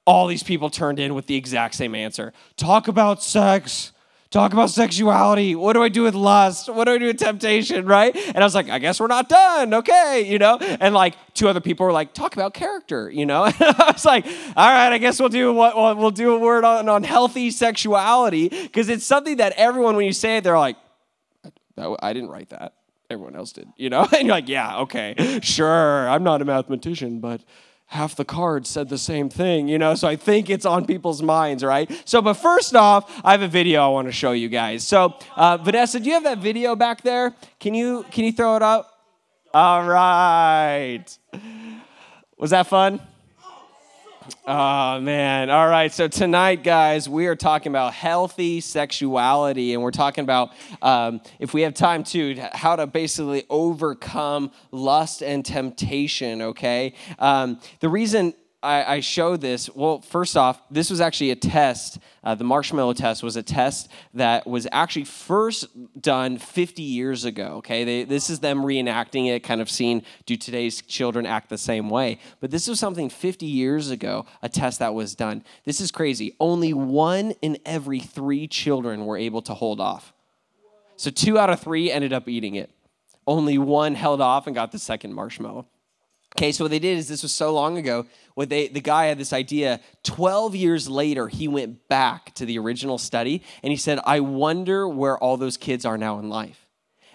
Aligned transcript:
All 0.05 0.27
these 0.27 0.44
people 0.44 0.70
turned 0.70 0.99
in 0.99 1.16
with 1.16 1.25
the 1.25 1.35
exact 1.35 1.73
same 1.73 1.95
answer. 1.95 2.34
Talk 2.55 2.88
about 2.88 3.23
sex. 3.23 3.94
Talk 4.30 4.53
about 4.53 4.70
sexuality. 4.70 5.55
What 5.55 5.73
do 5.73 5.81
I 5.81 5.89
do 5.89 6.03
with 6.03 6.13
lust? 6.13 6.70
What 6.70 6.84
do 6.84 6.91
I 6.91 6.98
do 6.99 7.08
with 7.08 7.17
temptation? 7.17 7.88
Right? 7.88 8.16
And 8.16 8.38
I 8.38 8.44
was 8.44 8.53
like, 8.53 8.70
I 8.70 8.77
guess 8.77 8.99
we're 8.99 9.08
not 9.08 9.27
done. 9.27 9.73
Okay, 9.73 10.23
you 10.27 10.38
know. 10.38 10.59
And 10.59 10.94
like 10.94 11.16
two 11.33 11.49
other 11.49 11.61
people 11.61 11.88
were 11.88 11.91
like, 11.91 12.13
talk 12.13 12.36
about 12.36 12.53
character. 12.53 13.09
You 13.09 13.25
know. 13.25 13.45
And 13.59 13.75
I 13.77 13.91
was 13.91 14.05
like, 14.05 14.27
all 14.55 14.70
right, 14.70 14.94
I 14.94 14.99
guess 14.99 15.20
we'll 15.20 15.30
do 15.30 15.52
what 15.52 15.97
we'll, 15.97 16.11
do 16.11 16.36
a 16.36 16.38
word 16.38 16.63
on, 16.63 16.88
on 16.89 17.02
healthy 17.02 17.49
sexuality 17.49 18.49
because 18.49 18.89
it's 18.89 19.05
something 19.05 19.38
that 19.38 19.53
everyone, 19.53 19.95
when 19.95 20.05
you 20.05 20.14
say 20.14 20.38
it, 20.38 20.44
they're 20.44 20.59
like, 20.59 20.77
I 21.75 22.14
didn't 22.14 22.30
write 22.30 22.49
that 22.49 22.73
everyone 23.09 23.36
else 23.36 23.52
did, 23.52 23.67
you 23.78 23.89
know? 23.89 24.08
And 24.14 24.28
you're 24.28 24.36
like, 24.36 24.50
yeah, 24.50 24.80
okay, 24.80 25.39
sure, 25.42 26.09
I'm 26.09 26.23
not 26.23 26.42
a 26.42 26.45
mathematician, 26.45 27.20
but 27.20 27.42
half 27.88 28.16
the 28.16 28.25
cards 28.25 28.70
said 28.70 28.89
the 28.89 28.98
same 28.98 29.30
thing, 29.30 29.67
you 29.67 29.78
know? 29.78 29.95
So 29.95 30.08
I 30.08 30.16
think 30.16 30.50
it's 30.50 30.66
on 30.66 30.86
people's 30.86 31.22
minds, 31.22 31.64
right? 31.64 31.89
So, 32.06 32.22
but 32.22 32.36
first 32.36 32.76
off, 32.76 33.11
I 33.23 33.31
have 33.31 33.42
a 33.42 33.48
video 33.48 33.83
I 33.83 33.88
want 33.89 34.08
to 34.08 34.11
show 34.11 34.31
you 34.31 34.50
guys. 34.50 34.86
So, 34.86 35.16
uh, 35.36 35.58
Vanessa, 35.58 36.00
do 36.00 36.08
you 36.08 36.14
have 36.14 36.23
that 36.23 36.39
video 36.39 36.76
back 36.76 37.02
there? 37.02 37.33
Can 37.59 37.73
you 37.73 38.06
can 38.11 38.23
you 38.23 38.31
throw 38.31 38.56
it 38.56 38.64
up? 38.64 38.92
All 39.53 39.86
right. 39.86 41.06
Was 42.38 42.50
that 42.50 42.67
fun? 42.67 43.00
Oh, 44.48 45.00
man. 45.02 45.52
All 45.52 45.68
right. 45.68 45.92
So, 45.92 46.08
tonight, 46.08 46.64
guys, 46.64 47.08
we 47.08 47.28
are 47.28 47.36
talking 47.36 47.72
about 47.72 47.94
healthy 47.94 48.59
sexuality, 48.59 49.73
and 49.73 49.84
we're 49.84 49.92
talking 49.92 50.23
about, 50.23 50.52
um, 50.82 51.22
if 51.40 51.54
we 51.54 51.62
have 51.62 51.76
time 51.76 52.04
to, 52.06 52.36
how 52.54 52.76
to 52.76 52.88
basically 52.88 53.44
overcome 53.50 54.52
lust 54.72 55.22
and 55.22 55.45
temptation, 55.45 56.42
okay? 56.42 56.94
Um, 57.20 57.59
the 57.82 57.90
reason 57.90 58.34
I, 58.66 58.95
I 58.95 58.99
show 58.99 59.38
this, 59.38 59.69
well, 59.73 60.02
first 60.02 60.35
off, 60.35 60.59
this 60.71 60.89
was 60.89 60.99
actually 60.99 61.31
a 61.31 61.35
test. 61.35 61.99
Uh, 62.23 62.33
the 62.33 62.44
marshmallow 62.44 62.94
test 62.94 63.21
was 63.21 63.35
a 63.35 63.44
test 63.44 63.89
that 64.16 64.47
was 64.47 64.67
actually 64.71 65.05
first 65.05 65.67
done 66.02 66.38
50 66.39 66.81
years 66.81 67.23
ago. 67.23 67.58
Okay, 67.58 67.83
they, 67.83 68.03
this 68.03 68.30
is 68.30 68.39
them 68.39 68.63
reenacting 68.63 69.27
it, 69.27 69.43
kind 69.43 69.61
of 69.61 69.69
seeing 69.69 70.03
do 70.25 70.36
today's 70.36 70.81
children 70.81 71.25
act 71.25 71.49
the 71.49 71.58
same 71.58 71.89
way. 71.89 72.19
But 72.39 72.49
this 72.49 72.67
was 72.67 72.80
something 72.80 73.09
50 73.09 73.45
years 73.45 73.91
ago, 73.91 74.25
a 74.41 74.49
test 74.49 74.80
that 74.80 74.93
was 74.93 75.13
done. 75.13 75.43
This 75.63 75.80
is 75.80 75.91
crazy. 75.91 76.36
Only 76.39 76.73
one 76.73 77.31
in 77.41 77.59
every 77.66 77.99
three 77.99 78.47
children 78.47 79.05
were 79.05 79.17
able 79.17 79.43
to 79.43 79.53
hold 79.53 79.80
off. 79.80 80.11
So 80.97 81.11
two 81.11 81.38
out 81.38 81.49
of 81.49 81.59
three 81.59 81.91
ended 81.91 82.13
up 82.13 82.27
eating 82.27 82.55
it. 82.55 82.71
Only 83.27 83.58
one 83.58 83.95
held 83.95 84.21
off 84.21 84.48
and 84.48 84.55
got 84.55 84.71
the 84.71 84.80
second 84.80 85.14
marshmallow. 85.14 85.67
Okay, 86.36 86.52
so 86.52 86.66
what 86.66 86.72
they 86.72 86.80
did 86.80 86.98
is 86.98 87.08
this 87.08 87.23
was 87.23 87.32
so 87.32 87.54
long 87.54 87.78
ago. 87.78 88.06
What 88.34 88.50
they 88.50 88.68
the 88.68 88.82
guy 88.82 89.06
had 89.06 89.18
this 89.18 89.32
idea. 89.32 89.80
Twelve 90.04 90.54
years 90.54 90.90
later, 90.90 91.30
he 91.30 91.48
went 91.48 91.88
back 91.88 92.36
to 92.36 92.46
the 92.46 92.60
original 92.60 92.98
study 92.98 93.42
and 93.64 93.72
he 93.72 93.78
said, 93.78 94.00
"I 94.06 94.20
wonder 94.20 94.86
where 94.88 95.18
all 95.18 95.38
those 95.38 95.56
kids 95.56 95.86
are 95.86 95.98
now 95.98 96.20
in 96.20 96.30
life, 96.30 96.68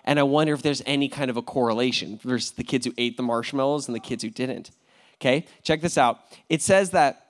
and 0.05 0.19
I 0.19 0.23
wonder 0.23 0.55
if 0.55 0.63
there's 0.63 0.83
any 0.87 1.09
kind 1.09 1.31
of 1.31 1.37
a 1.37 1.43
correlation. 1.43 2.19
There's 2.25 2.53
the 2.53 2.65
kids 2.65 2.87
who 2.87 2.95
ate 2.97 3.19
the 3.19 3.23
marshmallows 3.23 3.89
and 3.89 3.95
the 3.95 4.01
kids 4.01 4.23
who 4.23 4.31
didn't." 4.31 4.71
Okay, 5.17 5.45
check 5.63 5.83
this 5.83 5.99
out. 5.99 6.21
It 6.49 6.63
says 6.63 6.93
that 6.93 7.30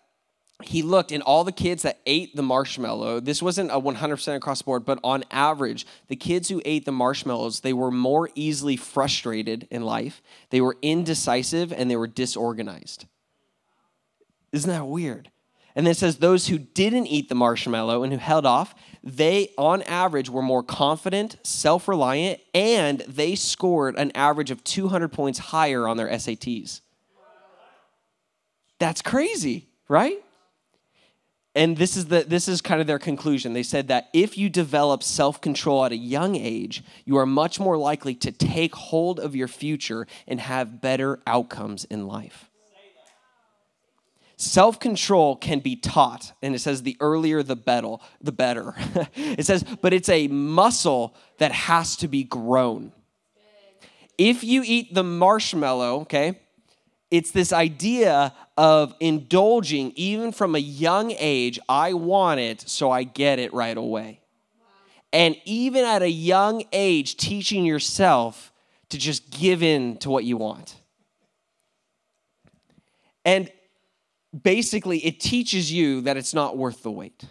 he 0.63 0.83
looked 0.83 1.13
and 1.13 1.23
all 1.23 1.45
the 1.45 1.53
kids 1.53 1.83
that 1.83 2.01
ate 2.07 2.35
the 2.37 2.43
marshmallow 2.43 3.21
this 3.21 3.43
wasn't 3.43 3.71
a 3.71 3.81
100% 3.81 4.37
across 4.37 4.59
the 4.59 4.65
board 4.65 4.85
but 4.85 4.99
on 5.03 5.25
average 5.31 5.87
the 6.09 6.17
kids 6.17 6.49
who 6.49 6.61
ate 6.65 6.85
the 6.85 6.93
marshmallows 6.93 7.61
they 7.61 7.73
were 7.73 7.91
more 7.91 8.31
easily 8.35 8.77
frustrated 8.77 9.67
in 9.71 9.83
life. 9.83 10.23
They 10.51 10.61
were 10.61 10.77
indecisive 10.83 11.73
and 11.73 11.91
they 11.91 11.97
were 11.97 12.07
disorganized. 12.07 13.07
Isn't 14.53 14.71
that 14.71 14.87
weird? 14.87 15.31
And 15.77 15.87
then 15.87 15.93
it 15.93 15.97
says 15.97 16.17
those 16.17 16.49
who 16.49 16.59
didn't 16.59 17.07
eat 17.07 17.29
the 17.29 17.35
marshmallow 17.35 18.03
and 18.03 18.13
who 18.13 18.19
held 18.19 18.47
off 18.47 18.75
they 19.03 19.51
on 19.57 19.83
average 19.83 20.29
were 20.29 20.43
more 20.43 20.63
confident 20.63 21.37
self-reliant 21.43 22.39
and 22.53 23.01
they 23.09 23.35
scored 23.35 23.97
an 23.97 24.11
average 24.15 24.51
of 24.51 24.63
200 24.63 25.09
points 25.09 25.39
higher 25.39 25.89
on 25.89 25.97
their 25.97 26.09
SATs 26.09 26.83
that's 28.79 29.01
crazy 29.01 29.69
right 29.89 30.23
and 31.55 31.77
this 31.77 31.97
is 31.97 32.07
the 32.07 32.25
this 32.27 32.49
is 32.49 32.61
kind 32.61 32.81
of 32.81 32.87
their 32.87 32.99
conclusion. 32.99 33.53
They 33.53 33.63
said 33.63 33.89
that 33.89 34.09
if 34.13 34.39
you 34.39 34.49
develop 34.49 35.03
self-control 35.03 35.85
at 35.85 35.93
a 35.93 35.97
young 35.97 36.37
age 36.37 36.85
you 37.05 37.17
are 37.17 37.27
much 37.27 37.59
more 37.59 37.77
likely 37.77 38.15
to 38.17 38.33
take 38.33 38.75
hold 38.75 39.19
of 39.19 39.35
your 39.35 39.49
future 39.49 40.07
and 40.29 40.41
have 40.41 40.81
better 40.81 41.19
outcomes 41.27 41.85
in 41.85 42.07
life. 42.07 42.49
Self-control 44.37 45.37
can 45.37 45.59
be 45.59 45.77
taught 45.77 46.33
and 46.41 46.55
it 46.55 46.61
says 46.61 46.83
the 46.83 46.97
earlier 47.01 47.43
the 47.43 47.57
better 47.57 47.97
the 48.21 48.33
better. 48.33 48.75
It 49.17 49.45
says 49.45 49.65
but 49.83 49.93
it's 49.93 50.09
a 50.09 50.29
muscle 50.29 51.17
that 51.39 51.53
has 51.53 51.97
to 51.97 52.09
be 52.09 52.23
grown. 52.23 52.93
If 54.17 54.45
you 54.45 54.63
eat 54.65 54.95
the 54.95 55.05
marshmallow 55.05 56.01
okay 56.03 56.39
it's 57.11 57.33
this 57.33 57.53
idea 57.53 58.33
of 58.57 58.95
indulging 59.01 59.93
even 59.97 60.33
from 60.33 60.55
a 60.55 60.59
young 60.59 61.13
age. 61.19 61.59
I 61.69 61.95
want 61.95 62.41
it, 62.41 62.61
so 62.69 62.91
I 62.91 63.03
get 63.03 63.39
it 63.39 63.53
right 63.53 63.77
away. 63.77 64.21
And 65.13 65.37
even 65.45 65.85
at 65.85 66.03
a 66.03 66.11
young 66.11 66.65
age, 66.73 67.17
teaching 67.17 67.65
yourself 67.65 68.53
to 68.91 68.99
just 68.99 69.31
give 69.31 69.63
in 69.63 69.97
to 69.99 70.11
what 70.11 70.25
you 70.25 70.37
want. 70.37 70.77
And 73.25 73.51
basically, 74.43 74.99
it 74.99 75.19
teaches 75.19 75.73
you 75.73 76.01
that 76.03 76.17
it's 76.17 76.33
not 76.33 76.57
worth 76.57 76.83
the 76.83 76.91
wait. 76.93 77.25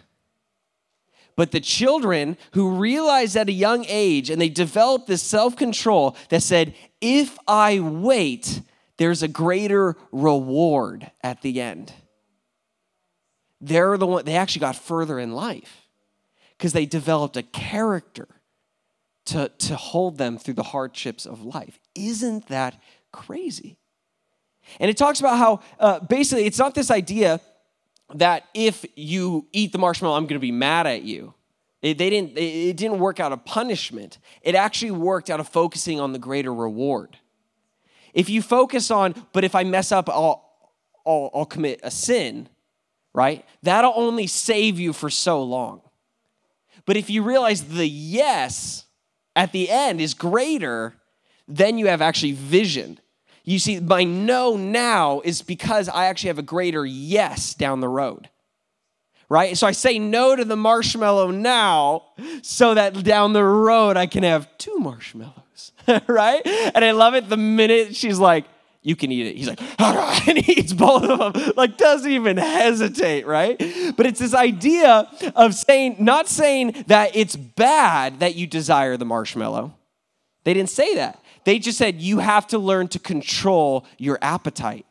But 1.36 1.52
the 1.52 1.60
children 1.60 2.36
who 2.52 2.76
realized 2.76 3.34
at 3.34 3.48
a 3.48 3.52
young 3.52 3.86
age 3.88 4.28
and 4.28 4.38
they 4.38 4.50
developed 4.50 5.06
this 5.06 5.22
self 5.22 5.56
control 5.56 6.16
that 6.28 6.42
said, 6.42 6.74
if 7.00 7.38
I 7.48 7.80
wait, 7.80 8.60
there's 9.00 9.22
a 9.22 9.28
greater 9.28 9.96
reward 10.12 11.10
at 11.22 11.40
the 11.40 11.58
end. 11.58 11.90
They're 13.58 13.96
the 13.96 14.06
one, 14.06 14.26
they 14.26 14.36
actually 14.36 14.60
got 14.60 14.76
further 14.76 15.18
in 15.18 15.32
life 15.32 15.86
because 16.58 16.74
they 16.74 16.84
developed 16.84 17.38
a 17.38 17.42
character 17.42 18.28
to, 19.24 19.48
to 19.56 19.76
hold 19.76 20.18
them 20.18 20.36
through 20.36 20.52
the 20.52 20.62
hardships 20.62 21.24
of 21.24 21.42
life. 21.42 21.80
Isn't 21.94 22.48
that 22.48 22.78
crazy? 23.10 23.78
And 24.78 24.90
it 24.90 24.98
talks 24.98 25.18
about 25.18 25.38
how 25.38 25.60
uh, 25.78 26.00
basically 26.00 26.44
it's 26.44 26.58
not 26.58 26.74
this 26.74 26.90
idea 26.90 27.40
that 28.16 28.48
if 28.52 28.84
you 28.96 29.46
eat 29.52 29.72
the 29.72 29.78
marshmallow, 29.78 30.14
I'm 30.14 30.24
going 30.24 30.34
to 30.34 30.40
be 30.40 30.52
mad 30.52 30.86
at 30.86 31.04
you. 31.04 31.32
It, 31.80 31.96
they 31.96 32.10
didn't, 32.10 32.36
it 32.36 32.76
didn't 32.76 32.98
work 32.98 33.18
out 33.18 33.32
of 33.32 33.46
punishment. 33.46 34.18
It 34.42 34.54
actually 34.54 34.90
worked 34.90 35.30
out 35.30 35.40
of 35.40 35.48
focusing 35.48 35.98
on 36.00 36.12
the 36.12 36.18
greater 36.18 36.52
reward. 36.52 37.16
If 38.14 38.28
you 38.28 38.42
focus 38.42 38.90
on, 38.90 39.14
but 39.32 39.44
if 39.44 39.54
I 39.54 39.64
mess 39.64 39.92
up, 39.92 40.08
I'll, 40.08 40.44
I'll, 41.06 41.30
I'll 41.34 41.46
commit 41.46 41.80
a 41.82 41.90
sin, 41.90 42.48
right? 43.14 43.44
That'll 43.62 43.92
only 43.94 44.26
save 44.26 44.78
you 44.78 44.92
for 44.92 45.10
so 45.10 45.42
long. 45.42 45.82
But 46.86 46.96
if 46.96 47.10
you 47.10 47.22
realize 47.22 47.64
the 47.64 47.86
yes 47.86 48.84
at 49.36 49.52
the 49.52 49.70
end 49.70 50.00
is 50.00 50.14
greater, 50.14 50.96
then 51.46 51.78
you 51.78 51.86
have 51.86 52.02
actually 52.02 52.32
vision. 52.32 52.98
You 53.44 53.58
see, 53.58 53.80
my 53.80 54.04
no 54.04 54.56
now 54.56 55.20
is 55.24 55.42
because 55.42 55.88
I 55.88 56.06
actually 56.06 56.28
have 56.28 56.38
a 56.38 56.42
greater 56.42 56.84
yes 56.84 57.54
down 57.54 57.80
the 57.80 57.88
road. 57.88 58.28
Right? 59.30 59.56
So 59.56 59.66
I 59.66 59.72
say 59.72 59.98
no 59.98 60.36
to 60.36 60.44
the 60.44 60.56
marshmallow 60.56 61.30
now 61.30 62.02
so 62.42 62.74
that 62.74 63.02
down 63.04 63.32
the 63.32 63.44
road 63.44 63.96
I 63.96 64.06
can 64.06 64.24
have 64.24 64.46
two 64.58 64.76
marshmallows. 64.78 65.72
right? 66.06 66.42
And 66.46 66.84
I 66.84 66.90
love 66.90 67.14
it 67.14 67.28
the 67.28 67.36
minute 67.36 67.96
she's 67.96 68.18
like, 68.18 68.44
you 68.82 68.96
can 68.96 69.12
eat 69.12 69.26
it. 69.26 69.36
He's 69.36 69.48
like, 69.48 69.60
and 70.28 70.38
he 70.38 70.52
eats 70.54 70.72
both 70.72 71.04
of 71.04 71.34
them, 71.34 71.52
like 71.56 71.76
doesn't 71.76 72.10
even 72.10 72.38
hesitate, 72.38 73.26
right? 73.26 73.58
But 73.96 74.06
it's 74.06 74.18
this 74.18 74.34
idea 74.34 75.08
of 75.36 75.54
saying, 75.54 75.96
not 75.98 76.28
saying 76.28 76.84
that 76.86 77.14
it's 77.14 77.36
bad 77.36 78.20
that 78.20 78.36
you 78.36 78.46
desire 78.46 78.96
the 78.96 79.04
marshmallow. 79.04 79.74
They 80.44 80.54
didn't 80.54 80.70
say 80.70 80.94
that. 80.94 81.22
They 81.44 81.58
just 81.58 81.76
said 81.76 82.00
you 82.00 82.18
have 82.18 82.46
to 82.48 82.58
learn 82.58 82.88
to 82.88 82.98
control 82.98 83.84
your 83.98 84.18
appetite, 84.22 84.86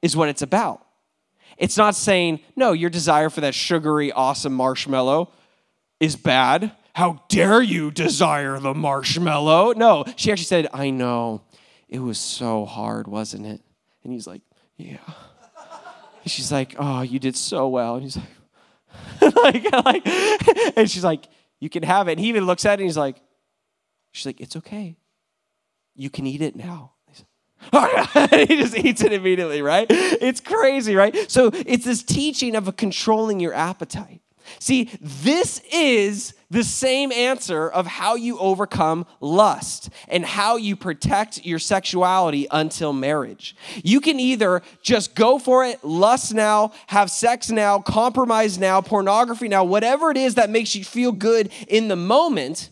is 0.00 0.16
what 0.16 0.28
it's 0.28 0.42
about. 0.42 0.83
It's 1.58 1.76
not 1.76 1.94
saying, 1.94 2.40
no, 2.56 2.72
your 2.72 2.90
desire 2.90 3.30
for 3.30 3.40
that 3.40 3.54
sugary, 3.54 4.12
awesome 4.12 4.54
marshmallow 4.54 5.30
is 6.00 6.16
bad. 6.16 6.72
How 6.94 7.22
dare 7.28 7.62
you 7.62 7.90
desire 7.90 8.58
the 8.58 8.74
marshmallow? 8.74 9.72
No, 9.72 10.04
she 10.16 10.30
actually 10.30 10.44
said, 10.44 10.68
I 10.72 10.90
know. 10.90 11.42
It 11.88 11.98
was 11.98 12.18
so 12.18 12.64
hard, 12.64 13.06
wasn't 13.08 13.46
it? 13.46 13.60
And 14.02 14.12
he's 14.12 14.26
like, 14.26 14.42
yeah. 14.76 14.98
And 16.22 16.30
she's 16.30 16.50
like, 16.50 16.74
oh, 16.78 17.02
you 17.02 17.18
did 17.18 17.36
so 17.36 17.68
well. 17.68 17.96
And 17.96 18.02
he's 18.02 18.16
like, 18.16 19.34
like, 19.64 19.84
like, 19.84 20.06
and 20.76 20.90
she's 20.90 21.04
like, 21.04 21.26
you 21.60 21.68
can 21.68 21.82
have 21.82 22.08
it. 22.08 22.12
And 22.12 22.20
he 22.20 22.28
even 22.28 22.46
looks 22.46 22.64
at 22.64 22.80
it 22.80 22.82
and 22.82 22.88
he's 22.88 22.96
like, 22.96 23.16
she's 24.12 24.26
like, 24.26 24.40
it's 24.40 24.56
okay. 24.56 24.96
You 25.94 26.10
can 26.10 26.26
eat 26.26 26.42
it 26.42 26.56
now. 26.56 26.93
he 28.30 28.56
just 28.56 28.76
eats 28.76 29.02
it 29.02 29.12
immediately, 29.12 29.62
right? 29.62 29.86
It's 29.90 30.40
crazy, 30.40 30.94
right? 30.94 31.30
So 31.30 31.50
it's 31.54 31.84
this 31.84 32.02
teaching 32.02 32.54
of 32.56 32.76
controlling 32.76 33.40
your 33.40 33.54
appetite. 33.54 34.20
See, 34.58 34.90
this 35.00 35.60
is 35.72 36.34
the 36.50 36.64
same 36.64 37.10
answer 37.10 37.68
of 37.68 37.86
how 37.86 38.14
you 38.14 38.38
overcome 38.38 39.06
lust 39.20 39.90
and 40.08 40.24
how 40.24 40.56
you 40.56 40.76
protect 40.76 41.44
your 41.44 41.58
sexuality 41.58 42.46
until 42.50 42.92
marriage. 42.92 43.56
You 43.82 44.00
can 44.00 44.20
either 44.20 44.62
just 44.82 45.14
go 45.14 45.38
for 45.38 45.64
it, 45.64 45.82
lust 45.82 46.34
now, 46.34 46.72
have 46.88 47.10
sex 47.10 47.50
now, 47.50 47.80
compromise 47.80 48.58
now, 48.58 48.80
pornography 48.80 49.48
now, 49.48 49.64
whatever 49.64 50.10
it 50.10 50.16
is 50.16 50.36
that 50.36 50.50
makes 50.50 50.76
you 50.76 50.84
feel 50.84 51.12
good 51.12 51.50
in 51.66 51.88
the 51.88 51.96
moment 51.96 52.70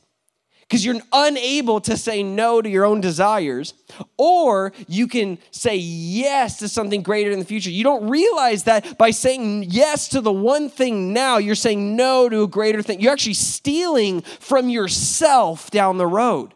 because 0.62 0.84
you're 0.84 1.00
unable 1.12 1.80
to 1.82 1.96
say 1.96 2.22
no 2.22 2.62
to 2.62 2.68
your 2.68 2.84
own 2.84 3.00
desires, 3.00 3.74
or 4.16 4.72
you 4.88 5.06
can 5.06 5.38
say 5.50 5.76
yes 5.76 6.58
to 6.58 6.68
something 6.68 7.02
greater 7.02 7.30
in 7.30 7.38
the 7.38 7.44
future. 7.44 7.70
You 7.70 7.84
don't 7.84 8.08
realize 8.08 8.64
that 8.64 8.96
by 8.96 9.10
saying 9.10 9.66
yes 9.68 10.08
to 10.08 10.20
the 10.20 10.32
one 10.32 10.70
thing 10.70 11.12
now, 11.12 11.38
you're 11.38 11.54
saying 11.54 11.94
no 11.96 12.28
to 12.28 12.42
a 12.42 12.48
greater 12.48 12.82
thing. 12.82 13.00
You're 13.00 13.12
actually 13.12 13.34
stealing 13.34 14.22
from 14.22 14.68
yourself 14.68 15.70
down 15.70 15.98
the 15.98 16.06
road. 16.06 16.54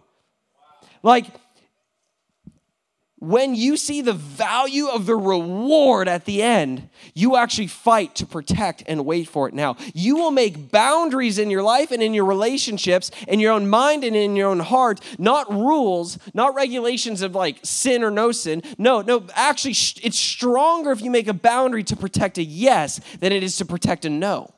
Like, 1.03 1.27
when 3.19 3.55
you 3.55 3.79
see 3.79 4.03
the 4.03 4.13
value 4.13 4.89
of 4.89 5.07
the 5.07 5.17
reward 5.17 6.07
at 6.07 6.27
the 6.27 6.43
end, 6.43 6.91
you 7.15 7.37
actually 7.37 7.67
fight 7.67 8.15
to 8.17 8.27
protect 8.27 8.83
and 8.87 9.07
wait 9.07 9.27
for 9.27 9.49
it 9.49 9.55
now. 9.55 9.77
You 9.95 10.17
will 10.17 10.31
make 10.31 10.71
boundaries 10.71 11.39
in 11.39 11.49
your 11.49 11.63
life 11.63 11.91
and 11.91 12.03
in 12.03 12.13
your 12.13 12.27
relationships, 12.27 13.11
in 13.27 13.41
your 13.41 13.55
own 13.55 13.71
mind 13.71 14.05
and 14.05 14.15
in 14.15 14.37
your 14.37 14.51
own 14.51 14.61
heart, 14.61 15.01
not 15.19 15.51
rules, 15.51 16.19
not 16.35 16.55
regulations 16.55 17.23
of 17.23 17.35
like 17.35 17.59
sin 17.63 18.03
or 18.03 18.11
no 18.11 18.33
sin. 18.33 18.63
No, 18.77 19.01
no, 19.01 19.27
actually, 19.33 19.73
it's 20.03 20.19
stronger 20.19 20.91
if 20.91 21.01
you 21.01 21.11
make 21.11 21.29
a 21.29 21.35
boundary 21.35 21.85
to 21.85 21.97
protect 21.97 22.37
a 22.37 22.45
yes 22.45 23.01
than 23.21 23.33
it 23.33 23.43
is 23.43 23.57
to 23.57 23.65
protect 23.65 24.05
a 24.05 24.11
no, 24.11 24.53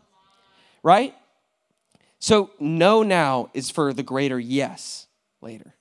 right? 0.83 1.15
So, 2.19 2.51
no 2.59 3.05
now 3.05 3.51
is 3.55 3.71
for 3.71 3.93
the 3.93 4.03
greater 4.03 4.41
yes 4.41 5.07
later. 5.41 5.78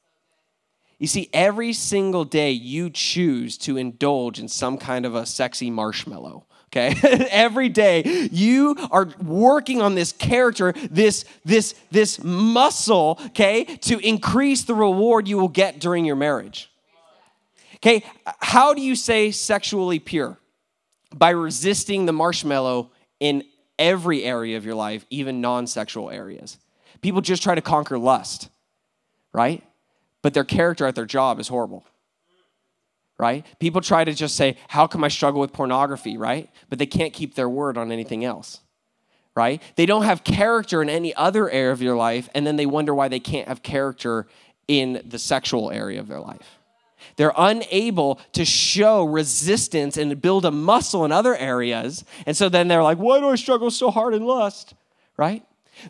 You 0.99 1.07
see, 1.07 1.29
every 1.31 1.73
single 1.73 2.25
day 2.25 2.51
you 2.51 2.89
choose 2.89 3.57
to 3.59 3.77
indulge 3.77 4.39
in 4.39 4.47
some 4.47 4.77
kind 4.77 5.05
of 5.05 5.13
a 5.13 5.25
sexy 5.25 5.69
marshmallow. 5.69 6.45
Okay, 6.69 6.95
every 7.31 7.69
day 7.69 8.29
you 8.31 8.75
are 8.91 9.07
working 9.23 9.81
on 9.81 9.95
this 9.95 10.11
character, 10.11 10.73
this 10.91 11.23
this 11.45 11.75
this 11.91 12.21
muscle. 12.23 13.19
Okay, 13.27 13.63
to 13.63 13.99
increase 13.99 14.63
the 14.63 14.73
reward 14.73 15.27
you 15.27 15.37
will 15.37 15.47
get 15.47 15.79
during 15.79 16.03
your 16.03 16.15
marriage. 16.15 16.69
Okay, 17.75 18.03
how 18.39 18.73
do 18.73 18.81
you 18.81 18.95
say 18.95 19.31
sexually 19.31 19.99
pure? 19.99 20.37
By 21.15 21.29
resisting 21.29 22.05
the 22.05 22.11
marshmallow 22.11 22.91
in 23.19 23.43
every 23.79 24.23
area 24.23 24.57
of 24.57 24.65
your 24.65 24.75
life, 24.75 25.05
even 25.09 25.41
non-sexual 25.41 26.09
areas. 26.09 26.57
People 27.01 27.21
just 27.21 27.43
try 27.43 27.55
to 27.55 27.61
conquer 27.61 27.97
lust, 27.97 28.49
right? 29.31 29.63
But 30.27 30.33
their 30.33 30.43
character 30.43 30.85
at 30.85 30.93
their 30.93 31.05
job 31.05 31.39
is 31.39 31.47
horrible. 31.47 31.85
Right? 33.17 33.45
People 33.61 33.79
try 33.79 34.03
to 34.03 34.13
just 34.13 34.35
say, 34.35 34.57
How 34.67 34.85
come 34.85 35.05
I 35.05 35.07
struggle 35.07 35.39
with 35.39 35.53
pornography? 35.53 36.17
Right? 36.17 36.49
But 36.67 36.79
they 36.79 36.85
can't 36.85 37.13
keep 37.13 37.35
their 37.35 37.47
word 37.47 37.77
on 37.77 37.93
anything 37.93 38.25
else. 38.25 38.59
Right? 39.35 39.61
They 39.77 39.85
don't 39.85 40.03
have 40.03 40.25
character 40.25 40.81
in 40.81 40.89
any 40.89 41.15
other 41.15 41.49
area 41.49 41.71
of 41.71 41.81
your 41.81 41.95
life, 41.95 42.27
and 42.35 42.45
then 42.45 42.57
they 42.57 42.65
wonder 42.65 42.93
why 42.93 43.07
they 43.07 43.21
can't 43.21 43.47
have 43.47 43.63
character 43.63 44.27
in 44.67 45.01
the 45.05 45.17
sexual 45.17 45.71
area 45.71 46.01
of 46.01 46.09
their 46.09 46.19
life. 46.19 46.59
They're 47.15 47.31
unable 47.37 48.19
to 48.33 48.43
show 48.43 49.05
resistance 49.05 49.95
and 49.95 50.21
build 50.21 50.43
a 50.43 50.51
muscle 50.51 51.05
in 51.05 51.13
other 51.13 51.37
areas. 51.37 52.03
And 52.25 52.35
so 52.35 52.49
then 52.49 52.67
they're 52.67 52.83
like, 52.83 52.97
Why 52.97 53.21
do 53.21 53.29
I 53.29 53.35
struggle 53.35 53.71
so 53.71 53.91
hard 53.91 54.13
in 54.13 54.25
lust? 54.25 54.73
Right? 55.15 55.45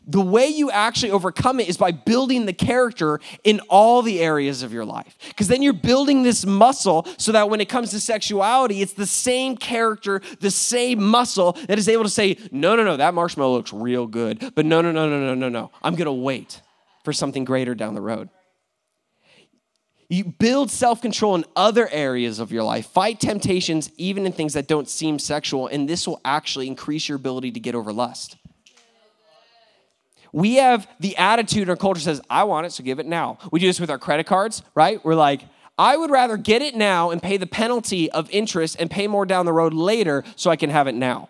The 0.05 0.21
way 0.21 0.47
you 0.47 0.71
actually 0.71 1.11
overcome 1.11 1.59
it 1.59 1.69
is 1.69 1.77
by 1.77 1.91
building 1.91 2.45
the 2.45 2.53
character 2.53 3.19
in 3.43 3.59
all 3.69 4.01
the 4.01 4.19
areas 4.19 4.63
of 4.63 4.73
your 4.73 4.85
life. 4.85 5.17
Because 5.27 5.47
then 5.47 5.61
you're 5.61 5.73
building 5.73 6.23
this 6.23 6.45
muscle 6.45 7.07
so 7.17 7.31
that 7.31 7.49
when 7.49 7.61
it 7.61 7.69
comes 7.69 7.91
to 7.91 7.99
sexuality, 7.99 8.81
it's 8.81 8.93
the 8.93 9.05
same 9.05 9.57
character, 9.57 10.21
the 10.39 10.51
same 10.51 11.03
muscle 11.03 11.53
that 11.67 11.77
is 11.77 11.87
able 11.87 12.03
to 12.03 12.09
say, 12.09 12.37
no, 12.51 12.75
no, 12.75 12.83
no, 12.83 12.97
that 12.97 13.13
marshmallow 13.13 13.53
looks 13.53 13.73
real 13.73 14.07
good. 14.07 14.53
But 14.55 14.65
no, 14.65 14.81
no, 14.81 14.91
no, 14.91 15.09
no, 15.09 15.19
no, 15.19 15.35
no, 15.35 15.49
no. 15.49 15.71
I'm 15.81 15.95
going 15.95 16.05
to 16.05 16.11
wait 16.11 16.61
for 17.03 17.13
something 17.13 17.45
greater 17.45 17.75
down 17.75 17.95
the 17.95 18.01
road. 18.01 18.29
You 20.09 20.23
build 20.23 20.71
self 20.71 21.01
control 21.01 21.35
in 21.35 21.43
other 21.55 21.87
areas 21.89 22.39
of 22.39 22.51
your 22.51 22.63
life. 22.63 22.87
Fight 22.87 23.19
temptations, 23.19 23.91
even 23.97 24.25
in 24.25 24.31
things 24.31 24.53
that 24.53 24.67
don't 24.67 24.87
seem 24.87 25.19
sexual, 25.19 25.67
and 25.67 25.87
this 25.87 26.07
will 26.07 26.21
actually 26.23 26.67
increase 26.67 27.09
your 27.09 27.17
ability 27.17 27.51
to 27.51 27.59
get 27.59 27.75
over 27.75 27.91
lust. 27.91 28.37
We 30.37 30.57
have 30.57 30.87
the 30.99 31.17
attitude 31.17 31.67
our 31.67 31.75
culture 31.75 31.99
says, 31.99 32.21
I 32.29 32.43
want 32.43 32.67
it, 32.67 32.71
so 32.71 32.83
give 32.83 32.99
it 32.99 33.07
now. 33.07 33.39
We 33.51 33.59
do 33.59 33.65
this 33.65 33.79
with 33.79 33.89
our 33.89 33.97
credit 33.97 34.27
cards, 34.27 34.61
right? 34.75 35.03
We're 35.03 35.15
like, 35.15 35.41
I 35.79 35.97
would 35.97 36.11
rather 36.11 36.37
get 36.37 36.61
it 36.61 36.75
now 36.75 37.09
and 37.09 37.19
pay 37.19 37.37
the 37.37 37.47
penalty 37.47 38.11
of 38.11 38.29
interest 38.29 38.75
and 38.79 38.91
pay 38.91 39.07
more 39.07 39.25
down 39.25 39.47
the 39.47 39.51
road 39.51 39.73
later 39.73 40.23
so 40.35 40.51
I 40.51 40.55
can 40.55 40.69
have 40.69 40.85
it 40.85 40.93
now 40.93 41.29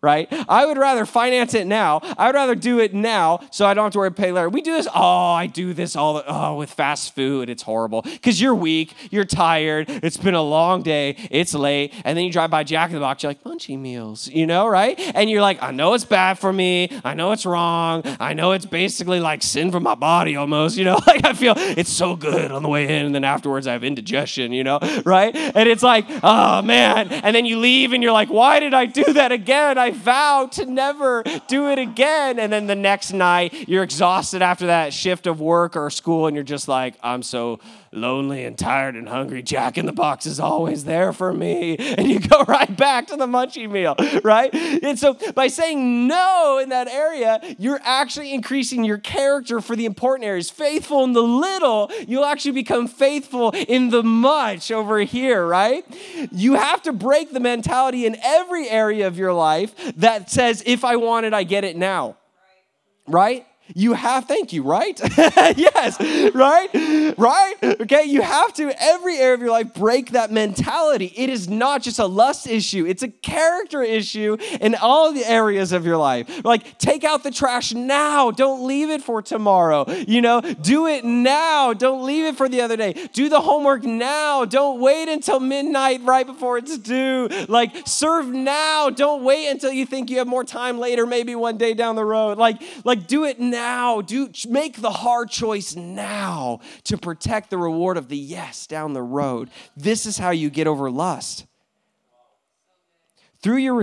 right? 0.00 0.28
I 0.48 0.64
would 0.64 0.78
rather 0.78 1.04
finance 1.04 1.54
it 1.54 1.66
now. 1.66 2.00
I 2.16 2.26
would 2.26 2.34
rather 2.36 2.54
do 2.54 2.78
it 2.78 2.94
now 2.94 3.40
so 3.50 3.66
I 3.66 3.74
don't 3.74 3.84
have 3.84 3.92
to 3.92 3.98
worry 3.98 4.08
about 4.08 4.18
pay 4.18 4.32
later. 4.32 4.48
We 4.48 4.62
do 4.62 4.74
this, 4.74 4.86
oh, 4.94 5.32
I 5.32 5.46
do 5.46 5.72
this 5.72 5.96
all 5.96 6.14
the, 6.14 6.24
oh, 6.26 6.56
with 6.56 6.70
fast 6.70 7.14
food. 7.14 7.48
It's 7.48 7.62
horrible 7.62 8.02
because 8.02 8.40
you're 8.40 8.54
weak, 8.54 8.94
you're 9.10 9.24
tired, 9.24 9.86
it's 9.88 10.16
been 10.16 10.34
a 10.34 10.42
long 10.42 10.82
day, 10.82 11.16
it's 11.30 11.54
late, 11.54 11.92
and 12.04 12.16
then 12.16 12.24
you 12.24 12.32
drive 12.32 12.50
by 12.50 12.62
Jack 12.64 12.90
in 12.90 12.94
the 12.94 13.00
Box, 13.00 13.22
you're 13.22 13.30
like, 13.30 13.42
munchie 13.42 13.78
meals, 13.78 14.28
you 14.28 14.46
know, 14.46 14.68
right? 14.68 14.98
And 15.14 15.28
you're 15.28 15.42
like, 15.42 15.62
I 15.62 15.72
know 15.72 15.94
it's 15.94 16.04
bad 16.04 16.38
for 16.38 16.52
me, 16.52 16.90
I 17.04 17.14
know 17.14 17.32
it's 17.32 17.44
wrong, 17.44 18.02
I 18.20 18.34
know 18.34 18.52
it's 18.52 18.66
basically 18.66 19.18
like 19.20 19.42
sin 19.42 19.72
for 19.72 19.80
my 19.80 19.94
body 19.96 20.36
almost, 20.36 20.76
you 20.76 20.84
know, 20.84 20.98
like 21.06 21.24
I 21.24 21.32
feel 21.32 21.54
it's 21.56 21.90
so 21.92 22.14
good 22.14 22.52
on 22.52 22.62
the 22.62 22.68
way 22.68 22.84
in, 22.84 23.06
and 23.06 23.14
then 23.14 23.24
afterwards 23.24 23.66
I 23.66 23.72
have 23.72 23.82
indigestion, 23.82 24.52
you 24.52 24.62
know, 24.62 24.78
right? 25.04 25.34
And 25.34 25.68
it's 25.68 25.82
like, 25.82 26.06
oh 26.22 26.62
man, 26.62 27.08
and 27.10 27.34
then 27.34 27.46
you 27.46 27.58
leave 27.58 27.92
and 27.92 28.02
you're 28.02 28.12
like, 28.12 28.28
why 28.28 28.60
did 28.60 28.74
I 28.74 28.86
do 28.86 29.04
that 29.14 29.32
again? 29.32 29.76
I 29.76 29.87
I 29.88 29.90
vow 29.90 30.46
to 30.52 30.66
never 30.66 31.22
do 31.46 31.70
it 31.70 31.78
again. 31.78 32.38
And 32.38 32.52
then 32.52 32.66
the 32.66 32.74
next 32.74 33.14
night, 33.14 33.66
you're 33.66 33.82
exhausted 33.82 34.42
after 34.42 34.66
that 34.66 34.92
shift 34.92 35.26
of 35.26 35.40
work 35.40 35.76
or 35.76 35.88
school, 35.88 36.26
and 36.26 36.34
you're 36.34 36.44
just 36.44 36.68
like, 36.68 36.94
I'm 37.02 37.22
so 37.22 37.58
lonely 37.92 38.44
and 38.44 38.58
tired 38.58 38.96
and 38.96 39.08
hungry. 39.08 39.42
Jack 39.42 39.78
in 39.78 39.86
the 39.86 39.92
Box 39.92 40.26
is 40.26 40.38
always 40.38 40.84
there 40.84 41.12
for 41.12 41.32
me. 41.32 41.76
And 41.76 42.08
you 42.08 42.20
go 42.20 42.42
right 42.48 42.76
back 42.76 43.06
to 43.08 43.16
the 43.16 43.26
munchie 43.26 43.70
meal, 43.70 43.94
right? 44.22 44.52
And 44.54 44.98
so 44.98 45.16
by 45.34 45.48
saying 45.48 46.06
no 46.06 46.60
in 46.62 46.68
that 46.68 46.88
area, 46.88 47.40
you're 47.58 47.80
actually 47.82 48.34
increasing 48.34 48.84
your 48.84 48.98
character 48.98 49.60
for 49.60 49.74
the 49.74 49.86
important 49.86 50.26
areas. 50.26 50.50
Faithful 50.50 51.04
in 51.04 51.12
the 51.12 51.22
little, 51.22 51.90
you'll 52.06 52.24
actually 52.24 52.52
become 52.52 52.86
faithful 52.86 53.50
in 53.52 53.90
the 53.90 54.02
much 54.02 54.70
over 54.70 55.00
here, 55.00 55.46
right? 55.46 55.84
You 56.30 56.54
have 56.54 56.82
to 56.82 56.92
break 56.92 57.32
the 57.32 57.40
mentality 57.40 58.06
in 58.06 58.16
every 58.22 58.68
area 58.68 59.06
of 59.06 59.16
your 59.16 59.32
life 59.32 59.74
that 59.96 60.30
says, 60.30 60.62
if 60.66 60.84
I 60.84 60.96
want 60.96 61.26
it, 61.26 61.34
I 61.34 61.44
get 61.44 61.64
it 61.64 61.76
now. 61.76 62.16
Right? 63.06 63.46
You 63.74 63.92
have, 63.92 64.24
thank 64.24 64.52
you, 64.52 64.62
right? 64.62 64.98
yes, 65.18 66.00
right? 66.34 67.14
Right? 67.18 67.54
Okay, 67.62 68.04
you 68.04 68.22
have 68.22 68.52
to, 68.54 68.72
every 68.82 69.16
area 69.18 69.34
of 69.34 69.40
your 69.40 69.50
life, 69.50 69.74
break 69.74 70.12
that 70.12 70.30
mentality. 70.30 71.12
It 71.16 71.28
is 71.28 71.48
not 71.48 71.82
just 71.82 71.98
a 71.98 72.06
lust 72.06 72.46
issue, 72.46 72.86
it's 72.86 73.02
a 73.02 73.08
character 73.08 73.82
issue 73.82 74.36
in 74.60 74.74
all 74.74 75.12
the 75.12 75.24
areas 75.28 75.72
of 75.72 75.84
your 75.84 75.96
life. 75.96 76.44
Like, 76.44 76.78
take 76.78 77.04
out 77.04 77.22
the 77.22 77.30
trash 77.30 77.74
now, 77.74 78.30
don't 78.30 78.66
leave 78.66 78.88
it 78.90 79.02
for 79.02 79.20
tomorrow. 79.20 79.88
You 79.90 80.22
know, 80.22 80.40
do 80.40 80.86
it 80.86 81.04
now, 81.04 81.74
don't 81.74 82.04
leave 82.04 82.24
it 82.24 82.36
for 82.36 82.48
the 82.48 82.62
other 82.62 82.76
day. 82.76 82.94
Do 83.12 83.28
the 83.28 83.40
homework 83.40 83.82
now, 83.82 84.44
don't 84.44 84.80
wait 84.80 85.08
until 85.08 85.40
midnight 85.40 86.00
right 86.04 86.26
before 86.26 86.58
it's 86.58 86.78
due. 86.78 87.28
Like, 87.48 87.86
serve 87.86 88.28
now, 88.28 88.90
don't 88.90 89.22
wait 89.22 89.48
until 89.48 89.72
you 89.72 89.84
think 89.84 90.10
you 90.10 90.18
have 90.18 90.26
more 90.26 90.44
time 90.44 90.78
later, 90.78 91.06
maybe 91.06 91.34
one 91.34 91.58
day 91.58 91.74
down 91.74 91.96
the 91.96 92.04
road. 92.04 92.38
Like, 92.38 92.62
like 92.84 93.06
do 93.06 93.24
it 93.24 93.38
now 93.38 93.57
now. 93.58 94.00
Do 94.00 94.30
make 94.48 94.80
the 94.80 94.90
hard 94.90 95.30
choice 95.30 95.74
now 95.74 96.60
to 96.84 96.96
protect 96.96 97.50
the 97.50 97.58
reward 97.58 97.96
of 97.96 98.08
the 98.08 98.16
yes 98.16 98.66
down 98.66 98.92
the 98.92 99.02
road. 99.02 99.50
This 99.76 100.06
is 100.06 100.18
how 100.18 100.30
you 100.30 100.48
get 100.48 100.66
over 100.66 100.90
lust. 100.90 101.46
Through 103.40 103.58
your, 103.58 103.82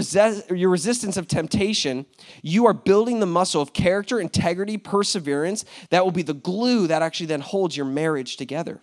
your 0.53 0.69
resistance 0.69 1.15
of 1.17 1.27
temptation, 1.27 2.05
you 2.41 2.65
are 2.67 2.73
building 2.73 3.19
the 3.19 3.25
muscle 3.25 3.61
of 3.61 3.73
character, 3.73 4.19
integrity, 4.19 4.77
perseverance 4.77 5.63
that 5.89 6.03
will 6.03 6.11
be 6.11 6.23
the 6.23 6.33
glue 6.33 6.87
that 6.87 7.01
actually 7.01 7.27
then 7.27 7.41
holds 7.41 7.77
your 7.77 7.85
marriage 7.85 8.35
together. 8.35 8.81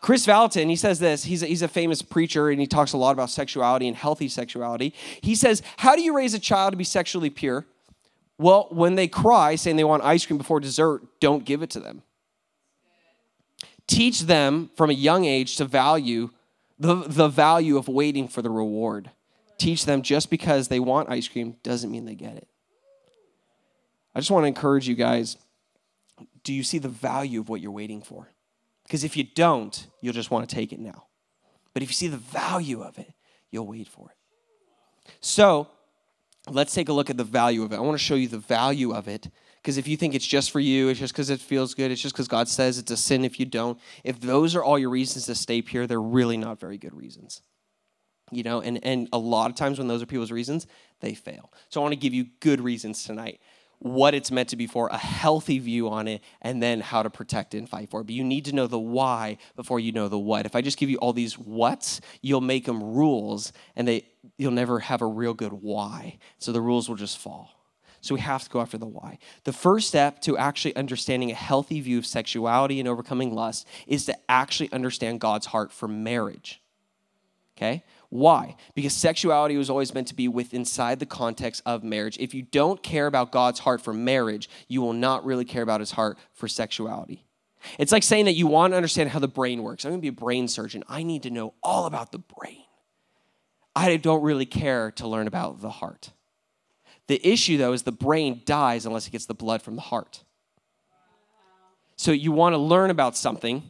Kris 0.00 0.24
Vallotton, 0.26 0.68
he 0.68 0.76
says 0.76 1.00
this. 1.00 1.24
He's 1.24 1.42
a, 1.42 1.46
he's 1.46 1.62
a 1.62 1.68
famous 1.68 2.02
preacher 2.02 2.50
and 2.50 2.60
he 2.60 2.68
talks 2.68 2.92
a 2.92 2.96
lot 2.96 3.10
about 3.10 3.30
sexuality 3.30 3.88
and 3.88 3.96
healthy 3.96 4.28
sexuality. 4.28 4.94
He 5.20 5.34
says, 5.34 5.60
How 5.78 5.96
do 5.96 6.02
you 6.02 6.16
raise 6.16 6.34
a 6.34 6.38
child 6.38 6.72
to 6.72 6.76
be 6.76 6.84
sexually 6.84 7.30
pure? 7.30 7.66
Well, 8.42 8.66
when 8.70 8.96
they 8.96 9.06
cry, 9.06 9.54
saying 9.54 9.76
they 9.76 9.84
want 9.84 10.02
ice 10.02 10.26
cream 10.26 10.36
before 10.36 10.58
dessert, 10.58 11.02
don't 11.20 11.44
give 11.44 11.62
it 11.62 11.70
to 11.70 11.80
them. 11.80 12.02
Teach 13.86 14.22
them 14.22 14.70
from 14.74 14.90
a 14.90 14.94
young 14.94 15.24
age 15.24 15.56
to 15.56 15.64
value 15.64 16.30
the, 16.76 16.96
the 17.06 17.28
value 17.28 17.76
of 17.76 17.86
waiting 17.86 18.26
for 18.26 18.42
the 18.42 18.50
reward. 18.50 19.12
Teach 19.58 19.84
them 19.84 20.02
just 20.02 20.28
because 20.28 20.66
they 20.66 20.80
want 20.80 21.08
ice 21.08 21.28
cream 21.28 21.54
doesn't 21.62 21.88
mean 21.90 22.04
they 22.04 22.16
get 22.16 22.36
it. 22.36 22.48
I 24.12 24.18
just 24.18 24.32
want 24.32 24.42
to 24.42 24.48
encourage 24.48 24.88
you 24.88 24.96
guys 24.96 25.36
do 26.42 26.52
you 26.52 26.64
see 26.64 26.78
the 26.78 26.88
value 26.88 27.38
of 27.38 27.48
what 27.48 27.60
you're 27.60 27.70
waiting 27.70 28.02
for? 28.02 28.28
Because 28.82 29.04
if 29.04 29.16
you 29.16 29.22
don't, 29.22 29.86
you'll 30.00 30.12
just 30.12 30.32
want 30.32 30.48
to 30.48 30.52
take 30.52 30.72
it 30.72 30.80
now. 30.80 31.04
But 31.72 31.84
if 31.84 31.88
you 31.88 31.94
see 31.94 32.08
the 32.08 32.16
value 32.16 32.82
of 32.82 32.98
it, 32.98 33.12
you'll 33.52 33.68
wait 33.68 33.86
for 33.86 34.10
it. 34.10 35.12
So, 35.20 35.68
let's 36.50 36.74
take 36.74 36.88
a 36.88 36.92
look 36.92 37.10
at 37.10 37.16
the 37.16 37.24
value 37.24 37.62
of 37.62 37.72
it. 37.72 37.76
I 37.76 37.80
want 37.80 37.94
to 37.94 38.04
show 38.04 38.14
you 38.14 38.28
the 38.28 38.38
value 38.38 38.92
of 38.92 39.08
it 39.08 39.28
because 39.62 39.78
if 39.78 39.86
you 39.86 39.96
think 39.96 40.14
it's 40.14 40.26
just 40.26 40.50
for 40.50 40.60
you, 40.60 40.88
it's 40.88 40.98
just 40.98 41.12
because 41.12 41.30
it 41.30 41.40
feels 41.40 41.74
good, 41.74 41.90
it's 41.90 42.00
just 42.00 42.14
because 42.14 42.28
God 42.28 42.48
says 42.48 42.78
it's 42.78 42.90
a 42.90 42.96
sin 42.96 43.24
if 43.24 43.38
you 43.38 43.46
don't, 43.46 43.78
if 44.02 44.20
those 44.20 44.56
are 44.56 44.64
all 44.64 44.78
your 44.78 44.90
reasons 44.90 45.26
to 45.26 45.34
stay 45.34 45.62
pure, 45.62 45.86
they're 45.86 46.00
really 46.00 46.36
not 46.36 46.58
very 46.58 46.78
good 46.78 46.94
reasons. 46.94 47.42
You 48.32 48.42
know, 48.42 48.60
and, 48.60 48.80
and 48.82 49.08
a 49.12 49.18
lot 49.18 49.50
of 49.50 49.56
times 49.56 49.78
when 49.78 49.88
those 49.88 50.02
are 50.02 50.06
people's 50.06 50.32
reasons, 50.32 50.66
they 51.00 51.14
fail. 51.14 51.52
So 51.68 51.80
I 51.80 51.82
want 51.82 51.92
to 51.92 52.00
give 52.00 52.14
you 52.14 52.26
good 52.40 52.60
reasons 52.60 53.04
tonight 53.04 53.40
what 53.82 54.14
it's 54.14 54.30
meant 54.30 54.48
to 54.48 54.56
be 54.56 54.68
for, 54.68 54.86
a 54.88 54.96
healthy 54.96 55.58
view 55.58 55.88
on 55.88 56.06
it, 56.06 56.22
and 56.40 56.62
then 56.62 56.80
how 56.80 57.02
to 57.02 57.10
protect 57.10 57.52
it 57.52 57.58
and 57.58 57.68
fight 57.68 57.90
for 57.90 58.00
it. 58.00 58.04
But 58.04 58.14
you 58.14 58.22
need 58.22 58.44
to 58.44 58.52
know 58.52 58.68
the 58.68 58.78
why 58.78 59.38
before 59.56 59.80
you 59.80 59.90
know 59.90 60.08
the 60.08 60.18
what. 60.18 60.46
If 60.46 60.54
I 60.54 60.60
just 60.60 60.78
give 60.78 60.88
you 60.88 60.98
all 60.98 61.12
these 61.12 61.34
whats, 61.34 62.00
you'll 62.20 62.40
make 62.40 62.64
them 62.64 62.80
rules, 62.80 63.52
and 63.74 63.88
they 63.88 64.06
you'll 64.38 64.52
never 64.52 64.80
have 64.80 65.02
a 65.02 65.06
real 65.06 65.34
good 65.34 65.52
why. 65.52 66.18
So 66.38 66.52
the 66.52 66.60
rules 66.60 66.88
will 66.88 66.96
just 66.96 67.18
fall. 67.18 67.50
So 68.00 68.14
we 68.14 68.20
have 68.20 68.42
to 68.42 68.50
go 68.50 68.60
after 68.60 68.78
the 68.78 68.86
why. 68.86 69.18
The 69.44 69.52
first 69.52 69.86
step 69.86 70.20
to 70.22 70.36
actually 70.36 70.74
understanding 70.74 71.30
a 71.30 71.34
healthy 71.34 71.80
view 71.80 71.98
of 71.98 72.06
sexuality 72.06 72.80
and 72.80 72.88
overcoming 72.88 73.32
lust 73.32 73.66
is 73.86 74.06
to 74.06 74.18
actually 74.28 74.72
understand 74.72 75.20
God's 75.20 75.46
heart 75.46 75.72
for 75.72 75.86
marriage. 75.86 76.60
Okay? 77.56 77.84
Why? 78.08 78.56
Because 78.74 78.92
sexuality 78.92 79.56
was 79.56 79.70
always 79.70 79.94
meant 79.94 80.08
to 80.08 80.14
be 80.14 80.26
with 80.26 80.52
inside 80.52 80.98
the 80.98 81.06
context 81.06 81.62
of 81.64 81.84
marriage. 81.84 82.18
If 82.18 82.34
you 82.34 82.42
don't 82.42 82.82
care 82.82 83.06
about 83.06 83.30
God's 83.30 83.60
heart 83.60 83.80
for 83.80 83.94
marriage, 83.94 84.50
you 84.66 84.82
will 84.82 84.92
not 84.92 85.24
really 85.24 85.44
care 85.44 85.62
about 85.62 85.80
his 85.80 85.92
heart 85.92 86.18
for 86.32 86.48
sexuality. 86.48 87.24
It's 87.78 87.92
like 87.92 88.02
saying 88.02 88.24
that 88.24 88.32
you 88.32 88.48
want 88.48 88.72
to 88.72 88.76
understand 88.76 89.10
how 89.10 89.20
the 89.20 89.28
brain 89.28 89.62
works. 89.62 89.84
I'm 89.84 89.92
going 89.92 90.00
to 90.00 90.02
be 90.02 90.08
a 90.08 90.12
brain 90.12 90.48
surgeon. 90.48 90.82
I 90.88 91.04
need 91.04 91.22
to 91.22 91.30
know 91.30 91.54
all 91.62 91.86
about 91.86 92.10
the 92.10 92.18
brain. 92.18 92.64
I 93.74 93.96
don't 93.96 94.22
really 94.22 94.46
care 94.46 94.90
to 94.92 95.08
learn 95.08 95.26
about 95.26 95.60
the 95.60 95.70
heart. 95.70 96.10
The 97.08 97.26
issue, 97.26 97.56
though, 97.56 97.72
is 97.72 97.82
the 97.82 97.92
brain 97.92 98.42
dies 98.44 98.86
unless 98.86 99.06
it 99.06 99.10
gets 99.10 99.26
the 99.26 99.34
blood 99.34 99.62
from 99.62 99.76
the 99.76 99.82
heart. 99.82 100.22
So 101.96 102.12
you 102.12 102.32
want 102.32 102.54
to 102.54 102.58
learn 102.58 102.90
about 102.90 103.16
something, 103.16 103.62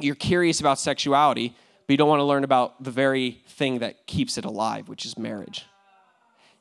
you're 0.00 0.14
curious 0.14 0.60
about 0.60 0.78
sexuality, 0.78 1.54
but 1.86 1.92
you 1.92 1.96
don't 1.96 2.08
want 2.08 2.20
to 2.20 2.24
learn 2.24 2.44
about 2.44 2.82
the 2.82 2.90
very 2.90 3.42
thing 3.48 3.80
that 3.80 4.06
keeps 4.06 4.38
it 4.38 4.44
alive, 4.44 4.88
which 4.88 5.04
is 5.04 5.18
marriage. 5.18 5.66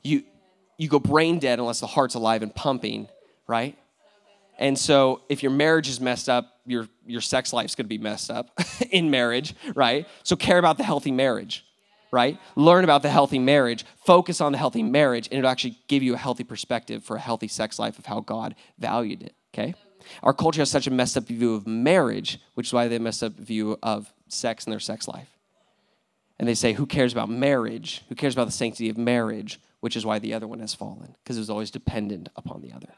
You, 0.03 0.23
you 0.77 0.87
go 0.87 0.99
brain 0.99 1.39
dead 1.39 1.59
unless 1.59 1.79
the 1.79 1.87
heart's 1.87 2.15
alive 2.15 2.43
and 2.43 2.53
pumping, 2.53 3.07
right? 3.47 3.77
And 4.57 4.77
so 4.77 5.21
if 5.29 5.41
your 5.41 5.51
marriage 5.51 5.87
is 5.87 6.01
messed 6.01 6.29
up, 6.29 6.59
your, 6.65 6.87
your 7.05 7.21
sex 7.21 7.53
life's 7.53 7.75
gonna 7.75 7.87
be 7.87 7.97
messed 7.97 8.29
up 8.29 8.59
in 8.91 9.09
marriage, 9.09 9.55
right? 9.75 10.07
So 10.23 10.35
care 10.35 10.57
about 10.57 10.77
the 10.77 10.83
healthy 10.83 11.11
marriage, 11.11 11.65
right? 12.11 12.39
Learn 12.55 12.83
about 12.83 13.01
the 13.01 13.09
healthy 13.09 13.39
marriage, 13.39 13.85
focus 14.05 14.41
on 14.41 14.51
the 14.51 14.57
healthy 14.57 14.83
marriage, 14.83 15.27
and 15.27 15.39
it'll 15.39 15.49
actually 15.49 15.77
give 15.87 16.03
you 16.03 16.13
a 16.13 16.17
healthy 16.17 16.43
perspective 16.43 17.03
for 17.03 17.15
a 17.15 17.19
healthy 17.19 17.47
sex 17.47 17.79
life 17.79 17.99
of 17.99 18.05
how 18.05 18.19
God 18.19 18.55
valued 18.77 19.21
it, 19.23 19.35
okay? 19.53 19.75
Our 20.23 20.33
culture 20.33 20.61
has 20.61 20.71
such 20.71 20.87
a 20.87 20.91
messed 20.91 21.17
up 21.17 21.25
view 21.25 21.53
of 21.55 21.67
marriage, 21.67 22.39
which 22.55 22.67
is 22.67 22.73
why 22.73 22.87
they 22.87 22.99
messed 22.99 23.23
up 23.23 23.33
view 23.33 23.77
of 23.83 24.11
sex 24.27 24.65
and 24.65 24.71
their 24.71 24.79
sex 24.79 25.07
life. 25.07 25.29
And 26.39 26.47
they 26.47 26.55
say, 26.55 26.73
Who 26.73 26.85
cares 26.85 27.11
about 27.11 27.29
marriage? 27.29 28.01
Who 28.09 28.15
cares 28.15 28.33
about 28.33 28.45
the 28.45 28.51
sanctity 28.51 28.89
of 28.89 28.97
marriage? 28.97 29.59
Which 29.81 29.95
is 29.95 30.05
why 30.05 30.19
the 30.19 30.33
other 30.33 30.47
one 30.47 30.59
has 30.59 30.73
fallen, 30.73 31.15
because 31.23 31.37
it 31.37 31.41
was 31.41 31.49
always 31.49 31.71
dependent 31.71 32.29
upon 32.35 32.61
the 32.61 32.71
other. 32.71 32.93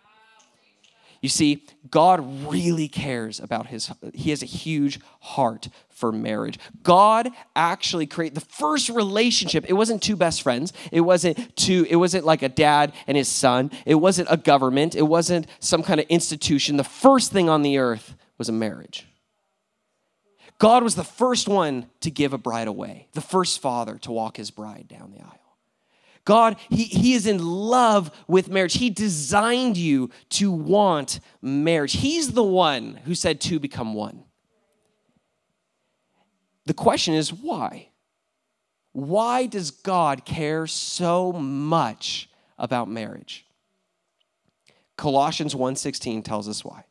You 1.22 1.30
see, 1.30 1.64
God 1.92 2.50
really 2.52 2.88
cares 2.88 3.40
about 3.40 3.68
his, 3.68 3.92
he 4.14 4.32
has 4.32 4.42
a 4.42 4.48
huge 4.48 5.00
heart 5.20 5.70
for 5.90 6.12
marriage. 6.12 6.58
God 6.82 7.30
actually 7.56 8.08
created 8.08 8.36
the 8.36 8.46
first 8.46 8.90
relationship. 8.90 9.66
It 9.68 9.74
wasn't 9.74 10.02
two 10.02 10.16
best 10.16 10.42
friends. 10.42 10.74
It 10.92 11.02
wasn't 11.02 11.56
two, 11.56 11.86
it 11.90 11.98
wasn't 11.98 12.26
like 12.26 12.42
a 12.42 12.50
dad 12.50 12.94
and 13.06 13.16
his 13.16 13.28
son. 13.28 13.70
It 13.86 13.96
wasn't 13.96 14.30
a 14.32 14.38
government. 14.38 14.96
It 14.96 15.04
wasn't 15.04 15.46
some 15.60 15.84
kind 15.84 16.00
of 16.00 16.08
institution. 16.08 16.78
The 16.78 16.84
first 16.84 17.32
thing 17.32 17.50
on 17.50 17.62
the 17.62 17.78
earth 17.78 18.16
was 18.40 18.50
a 18.50 18.54
marriage. 18.54 19.06
God 20.58 20.84
was 20.84 20.96
the 20.96 21.04
first 21.04 21.48
one 21.48 21.88
to 22.02 22.10
give 22.10 22.34
a 22.34 22.38
bride 22.40 22.68
away, 22.68 23.08
the 23.14 23.22
first 23.22 23.62
father 23.62 23.98
to 24.00 24.12
walk 24.12 24.38
his 24.38 24.50
bride 24.50 24.88
down 24.88 25.12
the 25.12 25.20
aisle. 25.20 25.41
God, 26.26 26.58
he, 26.70 26.84
he 26.84 27.14
is 27.14 27.26
in 27.26 27.44
love 27.44 28.12
with 28.28 28.50
marriage. 28.50 28.76
He 28.76 28.90
designed 28.90 29.78
you 29.78 30.10
to 30.30 30.52
want 30.52 31.20
marriage. 31.42 31.94
He's 31.94 32.32
the 32.32 32.44
one 32.44 33.00
who 33.06 33.16
said 33.16 33.42
two 33.42 33.60
become 33.60 33.94
one. 33.94 34.24
The 36.66 36.74
question 36.74 37.14
is 37.14 37.34
why? 37.34 37.90
Why 38.94 39.46
does 39.46 39.72
God 39.72 40.26
care 40.26 40.68
so 40.68 41.32
much 41.32 42.30
about 42.58 42.90
marriage? 42.90 43.48
Colossians 44.98 45.56
1:16 45.56 46.24
tells 46.24 46.48
us 46.48 46.64
why. 46.64 46.86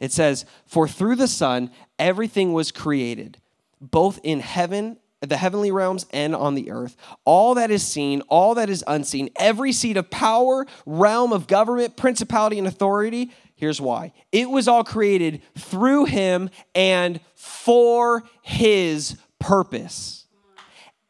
It 0.00 0.12
says, 0.12 0.44
For 0.66 0.86
through 0.86 1.16
the 1.16 1.28
Son, 1.28 1.70
everything 1.98 2.52
was 2.52 2.70
created, 2.70 3.38
both 3.80 4.20
in 4.22 4.40
heaven, 4.40 4.98
the 5.20 5.36
heavenly 5.36 5.70
realms, 5.70 6.06
and 6.12 6.34
on 6.34 6.54
the 6.54 6.70
earth. 6.70 6.96
All 7.24 7.54
that 7.54 7.70
is 7.70 7.86
seen, 7.86 8.20
all 8.28 8.54
that 8.54 8.70
is 8.70 8.84
unseen, 8.86 9.30
every 9.36 9.72
seat 9.72 9.96
of 9.96 10.10
power, 10.10 10.66
realm 10.86 11.32
of 11.32 11.46
government, 11.46 11.96
principality, 11.96 12.58
and 12.58 12.68
authority. 12.68 13.32
Here's 13.54 13.80
why 13.80 14.12
it 14.30 14.48
was 14.48 14.68
all 14.68 14.84
created 14.84 15.42
through 15.56 16.04
him 16.04 16.50
and 16.74 17.20
for 17.34 18.22
his 18.42 19.16
purpose. 19.40 20.26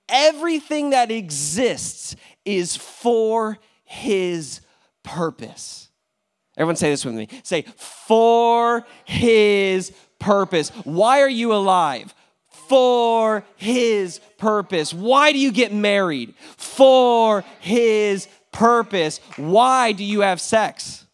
Everything 0.09 0.91
that 0.91 1.11
exists 1.11 2.17
is 2.47 2.77
for 2.77 3.59
his 3.85 4.63
purpose. 5.03 5.91
Everyone 6.57 6.77
say 6.77 6.91
this 6.91 7.05
with 7.05 7.15
me. 7.15 7.29
Say, 7.43 7.63
for 7.77 8.85
his 9.05 9.93
purpose. 10.19 10.71
Why 10.85 11.21
are 11.21 11.29
you 11.29 11.53
alive? 11.53 12.15
For 12.69 13.45
his 13.57 14.21
purpose. 14.37 14.93
Why 14.93 15.33
do 15.33 15.39
you 15.39 15.53
get 15.53 15.73
married? 15.73 16.35
For 16.57 17.45
his 17.61 18.29
purpose. 18.53 19.21
Why 19.37 19.93
do 19.93 20.05
you 20.05 20.21
have 20.21 20.41
sex? 20.41 21.07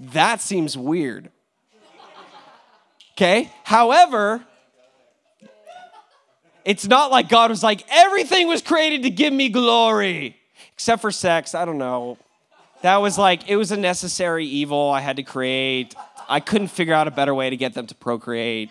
That 0.00 0.40
seems 0.40 0.78
weird. 0.78 1.30
Okay? 3.12 3.52
However, 3.64 4.42
it's 6.64 6.86
not 6.86 7.10
like 7.10 7.28
God 7.28 7.50
was 7.50 7.62
like, 7.62 7.84
everything 7.90 8.48
was 8.48 8.62
created 8.62 9.02
to 9.02 9.10
give 9.10 9.32
me 9.32 9.50
glory, 9.50 10.36
except 10.72 11.02
for 11.02 11.10
sex. 11.10 11.54
I 11.54 11.66
don't 11.66 11.78
know. 11.78 12.16
That 12.82 12.96
was 12.96 13.18
like, 13.18 13.48
it 13.50 13.56
was 13.56 13.72
a 13.72 13.76
necessary 13.76 14.46
evil 14.46 14.90
I 14.90 15.00
had 15.00 15.16
to 15.16 15.22
create. 15.22 15.94
I 16.30 16.38
couldn't 16.38 16.68
figure 16.68 16.94
out 16.94 17.08
a 17.08 17.10
better 17.10 17.34
way 17.34 17.50
to 17.50 17.56
get 17.56 17.74
them 17.74 17.88
to 17.88 17.94
procreate. 17.94 18.70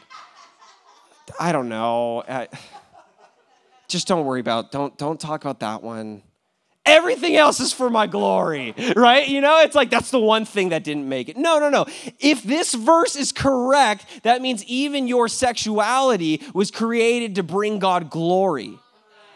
I 1.37 1.51
don't 1.51 1.67
know. 1.67 2.23
I, 2.27 2.47
just 3.89 4.07
don't 4.07 4.25
worry 4.25 4.39
about 4.39 4.71
don't 4.71 4.97
don't 4.97 5.19
talk 5.19 5.43
about 5.43 5.59
that 5.59 5.83
one. 5.83 6.23
Everything 6.85 7.35
else 7.35 7.59
is 7.59 7.73
for 7.73 7.89
my 7.89 8.07
glory, 8.07 8.73
right? 8.95 9.27
You 9.27 9.41
know, 9.41 9.59
it's 9.59 9.75
like 9.75 9.89
that's 9.89 10.09
the 10.09 10.19
one 10.19 10.45
thing 10.45 10.69
that 10.69 10.83
didn't 10.83 11.07
make 11.09 11.27
it. 11.27 11.37
No, 11.37 11.59
no, 11.59 11.69
no. 11.69 11.85
If 12.19 12.43
this 12.43 12.73
verse 12.73 13.15
is 13.15 13.31
correct, 13.31 14.23
that 14.23 14.41
means 14.41 14.63
even 14.63 15.07
your 15.07 15.27
sexuality 15.27 16.41
was 16.53 16.71
created 16.71 17.35
to 17.35 17.43
bring 17.43 17.79
God 17.79 18.09
glory. 18.09 18.79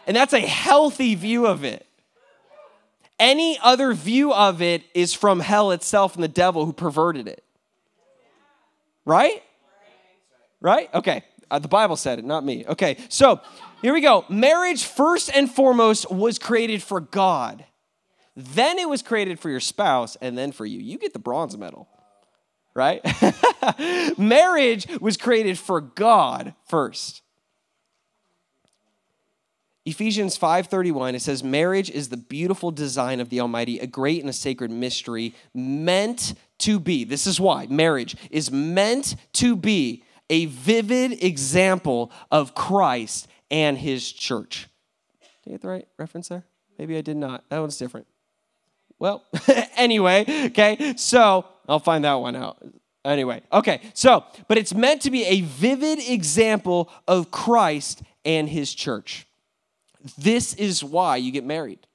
And 0.06 0.16
that's 0.16 0.32
a 0.32 0.40
healthy 0.40 1.14
view 1.14 1.46
of 1.46 1.62
it. 1.62 1.86
Any 3.18 3.58
other 3.62 3.92
view 3.92 4.32
of 4.32 4.60
it 4.60 4.82
is 4.94 5.14
from 5.14 5.40
hell 5.40 5.70
itself 5.70 6.14
and 6.14 6.24
the 6.24 6.28
devil 6.28 6.66
who 6.66 6.72
perverted 6.72 7.28
it. 7.28 7.43
Right? 9.04 9.42
Right? 10.60 10.92
Okay. 10.94 11.24
Uh, 11.50 11.58
the 11.58 11.68
Bible 11.68 11.96
said 11.96 12.18
it, 12.18 12.24
not 12.24 12.44
me. 12.44 12.64
Okay. 12.66 12.96
So 13.08 13.40
here 13.82 13.92
we 13.92 14.00
go. 14.00 14.24
Marriage, 14.28 14.84
first 14.84 15.30
and 15.34 15.50
foremost, 15.50 16.10
was 16.10 16.38
created 16.38 16.82
for 16.82 17.00
God. 17.00 17.64
Then 18.36 18.78
it 18.78 18.88
was 18.88 19.02
created 19.02 19.38
for 19.38 19.50
your 19.50 19.60
spouse, 19.60 20.16
and 20.20 20.36
then 20.36 20.50
for 20.50 20.66
you. 20.66 20.80
You 20.80 20.98
get 20.98 21.12
the 21.12 21.20
bronze 21.20 21.56
medal, 21.56 21.88
right? 22.74 23.00
Marriage 24.18 24.88
was 25.00 25.16
created 25.16 25.58
for 25.58 25.80
God 25.80 26.54
first. 26.66 27.22
Ephesians 29.86 30.38
5:31 30.38 31.14
it 31.14 31.20
says 31.20 31.44
marriage 31.44 31.90
is 31.90 32.08
the 32.08 32.16
beautiful 32.16 32.70
design 32.70 33.20
of 33.20 33.28
the 33.28 33.40
almighty 33.40 33.78
a 33.78 33.86
great 33.86 34.20
and 34.20 34.30
a 34.30 34.32
sacred 34.32 34.70
mystery 34.70 35.34
meant 35.52 36.34
to 36.58 36.80
be 36.80 37.04
this 37.04 37.26
is 37.26 37.38
why 37.38 37.66
marriage 37.66 38.16
is 38.30 38.50
meant 38.50 39.14
to 39.34 39.54
be 39.54 40.02
a 40.30 40.46
vivid 40.46 41.22
example 41.22 42.10
of 42.30 42.54
Christ 42.54 43.28
and 43.50 43.76
his 43.76 44.10
church. 44.10 44.68
Did 45.42 45.50
I 45.50 45.52
get 45.52 45.60
the 45.60 45.68
right 45.68 45.88
reference 45.98 46.28
there? 46.28 46.44
Maybe 46.78 46.96
I 46.96 47.02
did 47.02 47.16
not. 47.16 47.44
That 47.50 47.58
one's 47.58 47.76
different. 47.76 48.06
Well, 48.98 49.22
anyway, 49.76 50.24
okay, 50.46 50.94
so 50.96 51.44
I'll 51.68 51.78
find 51.78 52.04
that 52.04 52.14
one 52.14 52.36
out. 52.36 52.64
Anyway, 53.04 53.42
okay, 53.52 53.82
so, 53.92 54.24
but 54.48 54.56
it's 54.56 54.72
meant 54.72 55.02
to 55.02 55.10
be 55.10 55.24
a 55.24 55.42
vivid 55.42 55.98
example 55.98 56.90
of 57.06 57.30
Christ 57.30 58.02
and 58.24 58.48
his 58.48 58.74
church. 58.74 59.26
This 60.18 60.54
is 60.54 60.84
why 60.84 61.16
you 61.16 61.32
get 61.32 61.44
married, 61.44 61.86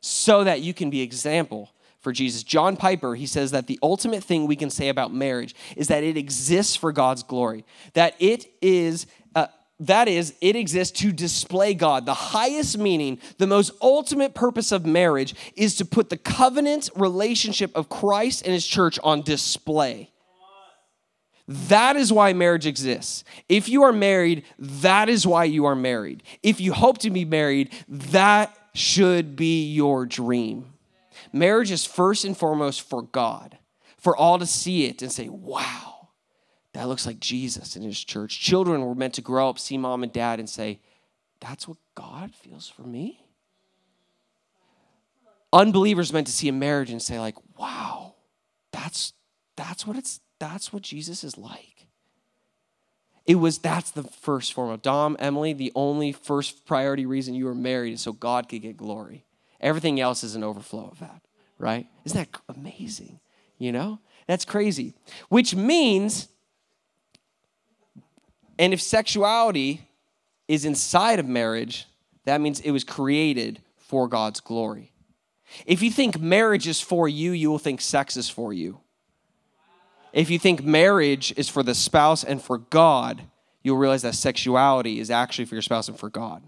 so 0.00 0.44
that 0.44 0.60
you 0.60 0.72
can 0.72 0.90
be 0.90 1.02
example 1.02 1.70
for 2.00 2.12
Jesus. 2.12 2.42
John 2.42 2.76
Piper, 2.76 3.14
he 3.14 3.26
says 3.26 3.50
that 3.50 3.66
the 3.66 3.78
ultimate 3.82 4.22
thing 4.22 4.46
we 4.46 4.56
can 4.56 4.70
say 4.70 4.88
about 4.88 5.12
marriage 5.12 5.54
is 5.76 5.88
that 5.88 6.04
it 6.04 6.16
exists 6.16 6.76
for 6.76 6.92
God's 6.92 7.22
glory, 7.22 7.64
that 7.94 8.14
it 8.18 8.46
is 8.62 9.06
uh, 9.34 9.48
that 9.80 10.08
is, 10.08 10.34
it 10.40 10.56
exists 10.56 11.00
to 11.00 11.12
display 11.12 11.74
God. 11.74 12.06
The 12.06 12.14
highest 12.14 12.78
meaning, 12.78 13.18
the 13.36 13.46
most 13.46 13.72
ultimate 13.82 14.34
purpose 14.34 14.72
of 14.72 14.86
marriage 14.86 15.34
is 15.54 15.76
to 15.76 15.84
put 15.84 16.08
the 16.08 16.16
covenant 16.16 16.88
relationship 16.96 17.76
of 17.76 17.88
Christ 17.88 18.44
and 18.44 18.54
his 18.54 18.66
church 18.66 18.98
on 19.02 19.20
display. 19.22 20.10
That 21.48 21.96
is 21.96 22.12
why 22.12 22.32
marriage 22.32 22.66
exists. 22.66 23.22
If 23.48 23.68
you 23.68 23.82
are 23.84 23.92
married, 23.92 24.44
that 24.58 25.08
is 25.08 25.26
why 25.26 25.44
you 25.44 25.64
are 25.66 25.76
married. 25.76 26.22
If 26.42 26.60
you 26.60 26.72
hope 26.72 26.98
to 26.98 27.10
be 27.10 27.24
married, 27.24 27.70
that 27.88 28.56
should 28.74 29.36
be 29.36 29.66
your 29.72 30.06
dream. 30.06 30.72
Marriage 31.32 31.70
is 31.70 31.84
first 31.84 32.24
and 32.24 32.36
foremost 32.36 32.82
for 32.82 33.02
God, 33.02 33.58
for 33.96 34.16
all 34.16 34.38
to 34.38 34.46
see 34.46 34.86
it 34.86 35.02
and 35.02 35.12
say, 35.12 35.28
wow 35.28 35.96
that 36.76 36.88
looks 36.88 37.06
like 37.06 37.18
Jesus 37.18 37.74
in 37.74 37.82
his 37.82 38.02
church. 38.04 38.38
Children 38.38 38.82
were 38.82 38.94
meant 38.94 39.14
to 39.14 39.22
grow 39.22 39.48
up, 39.48 39.58
see 39.58 39.78
mom 39.78 40.02
and 40.02 40.12
dad, 40.12 40.38
and 40.38 40.48
say, 40.48 40.78
That's 41.40 41.66
what 41.66 41.78
God 41.94 42.34
feels 42.34 42.68
for 42.68 42.82
me. 42.82 43.24
Unbelievers 45.54 46.12
meant 46.12 46.26
to 46.26 46.32
see 46.34 46.48
a 46.48 46.52
marriage 46.52 46.90
and 46.90 47.00
say, 47.00 47.18
like, 47.18 47.36
wow, 47.58 48.16
that's 48.72 49.14
that's 49.56 49.86
what 49.86 49.96
it's 49.96 50.20
that's 50.38 50.72
what 50.72 50.82
Jesus 50.82 51.24
is 51.24 51.38
like. 51.38 51.86
It 53.26 53.36
was 53.36 53.58
that's 53.58 53.90
the 53.90 54.04
first 54.04 54.52
form 54.52 54.70
of 54.70 54.82
Dom, 54.82 55.16
Emily, 55.18 55.52
the 55.52 55.72
only 55.74 56.12
first 56.12 56.64
priority 56.64 57.06
reason 57.06 57.34
you 57.34 57.46
were 57.46 57.54
married 57.54 57.94
is 57.94 58.00
so 58.00 58.12
God 58.12 58.48
could 58.48 58.62
get 58.62 58.76
glory. 58.76 59.24
Everything 59.60 60.00
else 60.00 60.22
is 60.22 60.36
an 60.36 60.44
overflow 60.44 60.88
of 60.92 61.00
that, 61.00 61.22
right? 61.58 61.88
Isn't 62.04 62.30
that 62.30 62.40
amazing? 62.48 63.18
You 63.58 63.72
know? 63.72 63.98
That's 64.28 64.44
crazy. 64.44 64.94
Which 65.28 65.54
means 65.54 66.28
and 68.58 68.72
if 68.72 68.80
sexuality 68.80 69.88
is 70.48 70.64
inside 70.64 71.18
of 71.18 71.26
marriage, 71.26 71.86
that 72.24 72.40
means 72.40 72.60
it 72.60 72.70
was 72.70 72.84
created 72.84 73.60
for 73.76 74.08
God's 74.08 74.40
glory. 74.40 74.92
If 75.66 75.82
you 75.82 75.90
think 75.90 76.18
marriage 76.20 76.66
is 76.66 76.80
for 76.80 77.08
you, 77.08 77.32
you 77.32 77.50
will 77.50 77.58
think 77.58 77.80
sex 77.80 78.16
is 78.16 78.28
for 78.28 78.52
you. 78.52 78.80
If 80.16 80.30
you 80.30 80.38
think 80.38 80.64
marriage 80.64 81.34
is 81.36 81.50
for 81.50 81.62
the 81.62 81.74
spouse 81.74 82.24
and 82.24 82.40
for 82.40 82.56
God, 82.56 83.20
you'll 83.62 83.76
realize 83.76 84.00
that 84.00 84.14
sexuality 84.14 84.98
is 84.98 85.10
actually 85.10 85.44
for 85.44 85.56
your 85.56 85.62
spouse 85.62 85.88
and 85.88 85.98
for 85.98 86.08
God. 86.08 86.42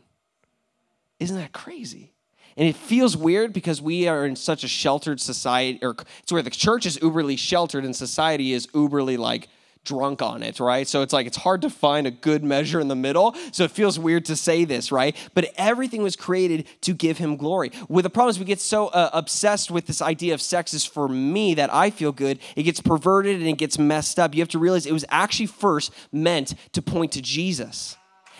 Isn't 1.20 1.36
that 1.36 1.52
crazy? 1.52 2.14
And 2.56 2.66
it 2.66 2.76
feels 2.76 3.14
weird 3.14 3.52
because 3.52 3.82
we 3.82 4.08
are 4.08 4.24
in 4.24 4.36
such 4.36 4.64
a 4.64 4.68
sheltered 4.68 5.20
society, 5.20 5.78
or 5.82 5.94
it's 6.22 6.32
where 6.32 6.40
the 6.40 6.48
church 6.48 6.86
is 6.86 6.96
uberly 7.00 7.38
sheltered 7.38 7.84
and 7.84 7.94
society 7.94 8.54
is 8.54 8.66
uberly 8.68 9.18
like 9.18 9.48
drunk 9.88 10.20
on 10.20 10.42
it, 10.42 10.60
right? 10.60 10.86
So 10.86 11.02
it's 11.02 11.12
like 11.12 11.26
it's 11.26 11.36
hard 11.36 11.62
to 11.62 11.70
find 11.70 12.06
a 12.06 12.10
good 12.10 12.44
measure 12.44 12.78
in 12.78 12.88
the 12.88 12.96
middle. 12.96 13.34
So 13.52 13.64
it 13.64 13.70
feels 13.70 13.98
weird 13.98 14.26
to 14.26 14.36
say 14.36 14.64
this, 14.64 14.92
right? 14.92 15.16
But 15.34 15.50
everything 15.56 16.02
was 16.02 16.14
created 16.14 16.66
to 16.82 16.92
give 16.92 17.18
him 17.18 17.36
glory. 17.36 17.72
With 17.88 18.02
the 18.04 18.10
problem 18.10 18.30
is 18.30 18.38
we 18.38 18.44
get 18.44 18.60
so 18.60 18.88
uh, 18.88 19.10
obsessed 19.12 19.70
with 19.70 19.86
this 19.86 20.02
idea 20.02 20.34
of 20.34 20.42
sex 20.42 20.74
is 20.74 20.84
for 20.84 21.08
me 21.08 21.54
that 21.54 21.72
I 21.72 21.90
feel 21.90 22.12
good. 22.12 22.38
It 22.54 22.64
gets 22.64 22.80
perverted 22.80 23.36
and 23.36 23.48
it 23.48 23.56
gets 23.56 23.78
messed 23.78 24.18
up. 24.18 24.34
You 24.34 24.42
have 24.42 24.48
to 24.50 24.58
realize 24.58 24.86
it 24.86 24.92
was 24.92 25.06
actually 25.08 25.46
first 25.46 25.92
meant 26.12 26.54
to 26.72 26.82
point 26.82 27.12
to 27.12 27.22
Jesus. 27.22 27.96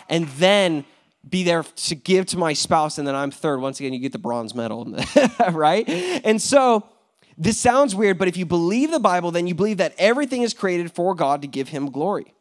And 0.07 0.27
then 0.29 0.85
be 1.27 1.43
there 1.43 1.63
to 1.63 1.95
give 1.95 2.27
to 2.27 2.37
my 2.37 2.53
spouse 2.53 2.97
and 2.97 3.07
then 3.07 3.15
I'm 3.15 3.31
third. 3.31 3.59
Once 3.59 3.79
again, 3.79 3.93
you 3.93 3.99
get 3.99 4.11
the 4.11 4.19
bronze 4.19 4.55
medal, 4.55 4.95
right? 5.51 5.87
And 5.89 6.41
so 6.41 6.85
this 7.39 7.57
sounds 7.57 7.95
weird, 7.95 8.17
but 8.17 8.27
if 8.27 8.35
you 8.35 8.45
believe 8.45 8.91
the 8.91 8.99
Bible, 8.99 9.31
then 9.31 9.47
you 9.47 9.55
believe 9.55 9.77
that 9.77 9.95
everything 9.97 10.41
is 10.41 10.53
created 10.53 10.91
for 10.91 11.15
God 11.15 11.41
to 11.41 11.47
give 11.47 11.69
him 11.69 11.89
glory. 11.89 12.33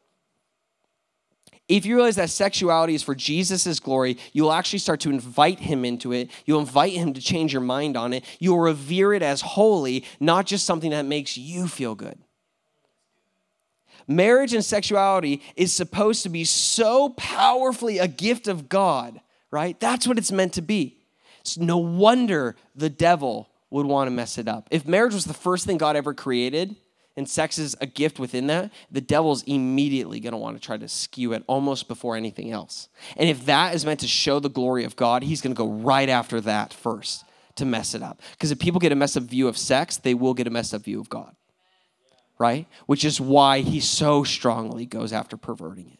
If 1.69 1.87
you 1.87 1.95
realize 1.95 2.17
that 2.17 2.31
sexuality 2.31 2.95
is 2.95 3.03
for 3.03 3.15
Jesus' 3.15 3.79
glory, 3.79 4.19
you'll 4.33 4.53
actually 4.53 4.81
start 4.81 5.01
to 5.01 5.11
invite 5.11 5.61
him 5.61 5.85
into 5.85 6.13
it. 6.13 6.31
You'll 6.47 6.61
invite 6.61 6.95
him 6.95 7.13
to 7.13 7.21
change 7.21 7.53
your 7.53 7.63
mind 7.63 7.97
on 7.97 8.13
it. 8.13 8.25
You'll 8.41 8.59
revere 8.59 9.13
it 9.13 9.23
as 9.23 9.41
holy, 9.41 10.05
not 10.19 10.47
just 10.47 10.67
something 10.67 10.91
that 10.91 11.05
makes 11.05 11.37
you 11.37 11.69
feel 11.69 11.95
good. 11.95 12.19
Marriage 14.09 14.55
and 14.55 14.65
sexuality 14.65 15.43
is 15.55 15.73
supposed 15.73 16.23
to 16.25 16.31
be 16.31 16.45
so 16.45 17.11
powerfully 17.11 17.99
a 17.99 18.09
gift 18.09 18.49
of 18.49 18.69
God, 18.69 19.21
right? 19.51 19.79
That's 19.79 20.09
what 20.09 20.19
it's 20.19 20.33
meant 20.33 20.55
to 20.55 20.63
be. 20.63 20.97
So 21.45 21.63
no 21.63 21.77
wonder 21.77 22.57
the 22.75 22.91
devil 22.91 23.51
would 23.71 23.87
want 23.87 24.09
to 24.09 24.11
mess 24.11 24.39
it 24.39 24.49
up. 24.49 24.69
If 24.71 24.87
marriage 24.87 25.15
was 25.15 25.25
the 25.25 25.35
first 25.35 25.67
thing 25.67 25.79
God 25.79 25.97
ever 25.97 26.15
created 26.15 26.77
and 27.17 27.29
sex 27.29 27.59
is 27.59 27.77
a 27.81 27.87
gift 27.87 28.19
within 28.19 28.47
that, 28.47 28.71
the 28.91 29.01
devil's 29.01 29.43
immediately 29.43 30.21
going 30.21 30.33
to 30.33 30.39
want 30.39 30.57
to 30.57 30.65
try 30.65 30.77
to 30.77 30.89
skew 30.89 31.33
it 31.33 31.43
almost 31.47 31.89
before 31.89 32.17
anything 32.17 32.51
else. 32.53 32.89
And 33.17 33.29
if 33.29 33.45
that 33.47 33.75
is 33.75 33.85
meant 33.85 34.01
to 34.01 34.07
show 34.09 34.39
the 34.39 34.49
glory 34.49 34.85
of 34.85 34.97
God, 34.97 35.23
he's 35.23 35.41
going 35.41 35.55
to 35.55 35.59
go 35.59 35.69
right 35.69 36.09
after 36.09 36.41
that 36.43 36.73
first 36.73 37.25
to 37.57 37.65
mess 37.65 37.95
it 37.95 38.03
up. 38.03 38.23
Because 38.33 38.53
if 38.53 38.59
people 38.59 38.79
get 38.79 38.93
a 38.93 38.95
messed 38.95 39.17
up 39.17 39.25
view 39.25 39.49
of 39.49 39.59
sex, 39.59 39.97
they 39.97 40.15
will 40.15 40.33
get 40.33 40.47
a 40.47 40.51
messed 40.51 40.73
up 40.73 40.83
view 40.83 41.01
of 41.01 41.09
God. 41.09 41.35
Right? 42.39 42.69
Which 42.87 43.05
is 43.05 43.21
why 43.21 43.61
he 43.61 43.81
so 43.81 44.23
strongly 44.23 44.87
goes 44.87 45.13
after 45.13 45.37
perverting 45.37 45.91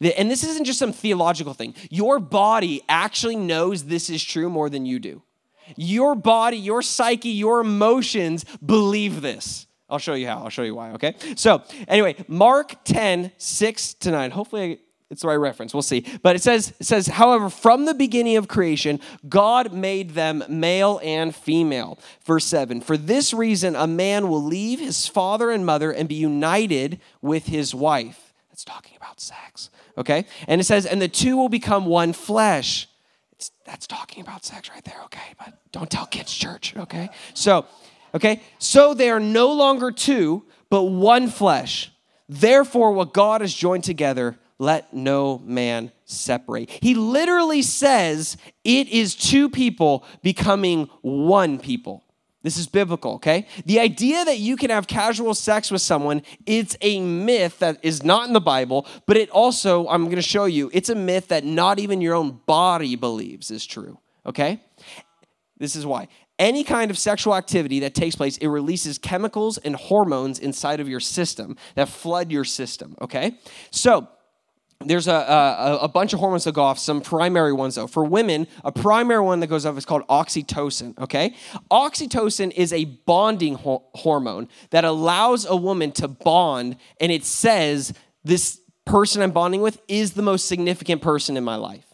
it. 0.00 0.14
And 0.18 0.28
this 0.28 0.42
isn't 0.42 0.64
just 0.64 0.80
some 0.80 0.92
theological 0.92 1.54
thing. 1.54 1.74
Your 1.88 2.18
body 2.18 2.82
actually 2.88 3.36
knows 3.36 3.84
this 3.84 4.10
is 4.10 4.24
true 4.24 4.50
more 4.50 4.68
than 4.68 4.84
you 4.84 4.98
do. 4.98 5.22
Your 5.76 6.14
body, 6.14 6.56
your 6.56 6.82
psyche, 6.82 7.30
your 7.30 7.60
emotions 7.60 8.44
believe 8.64 9.22
this. 9.22 9.66
I'll 9.88 9.98
show 9.98 10.14
you 10.14 10.26
how. 10.26 10.44
I'll 10.44 10.48
show 10.48 10.62
you 10.62 10.74
why, 10.74 10.92
okay? 10.92 11.14
So, 11.36 11.62
anyway, 11.86 12.16
Mark 12.26 12.82
10, 12.84 13.32
6 13.36 13.94
to 13.94 14.10
9. 14.10 14.30
Hopefully, 14.30 14.80
it's 15.12 15.20
the 15.20 15.28
right 15.28 15.34
reference. 15.34 15.74
We'll 15.74 15.82
see. 15.82 16.06
But 16.22 16.34
it 16.34 16.42
says, 16.42 16.72
it 16.80 16.86
says, 16.86 17.06
however, 17.06 17.50
from 17.50 17.84
the 17.84 17.92
beginning 17.92 18.38
of 18.38 18.48
creation, 18.48 18.98
God 19.28 19.74
made 19.74 20.12
them 20.12 20.42
male 20.48 20.98
and 21.04 21.36
female. 21.36 21.98
Verse 22.24 22.46
7 22.46 22.80
For 22.80 22.96
this 22.96 23.34
reason, 23.34 23.76
a 23.76 23.86
man 23.86 24.28
will 24.28 24.42
leave 24.42 24.80
his 24.80 25.06
father 25.06 25.50
and 25.50 25.66
mother 25.66 25.92
and 25.92 26.08
be 26.08 26.14
united 26.14 26.98
with 27.20 27.46
his 27.46 27.74
wife. 27.74 28.32
That's 28.48 28.64
talking 28.64 28.96
about 28.96 29.20
sex, 29.20 29.68
okay? 29.98 30.24
And 30.48 30.62
it 30.62 30.64
says, 30.64 30.86
and 30.86 31.02
the 31.02 31.08
two 31.08 31.36
will 31.36 31.50
become 31.50 31.84
one 31.84 32.14
flesh 32.14 32.88
that's 33.64 33.86
talking 33.86 34.22
about 34.22 34.44
sex 34.44 34.70
right 34.70 34.84
there, 34.84 35.00
okay? 35.04 35.34
But 35.38 35.54
don't 35.72 35.90
tell 35.90 36.06
kids 36.06 36.32
church, 36.32 36.74
okay? 36.76 37.10
So, 37.34 37.66
okay? 38.14 38.40
So 38.58 38.94
they 38.94 39.10
are 39.10 39.20
no 39.20 39.52
longer 39.52 39.90
two, 39.90 40.44
but 40.70 40.84
one 40.84 41.28
flesh. 41.28 41.90
Therefore, 42.28 42.92
what 42.92 43.12
God 43.12 43.40
has 43.40 43.52
joined 43.52 43.84
together, 43.84 44.38
let 44.58 44.94
no 44.94 45.38
man 45.38 45.92
separate. 46.04 46.70
He 46.70 46.94
literally 46.94 47.62
says 47.62 48.36
it 48.64 48.88
is 48.88 49.14
two 49.14 49.48
people 49.48 50.04
becoming 50.22 50.88
one 51.00 51.58
people. 51.58 52.01
This 52.42 52.56
is 52.56 52.66
biblical, 52.66 53.14
okay? 53.14 53.46
The 53.66 53.78
idea 53.78 54.24
that 54.24 54.38
you 54.38 54.56
can 54.56 54.70
have 54.70 54.86
casual 54.86 55.34
sex 55.34 55.70
with 55.70 55.80
someone, 55.80 56.22
it's 56.44 56.76
a 56.80 57.00
myth 57.00 57.60
that 57.60 57.78
is 57.82 58.02
not 58.02 58.26
in 58.26 58.32
the 58.32 58.40
Bible, 58.40 58.86
but 59.06 59.16
it 59.16 59.30
also, 59.30 59.86
I'm 59.88 60.08
gonna 60.08 60.22
show 60.22 60.46
you, 60.46 60.70
it's 60.72 60.88
a 60.88 60.94
myth 60.94 61.28
that 61.28 61.44
not 61.44 61.78
even 61.78 62.00
your 62.00 62.14
own 62.14 62.40
body 62.46 62.96
believes 62.96 63.50
is 63.50 63.64
true, 63.64 63.98
okay? 64.26 64.60
This 65.58 65.76
is 65.76 65.86
why. 65.86 66.08
Any 66.38 66.64
kind 66.64 66.90
of 66.90 66.98
sexual 66.98 67.36
activity 67.36 67.78
that 67.80 67.94
takes 67.94 68.16
place, 68.16 68.36
it 68.38 68.48
releases 68.48 68.98
chemicals 68.98 69.58
and 69.58 69.76
hormones 69.76 70.40
inside 70.40 70.80
of 70.80 70.88
your 70.88 70.98
system 70.98 71.56
that 71.76 71.88
flood 71.88 72.32
your 72.32 72.44
system, 72.44 72.96
okay? 73.00 73.38
So, 73.70 74.08
there's 74.86 75.08
a, 75.08 75.14
a, 75.14 75.78
a 75.82 75.88
bunch 75.88 76.12
of 76.12 76.20
hormones 76.20 76.44
that 76.44 76.54
go 76.54 76.62
off, 76.62 76.78
some 76.78 77.00
primary 77.00 77.52
ones 77.52 77.74
though. 77.74 77.86
For 77.86 78.04
women, 78.04 78.46
a 78.64 78.72
primary 78.72 79.22
one 79.22 79.40
that 79.40 79.48
goes 79.48 79.66
off 79.66 79.76
is 79.76 79.84
called 79.84 80.06
oxytocin, 80.08 80.98
okay? 80.98 81.34
Oxytocin 81.70 82.52
is 82.52 82.72
a 82.72 82.84
bonding 82.84 83.54
ho- 83.54 83.84
hormone 83.94 84.48
that 84.70 84.84
allows 84.84 85.44
a 85.44 85.56
woman 85.56 85.92
to 85.92 86.08
bond, 86.08 86.76
and 87.00 87.12
it 87.12 87.24
says, 87.24 87.92
This 88.24 88.60
person 88.84 89.22
I'm 89.22 89.30
bonding 89.30 89.60
with 89.60 89.80
is 89.88 90.12
the 90.12 90.22
most 90.22 90.46
significant 90.46 91.02
person 91.02 91.36
in 91.36 91.44
my 91.44 91.56
life. 91.56 91.91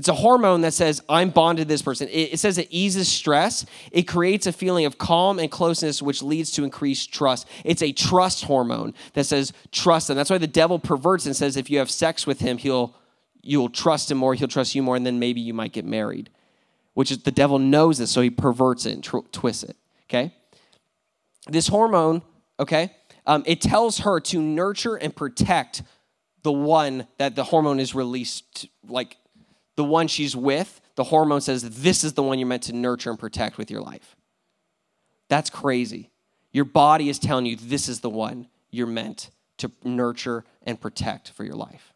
It's 0.00 0.08
a 0.08 0.14
hormone 0.14 0.62
that 0.62 0.72
says, 0.72 1.02
I'm 1.10 1.28
bonded 1.28 1.66
to 1.66 1.68
this 1.68 1.82
person. 1.82 2.08
It, 2.08 2.32
it, 2.32 2.40
says 2.40 2.56
it 2.56 2.68
eases 2.70 3.06
stress. 3.06 3.66
It 3.92 4.04
creates 4.04 4.46
a 4.46 4.52
feeling 4.52 4.86
of 4.86 4.96
calm 4.96 5.38
and 5.38 5.50
closeness, 5.50 6.00
which 6.00 6.22
leads 6.22 6.52
to 6.52 6.64
increased 6.64 7.12
trust. 7.12 7.46
It's 7.66 7.82
a 7.82 7.92
trust 7.92 8.44
hormone 8.44 8.94
that 9.12 9.24
says, 9.24 9.52
trust 9.72 10.08
them. 10.08 10.16
That's 10.16 10.30
why 10.30 10.38
the 10.38 10.46
devil 10.46 10.78
perverts 10.78 11.26
and 11.26 11.36
says, 11.36 11.54
if 11.58 11.68
you 11.68 11.76
have 11.80 11.90
sex 11.90 12.26
with 12.26 12.40
him, 12.40 12.56
he'll 12.56 12.94
you'll 13.42 13.68
trust 13.68 14.10
him 14.10 14.16
more, 14.16 14.32
he'll 14.32 14.48
trust 14.48 14.74
you 14.74 14.82
more, 14.82 14.96
and 14.96 15.04
then 15.04 15.18
maybe 15.18 15.42
you 15.42 15.52
might 15.52 15.72
get 15.72 15.84
married. 15.84 16.30
Which 16.94 17.10
is 17.10 17.18
the 17.18 17.30
devil 17.30 17.58
knows 17.58 17.98
this, 17.98 18.10
so 18.10 18.22
he 18.22 18.30
perverts 18.30 18.86
it 18.86 18.92
and 18.92 19.32
twists 19.32 19.64
it. 19.64 19.76
Okay? 20.08 20.32
This 21.46 21.68
hormone, 21.68 22.22
okay, 22.58 22.92
um, 23.26 23.42
it 23.44 23.60
tells 23.60 23.98
her 23.98 24.18
to 24.18 24.40
nurture 24.40 24.96
and 24.96 25.14
protect 25.14 25.82
the 26.42 26.52
one 26.52 27.06
that 27.18 27.36
the 27.36 27.44
hormone 27.44 27.78
is 27.78 27.94
released, 27.94 28.66
like 28.88 29.18
the 29.80 29.84
one 29.84 30.08
she's 30.08 30.36
with, 30.36 30.78
the 30.94 31.04
hormone 31.04 31.40
says 31.40 31.62
this 31.62 32.04
is 32.04 32.12
the 32.12 32.22
one 32.22 32.38
you're 32.38 32.46
meant 32.46 32.64
to 32.64 32.74
nurture 32.74 33.08
and 33.08 33.18
protect 33.18 33.56
with 33.56 33.70
your 33.70 33.80
life. 33.80 34.14
That's 35.28 35.48
crazy. 35.48 36.10
Your 36.52 36.66
body 36.66 37.08
is 37.08 37.18
telling 37.18 37.46
you 37.46 37.56
this 37.56 37.88
is 37.88 38.00
the 38.00 38.10
one 38.10 38.48
you're 38.70 38.86
meant 38.86 39.30
to 39.56 39.72
nurture 39.82 40.44
and 40.64 40.78
protect 40.78 41.30
for 41.30 41.44
your 41.44 41.54
life. 41.54 41.94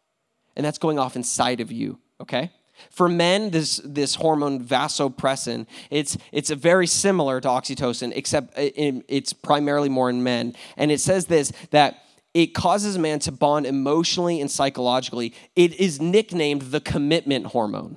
And 0.55 0.65
that's 0.65 0.79
going 0.79 0.97
off 0.97 1.15
inside 1.15 1.59
of 1.59 1.71
you, 1.71 1.99
okay? 2.19 2.49
For 2.89 3.07
men, 3.07 3.51
this, 3.51 3.79
this 3.85 4.15
hormone 4.15 4.65
vasopressin, 4.65 5.67
it's, 5.91 6.17
it's 6.31 6.49
very 6.49 6.87
similar 6.87 7.39
to 7.39 7.47
oxytocin, 7.47 8.13
except 8.15 8.51
it's 8.55 9.31
primarily 9.31 9.89
more 9.89 10.09
in 10.09 10.23
men. 10.23 10.55
And 10.75 10.91
it 10.91 11.01
says 11.01 11.27
this 11.27 11.53
that 11.69 12.03
it 12.35 12.47
causes 12.47 12.97
a 12.97 12.99
man 12.99 13.19
to 13.19 13.31
bond 13.31 13.65
emotionally 13.65 14.41
and 14.41 14.51
psychologically. 14.51 15.33
It 15.55 15.73
is 15.79 16.01
nicknamed 16.01 16.63
the 16.63 16.81
commitment 16.81 17.47
hormone. 17.47 17.95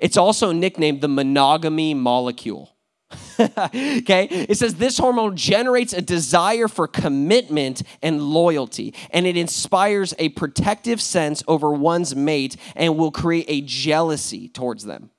It's 0.00 0.16
also 0.16 0.50
nicknamed 0.50 1.00
the 1.00 1.08
monogamy 1.08 1.94
molecule. 1.94 2.74
okay? 3.40 4.26
It 4.30 4.58
says 4.58 4.74
this 4.74 4.98
hormone 4.98 5.36
generates 5.36 5.92
a 5.92 6.02
desire 6.02 6.66
for 6.66 6.88
commitment 6.88 7.84
and 8.02 8.20
loyalty, 8.20 8.94
and 9.10 9.28
it 9.28 9.36
inspires 9.36 10.12
a 10.18 10.30
protective 10.30 11.00
sense 11.00 11.44
over 11.46 11.72
one's 11.72 12.16
mate 12.16 12.56
and 12.74 12.98
will 12.98 13.12
create 13.12 13.46
a 13.46 13.60
jealousy 13.60 14.48
towards 14.48 14.84
them, 14.84 15.10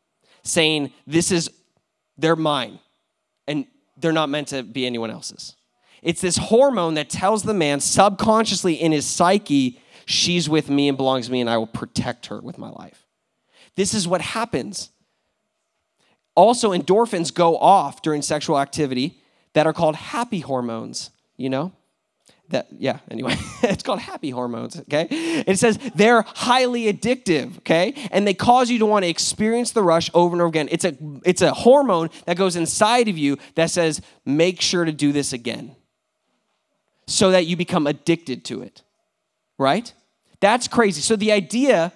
saying, 0.44 0.92
This 1.08 1.32
is, 1.32 1.50
they're 2.18 2.36
mine, 2.36 2.80
and 3.48 3.68
they're 3.96 4.12
not 4.12 4.28
meant 4.28 4.50
to 4.50 4.64
be 4.64 4.86
anyone 4.86 5.12
else's. 5.12 5.56
It's 6.02 6.22
this 6.22 6.38
hormone 6.38 6.94
that 6.96 7.10
tells 7.10 7.44
the 7.44 7.54
man 7.54 7.80
subconsciously 7.80 8.76
in 8.76 8.92
his 8.92 9.06
psyche, 9.06 9.80
she's 10.06 10.50
with 10.50 10.70
me 10.70 10.88
and 10.88 10.98
belongs 10.98 11.28
to 11.28 11.32
me, 11.32 11.42
and 11.42 11.50
I 11.50 11.58
will 11.58 11.68
protect 11.68 12.28
her 12.28 12.40
with 12.42 12.58
my 12.58 12.70
life. 12.70 13.06
This 13.76 13.94
is 13.94 14.08
what 14.08 14.22
happens. 14.22 14.92
Also, 16.36 16.72
endorphins 16.72 17.34
go 17.34 17.58
off 17.58 18.02
during 18.02 18.22
sexual 18.22 18.60
activity 18.60 19.22
that 19.54 19.68
are 19.68 19.74
called 19.74 19.96
happy 19.96 20.40
hormones, 20.40 21.12
you 21.38 21.50
know? 21.50 21.74
That, 22.50 22.68
yeah, 22.72 23.00
anyway, 23.12 23.36
it's 23.64 23.84
called 23.84 24.00
happy 24.00 24.32
hormones, 24.32 24.80
okay? 24.80 25.08
It 25.46 25.60
says 25.60 25.78
they're 25.94 26.24
highly 26.24 26.92
addictive, 26.92 27.60
okay? 27.60 27.94
And 28.12 28.26
they 28.26 28.34
cause 28.34 28.72
you 28.72 28.80
to 28.80 28.86
want 28.86 29.04
to 29.04 29.10
experience 29.10 29.72
the 29.72 29.84
rush 29.84 30.10
over 30.14 30.34
and 30.34 30.42
over 30.42 30.50
again. 30.50 30.68
It's 30.72 30.86
a, 30.86 30.96
it's 31.26 31.42
a 31.42 31.54
hormone 31.54 32.10
that 32.26 32.38
goes 32.38 32.56
inside 32.56 33.08
of 33.08 33.18
you 33.18 33.38
that 33.56 33.70
says, 33.70 34.02
make 34.26 34.62
sure 34.62 34.86
to 34.86 34.92
do 34.92 35.12
this 35.12 35.32
again 35.32 35.76
so 37.10 37.32
that 37.32 37.48
you 37.48 37.56
become 37.56 37.88
addicted 37.88 38.46
to 38.46 38.62
it, 38.62 38.84
right? 39.58 39.94
That's 40.40 40.68
crazy. 40.68 41.02
So 41.02 41.16
the 41.16 41.32
idea, 41.32 41.92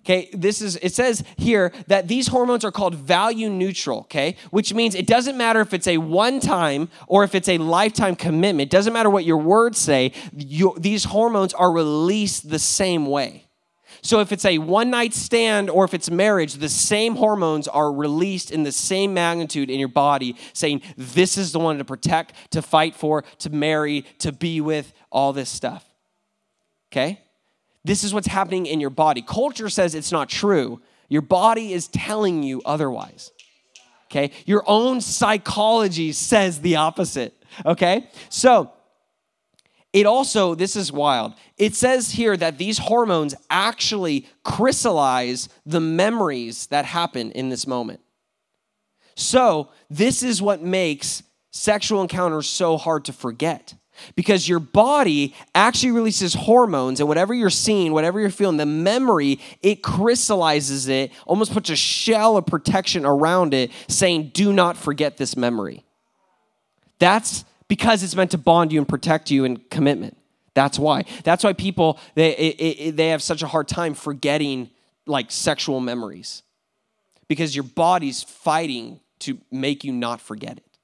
okay, 0.00 0.30
this 0.32 0.62
is, 0.62 0.76
it 0.76 0.94
says 0.94 1.24
here 1.36 1.72
that 1.88 2.08
these 2.08 2.28
hormones 2.28 2.64
are 2.64 2.70
called 2.70 2.94
value 2.94 3.50
neutral, 3.50 4.00
okay, 4.00 4.36
which 4.50 4.72
means 4.72 4.94
it 4.94 5.06
doesn't 5.06 5.36
matter 5.36 5.60
if 5.60 5.74
it's 5.74 5.88
a 5.88 5.98
one 5.98 6.38
time 6.38 6.88
or 7.08 7.24
if 7.24 7.34
it's 7.34 7.48
a 7.48 7.58
lifetime 7.58 8.14
commitment. 8.14 8.68
It 8.68 8.70
doesn't 8.70 8.92
matter 8.92 9.10
what 9.10 9.24
your 9.24 9.38
words 9.38 9.78
say, 9.78 10.12
you, 10.36 10.74
these 10.78 11.04
hormones 11.04 11.52
are 11.54 11.72
released 11.72 12.48
the 12.48 12.60
same 12.60 13.06
way. 13.06 13.48
So 14.02 14.18
if 14.18 14.32
it's 14.32 14.44
a 14.44 14.58
one 14.58 14.90
night 14.90 15.14
stand 15.14 15.70
or 15.70 15.84
if 15.84 15.94
it's 15.94 16.10
marriage, 16.10 16.54
the 16.54 16.68
same 16.68 17.14
hormones 17.14 17.68
are 17.68 17.92
released 17.92 18.50
in 18.50 18.64
the 18.64 18.72
same 18.72 19.14
magnitude 19.14 19.70
in 19.70 19.78
your 19.78 19.88
body, 19.88 20.36
saying, 20.52 20.82
This 20.96 21.38
is 21.38 21.52
the 21.52 21.60
one 21.60 21.78
to 21.78 21.84
protect, 21.84 22.34
to 22.50 22.62
fight 22.62 22.96
for, 22.96 23.22
to 23.38 23.50
marry, 23.50 24.02
to 24.18 24.32
be 24.32 24.60
with, 24.60 24.92
all 25.10 25.32
this 25.32 25.48
stuff. 25.48 25.84
Okay? 26.90 27.20
This 27.84 28.02
is 28.02 28.12
what's 28.12 28.26
happening 28.26 28.66
in 28.66 28.80
your 28.80 28.90
body. 28.90 29.22
Culture 29.22 29.68
says 29.68 29.94
it's 29.94 30.12
not 30.12 30.28
true. 30.28 30.80
Your 31.08 31.22
body 31.22 31.72
is 31.72 31.86
telling 31.88 32.42
you 32.42 32.60
otherwise. 32.64 33.30
Okay? 34.10 34.32
Your 34.46 34.64
own 34.66 35.00
psychology 35.00 36.12
says 36.12 36.60
the 36.60 36.76
opposite. 36.76 37.34
Okay? 37.64 38.08
So, 38.30 38.72
it 39.92 40.06
also, 40.06 40.54
this 40.54 40.74
is 40.74 40.90
wild, 40.90 41.34
it 41.58 41.74
says 41.74 42.12
here 42.12 42.36
that 42.36 42.56
these 42.56 42.78
hormones 42.78 43.34
actually 43.50 44.26
crystallize 44.42 45.48
the 45.66 45.80
memories 45.80 46.66
that 46.68 46.86
happen 46.86 47.30
in 47.32 47.50
this 47.50 47.66
moment. 47.66 48.00
So, 49.14 49.68
this 49.90 50.22
is 50.22 50.40
what 50.40 50.62
makes 50.62 51.22
sexual 51.50 52.00
encounters 52.00 52.48
so 52.48 52.78
hard 52.78 53.04
to 53.06 53.12
forget. 53.12 53.74
Because 54.16 54.48
your 54.48 54.58
body 54.58 55.34
actually 55.54 55.92
releases 55.92 56.32
hormones, 56.32 56.98
and 56.98 57.08
whatever 57.08 57.34
you're 57.34 57.50
seeing, 57.50 57.92
whatever 57.92 58.18
you're 58.18 58.30
feeling, 58.30 58.56
the 58.56 58.64
memory, 58.64 59.38
it 59.60 59.82
crystallizes 59.82 60.88
it, 60.88 61.12
almost 61.26 61.52
puts 61.52 61.68
a 61.68 61.76
shell 61.76 62.38
of 62.38 62.46
protection 62.46 63.04
around 63.04 63.52
it, 63.52 63.70
saying, 63.88 64.30
Do 64.32 64.50
not 64.54 64.78
forget 64.78 65.18
this 65.18 65.36
memory. 65.36 65.84
That's 66.98 67.44
because 67.72 68.02
it's 68.02 68.14
meant 68.14 68.30
to 68.30 68.36
bond 68.36 68.70
you 68.70 68.78
and 68.78 68.86
protect 68.86 69.30
you 69.30 69.46
in 69.46 69.56
commitment. 69.70 70.14
That's 70.52 70.78
why. 70.78 71.06
That's 71.24 71.42
why 71.42 71.54
people 71.54 71.98
they 72.14 72.36
it, 72.36 72.56
it, 72.60 72.96
they 72.98 73.08
have 73.08 73.22
such 73.22 73.40
a 73.40 73.46
hard 73.46 73.66
time 73.66 73.94
forgetting 73.94 74.68
like 75.06 75.30
sexual 75.30 75.80
memories 75.80 76.42
because 77.28 77.56
your 77.56 77.62
body's 77.62 78.22
fighting 78.22 79.00
to 79.20 79.38
make 79.50 79.84
you 79.84 79.92
not 79.94 80.20
forget 80.20 80.58
it. 80.58 80.78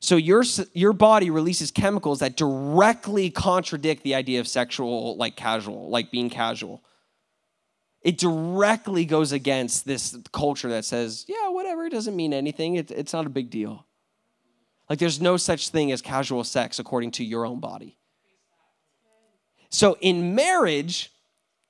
So 0.00 0.16
your 0.16 0.44
your 0.72 0.94
body 0.94 1.28
releases 1.28 1.70
chemicals 1.70 2.20
that 2.20 2.38
directly 2.38 3.28
contradict 3.28 4.02
the 4.02 4.14
idea 4.14 4.40
of 4.40 4.48
sexual 4.48 5.14
like 5.18 5.36
casual, 5.36 5.90
like 5.90 6.10
being 6.10 6.30
casual. 6.30 6.82
It 8.00 8.16
directly 8.16 9.04
goes 9.04 9.32
against 9.32 9.84
this 9.84 10.16
culture 10.32 10.70
that 10.70 10.86
says, 10.86 11.26
yeah, 11.28 11.50
whatever, 11.50 11.84
it 11.84 11.90
doesn't 11.90 12.16
mean 12.16 12.32
anything. 12.32 12.76
It, 12.76 12.90
it's 12.90 13.12
not 13.12 13.26
a 13.26 13.30
big 13.30 13.50
deal. 13.50 13.84
Like 14.88 14.98
there's 14.98 15.20
no 15.20 15.36
such 15.36 15.70
thing 15.70 15.92
as 15.92 16.02
casual 16.02 16.44
sex 16.44 16.78
according 16.78 17.12
to 17.12 17.24
your 17.24 17.46
own 17.46 17.60
body. 17.60 17.96
So 19.70 19.96
in 20.00 20.34
marriage, 20.34 21.10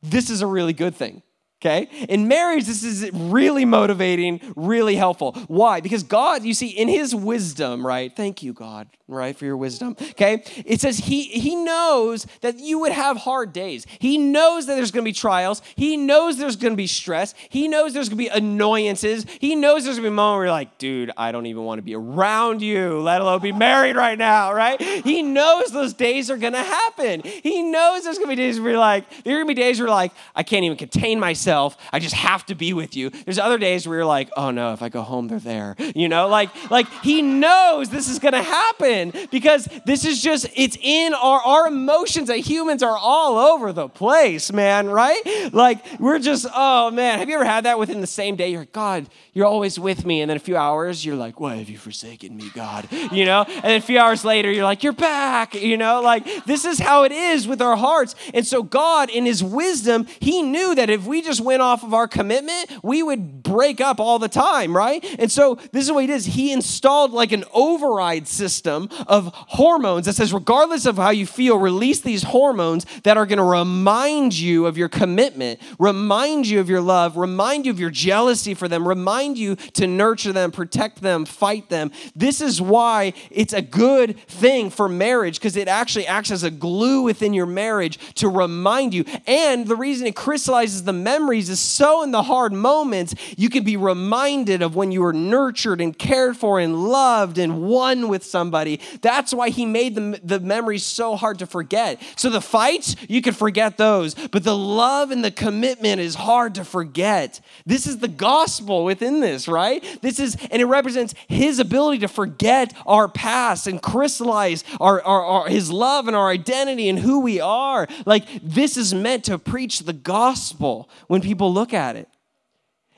this 0.03 0.29
is 0.31 0.43
a 0.43 0.47
really 0.47 0.73
good 0.73 0.95
thing 0.95 1.23
okay? 1.65 1.89
In 2.09 2.29
marriage, 2.29 2.67
this 2.67 2.85
is 2.85 3.11
really 3.13 3.65
motivating, 3.65 4.41
really 4.55 4.97
helpful. 4.97 5.33
Why? 5.49 5.81
Because 5.81 6.03
God, 6.03 6.45
you 6.45 6.53
see, 6.53 6.69
in 6.69 6.89
his 6.89 7.15
wisdom, 7.15 7.87
right? 7.87 8.15
Thank 8.15 8.43
you, 8.43 8.53
God, 8.53 8.89
right, 9.09 9.37
for 9.37 9.47
your 9.47 9.57
wisdom, 9.57 9.97
okay? 10.11 10.45
It 10.67 10.81
says 10.81 10.99
he, 10.99 11.25
he 11.25 11.57
knows 11.57 12.27
that 12.43 12.59
you 12.59 12.81
would 12.81 12.93
have 12.93 13.17
hard 13.17 13.53
days. 13.53 13.87
He 13.99 14.19
knows 14.19 14.67
that 14.67 14.75
there's 14.75 14.91
gonna 14.91 15.05
be 15.05 15.13
trials. 15.13 15.63
He 15.75 15.97
knows 15.97 16.37
there's 16.37 16.57
gonna 16.57 16.77
be 16.77 16.87
stress. 16.87 17.35
He 17.49 17.67
knows 17.67 17.95
there's 17.95 18.09
gonna 18.09 18.19
be 18.19 18.29
annoyances. 18.29 19.25
He 19.41 19.57
knows 19.57 19.85
there's 19.85 19.97
gonna 19.97 20.09
be 20.09 20.13
a 20.13 20.17
moment 20.17 20.39
where 20.39 20.47
you're 20.47 20.53
like, 20.53 20.77
dude, 20.79 21.11
I 21.17 21.33
don't 21.33 21.47
even 21.47 21.65
wanna 21.65 21.83
be 21.83 21.95
around 21.95 22.61
you, 22.61 23.01
let 23.01 23.21
alone 23.21 23.41
be 23.41 23.53
married 23.53 23.97
right 23.97 24.19
now, 24.19 24.53
right? 24.53 24.81
He 24.81 25.23
knows 25.23 25.71
those 25.71 25.95
days 25.95 26.31
are 26.31 26.37
gonna 26.37 26.63
happen. 26.63 27.23
He 27.25 27.63
knows 27.63 28.05
there's 28.05 28.19
gonna 28.19 28.29
be 28.29 28.37
days 28.37 28.61
where 28.61 28.73
you're 28.73 28.81
like, 28.81 29.05
there 29.25 29.37
are 29.37 29.39
gonna 29.39 29.49
be 29.49 29.55
days 29.55 29.79
where 29.79 29.89
you're 29.89 29.95
like, 29.95 30.13
I 30.35 30.43
can't 30.43 30.65
even 30.65 30.77
contain 30.77 31.19
myself 31.19 31.54
myself. 31.55 31.77
I 31.93 31.99
just 32.01 32.15
have 32.15 32.45
to 32.47 32.55
be 32.55 32.73
with 32.73 32.97
you. 32.97 33.11
There's 33.11 33.39
other 33.39 33.59
days 33.59 33.87
where 33.87 33.99
you're 33.99 34.07
like, 34.07 34.31
oh 34.37 34.51
no, 34.51 34.73
if 34.73 34.83
I 34.83 34.89
go 34.89 35.03
home, 35.03 35.29
they're 35.29 35.39
there. 35.39 35.77
You 35.95 36.09
know, 36.09 36.29
like, 36.29 36.51
like 36.71 36.89
he 37.03 37.23
knows 37.23 37.91
this 37.91 38.09
is 38.09 38.19
gonna 38.19 38.43
happen 38.43 39.13
because 39.31 39.69
this 39.87 40.05
is 40.05 40.23
just, 40.23 40.47
it's 40.57 40.77
in 40.81 41.15
our, 41.15 41.41
our 41.41 41.69
emotions 41.69 42.29
that 42.29 42.39
humans 42.39 42.83
are 42.83 42.97
all 42.97 43.39
over 43.39 43.73
the 43.73 43.89
place, 43.89 44.53
man, 44.53 44.89
right? 44.89 45.21
Like, 45.53 46.01
we're 46.01 46.19
just, 46.19 46.47
oh 46.55 46.91
man, 46.91 47.19
have 47.21 47.29
you 47.29 47.37
ever 47.37 47.45
had 47.45 47.65
that 47.65 47.79
within 47.79 48.01
the 48.01 48.07
same 48.07 48.37
day? 48.37 48.51
You're 48.51 48.63
like, 48.63 48.73
God, 48.73 49.07
you're 49.33 49.47
always 49.47 49.79
with 49.79 50.05
me. 50.05 50.21
And 50.21 50.31
then 50.31 50.37
a 50.37 50.41
few 50.41 50.57
hours, 50.57 51.05
you're 51.05 51.17
like, 51.17 51.39
why 51.41 51.57
have 51.57 51.69
you 51.69 51.79
forsaken 51.79 52.37
me, 52.37 52.51
God? 52.55 52.89
You 53.13 53.25
know? 53.25 53.45
And 53.47 53.65
then 53.65 53.77
a 53.77 53.81
few 53.81 53.99
hours 53.99 54.25
later, 54.25 54.51
you're 54.51 54.65
like, 54.65 54.83
you're 54.83 54.93
back. 54.93 55.55
You 55.55 55.77
know, 55.77 56.01
like 56.01 56.25
this 56.47 56.65
is 56.65 56.79
how 56.79 57.05
it 57.05 57.13
is 57.13 57.47
with 57.47 57.63
our 57.63 57.77
hearts. 57.77 58.15
And 58.33 58.47
so 58.47 58.63
God, 58.63 59.11
in 59.11 59.25
his 59.25 59.43
wisdom, 59.43 60.07
he 60.21 60.43
knew 60.43 60.75
that 60.75 60.91
if 60.91 61.07
we 61.07 61.23
just 61.23 61.41
went 61.45 61.63
off 61.63 61.83
of 61.83 61.95
our 61.95 62.09
commitment, 62.09 62.71
we 62.83 63.03
would 63.03 63.43
break 63.43 63.81
up 63.81 64.01
all 64.01 64.19
the 64.19 64.29
time, 64.29 64.77
right? 64.77 65.05
And 65.19 65.31
so 65.31 65.57
this 65.73 65.85
is 65.85 65.93
what 65.93 66.01
he 66.01 66.07
does. 66.07 66.25
He 66.27 66.53
installed 66.53 67.13
like 67.13 67.33
an 67.33 67.45
override 67.53 68.27
system 68.27 68.89
of 69.07 69.33
hormones 69.35 70.07
that 70.07 70.15
says, 70.15 70.33
regardless 70.33 70.87
of 70.87 70.97
how 70.97 71.11
you 71.11 71.27
feel, 71.27 71.59
release 71.59 72.01
these 72.01 72.23
hormones 72.23 72.87
that 73.03 73.17
are 73.17 73.27
going 73.27 73.39
to 73.39 73.45
remind 73.45 74.37
you 74.39 74.67
of 74.67 74.79
your 74.79 74.89
commitment, 74.89 75.61
remind 75.79 76.47
you 76.47 76.61
of 76.61 76.69
your 76.69 76.81
love, 76.81 77.17
remind 77.17 77.67
you 77.67 77.73
of 77.73 77.81
your 77.81 77.91
jealousy 77.91 78.55
for 78.55 78.69
them, 78.69 78.87
remind 78.87 79.39
you 79.39 79.57
to 79.57 79.87
nurture 79.87 80.33
them, 80.33 80.51
protect 80.51 81.01
them, 81.01 81.25
fight 81.25 81.69
them. 81.69 81.91
This 82.17 82.41
is 82.41 82.61
why 82.61 83.13
it's 83.31 83.53
a 83.53 83.63
good 83.63 84.19
thing 84.29 84.71
for 84.71 84.89
marriage 84.89 85.39
because 85.39 85.57
it 85.57 85.69
actually 85.69 86.07
acts 86.07 86.31
as 86.31 86.43
a 86.43 86.51
glue 86.51 87.03
within 87.03 87.35
your 87.35 87.47
marriage 87.47 87.99
to 88.15 88.29
remind 88.29 88.95
you. 88.95 89.05
And 89.27 89.67
the 89.67 89.77
reason 89.77 90.07
it 90.07 90.17
crystallizes 90.17 90.85
the 90.85 90.93
memories 91.35 91.51
is 91.51 91.59
so 91.59 92.05
in 92.05 92.13
the 92.13 92.23
hard 92.23 92.53
moments, 92.53 93.13
you 93.37 93.51
can 93.51 93.65
be 93.65 93.77
reminded 93.77 94.63
of 94.63 94.77
when 94.77 94.93
you 94.93 95.01
were 95.01 95.13
nurtured 95.13 95.81
and 95.81 95.99
cared 95.99 96.37
for 96.37 96.61
and 96.61 96.85
loved 96.89 97.39
and 97.39 97.61
one 97.61 98.07
with 98.07 98.25
somebody. 98.25 98.79
That's 99.01 99.35
why 99.35 99.49
he 99.49 99.67
made 99.67 99.97
the, 99.97 100.21
the 100.23 100.39
memories 100.39 100.85
so 100.85 101.17
hard 101.17 101.41
to 101.41 101.47
forget. 101.47 102.01
So 102.15 102.31
the 102.31 102.41
fights, 102.41 102.95
you 103.09 103.21
can 103.21 103.35
forget 103.35 103.77
those, 103.79 104.15
but 104.15 104.45
the 104.45 104.57
love 104.57 105.11
and 105.11 105.25
the 105.25 105.33
commitment 105.33 106.01
is 106.01 106.15
hard 106.15 106.55
to 106.55 106.65
forget. 106.65 107.41
This 107.67 107.89
is 107.89 107.99
the 107.99 108.07
gospel 108.07 108.85
within 108.85 109.19
this, 109.19 109.49
right? 109.49 109.83
This 110.03 110.21
is, 110.21 110.37
and 110.53 110.63
it 110.63 110.67
represents 110.67 111.17
his 111.27 111.59
ability 111.59 111.99
to 112.01 112.09
forget 112.09 112.73
our 112.87 113.09
past 113.09 113.67
and 113.67 113.83
crystallize 113.83 114.63
our, 114.79 115.03
our, 115.03 115.25
our, 115.25 115.49
his 115.49 115.73
love 115.73 116.07
and 116.07 116.15
our 116.15 116.31
identity 116.31 116.89
and 116.89 117.01
who 117.01 117.19
we 117.19 117.41
are. 117.41 117.89
Like, 118.07 118.25
this 118.41 118.77
is 118.77 118.95
meant 118.95 119.25
to 119.25 119.37
preach 119.37 119.81
the 119.81 119.93
gospel 119.93 120.89
when 121.09 121.14
people 121.21 121.53
look 121.53 121.75
at 121.75 121.97
it. 121.97 122.09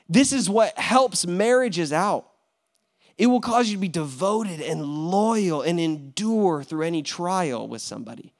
This 0.09 0.31
is 0.31 0.49
what 0.49 0.77
helps 0.77 1.27
marriages 1.27 1.91
out. 1.91 2.27
It 3.17 3.27
will 3.27 3.41
cause 3.41 3.67
you 3.67 3.75
to 3.75 3.81
be 3.81 3.87
devoted 3.87 4.61
and 4.61 4.83
loyal 4.83 5.61
and 5.61 5.79
endure 5.79 6.63
through 6.63 6.83
any 6.83 7.01
trial 7.01 7.67
with 7.67 7.81
somebody. 7.81 8.33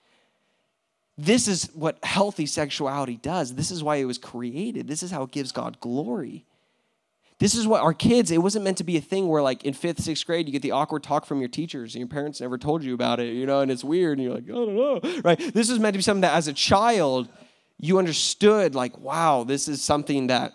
This 1.18 1.48
is 1.48 1.66
what 1.74 1.98
healthy 2.04 2.46
sexuality 2.46 3.18
does. 3.18 3.56
This 3.56 3.72
is 3.72 3.84
why 3.84 3.96
it 3.96 4.06
was 4.06 4.20
created. 4.20 4.88
This 4.88 5.02
is 5.02 5.10
how 5.10 5.24
it 5.24 5.32
gives 5.32 5.52
God 5.52 5.80
glory. 5.80 6.46
This 7.40 7.54
is 7.54 7.68
what 7.68 7.82
our 7.82 7.94
kids, 7.94 8.32
it 8.32 8.42
wasn't 8.42 8.66
meant 8.66 8.78
to 8.78 8.84
be 8.84 8.98
a 8.98 9.02
thing 9.02 9.28
where, 9.28 9.44
like, 9.44 9.63
in 9.63 9.74
fifth, 9.74 10.02
sixth 10.02 10.26
grade, 10.26 10.48
you 10.48 10.52
get 10.52 10.63
the 10.63 10.72
awkward 10.72 11.04
talk 11.04 11.26
from 11.26 11.40
your 11.40 11.50
teachers 11.50 11.94
and 11.94 12.00
your 12.00 12.08
parents 12.08 12.42
never 12.42 12.58
told 12.58 12.84
you 12.84 12.96
about 12.96 13.20
it, 13.20 13.34
you 13.34 13.46
know, 13.46 13.62
and 13.62 13.72
it's 13.72 13.84
weird 13.84 14.18
and 14.18 14.26
you're 14.26 14.36
like, 14.36 14.46
I 14.46 14.54
don't 14.54 14.76
know, 14.76 15.22
right? 15.24 15.38
This 15.54 15.70
is 15.70 15.80
meant 15.80 15.94
to 15.94 16.00
be 16.00 16.04
something 16.04 16.22
that 16.22 16.36
as 16.36 16.48
a 16.48 16.54
child, 16.54 17.30
you 17.80 18.00
understood, 18.00 18.76
like, 18.76 18.98
wow, 18.98 19.44
this 19.44 19.68
is 19.68 19.82
something 19.82 20.28
that. 20.28 20.54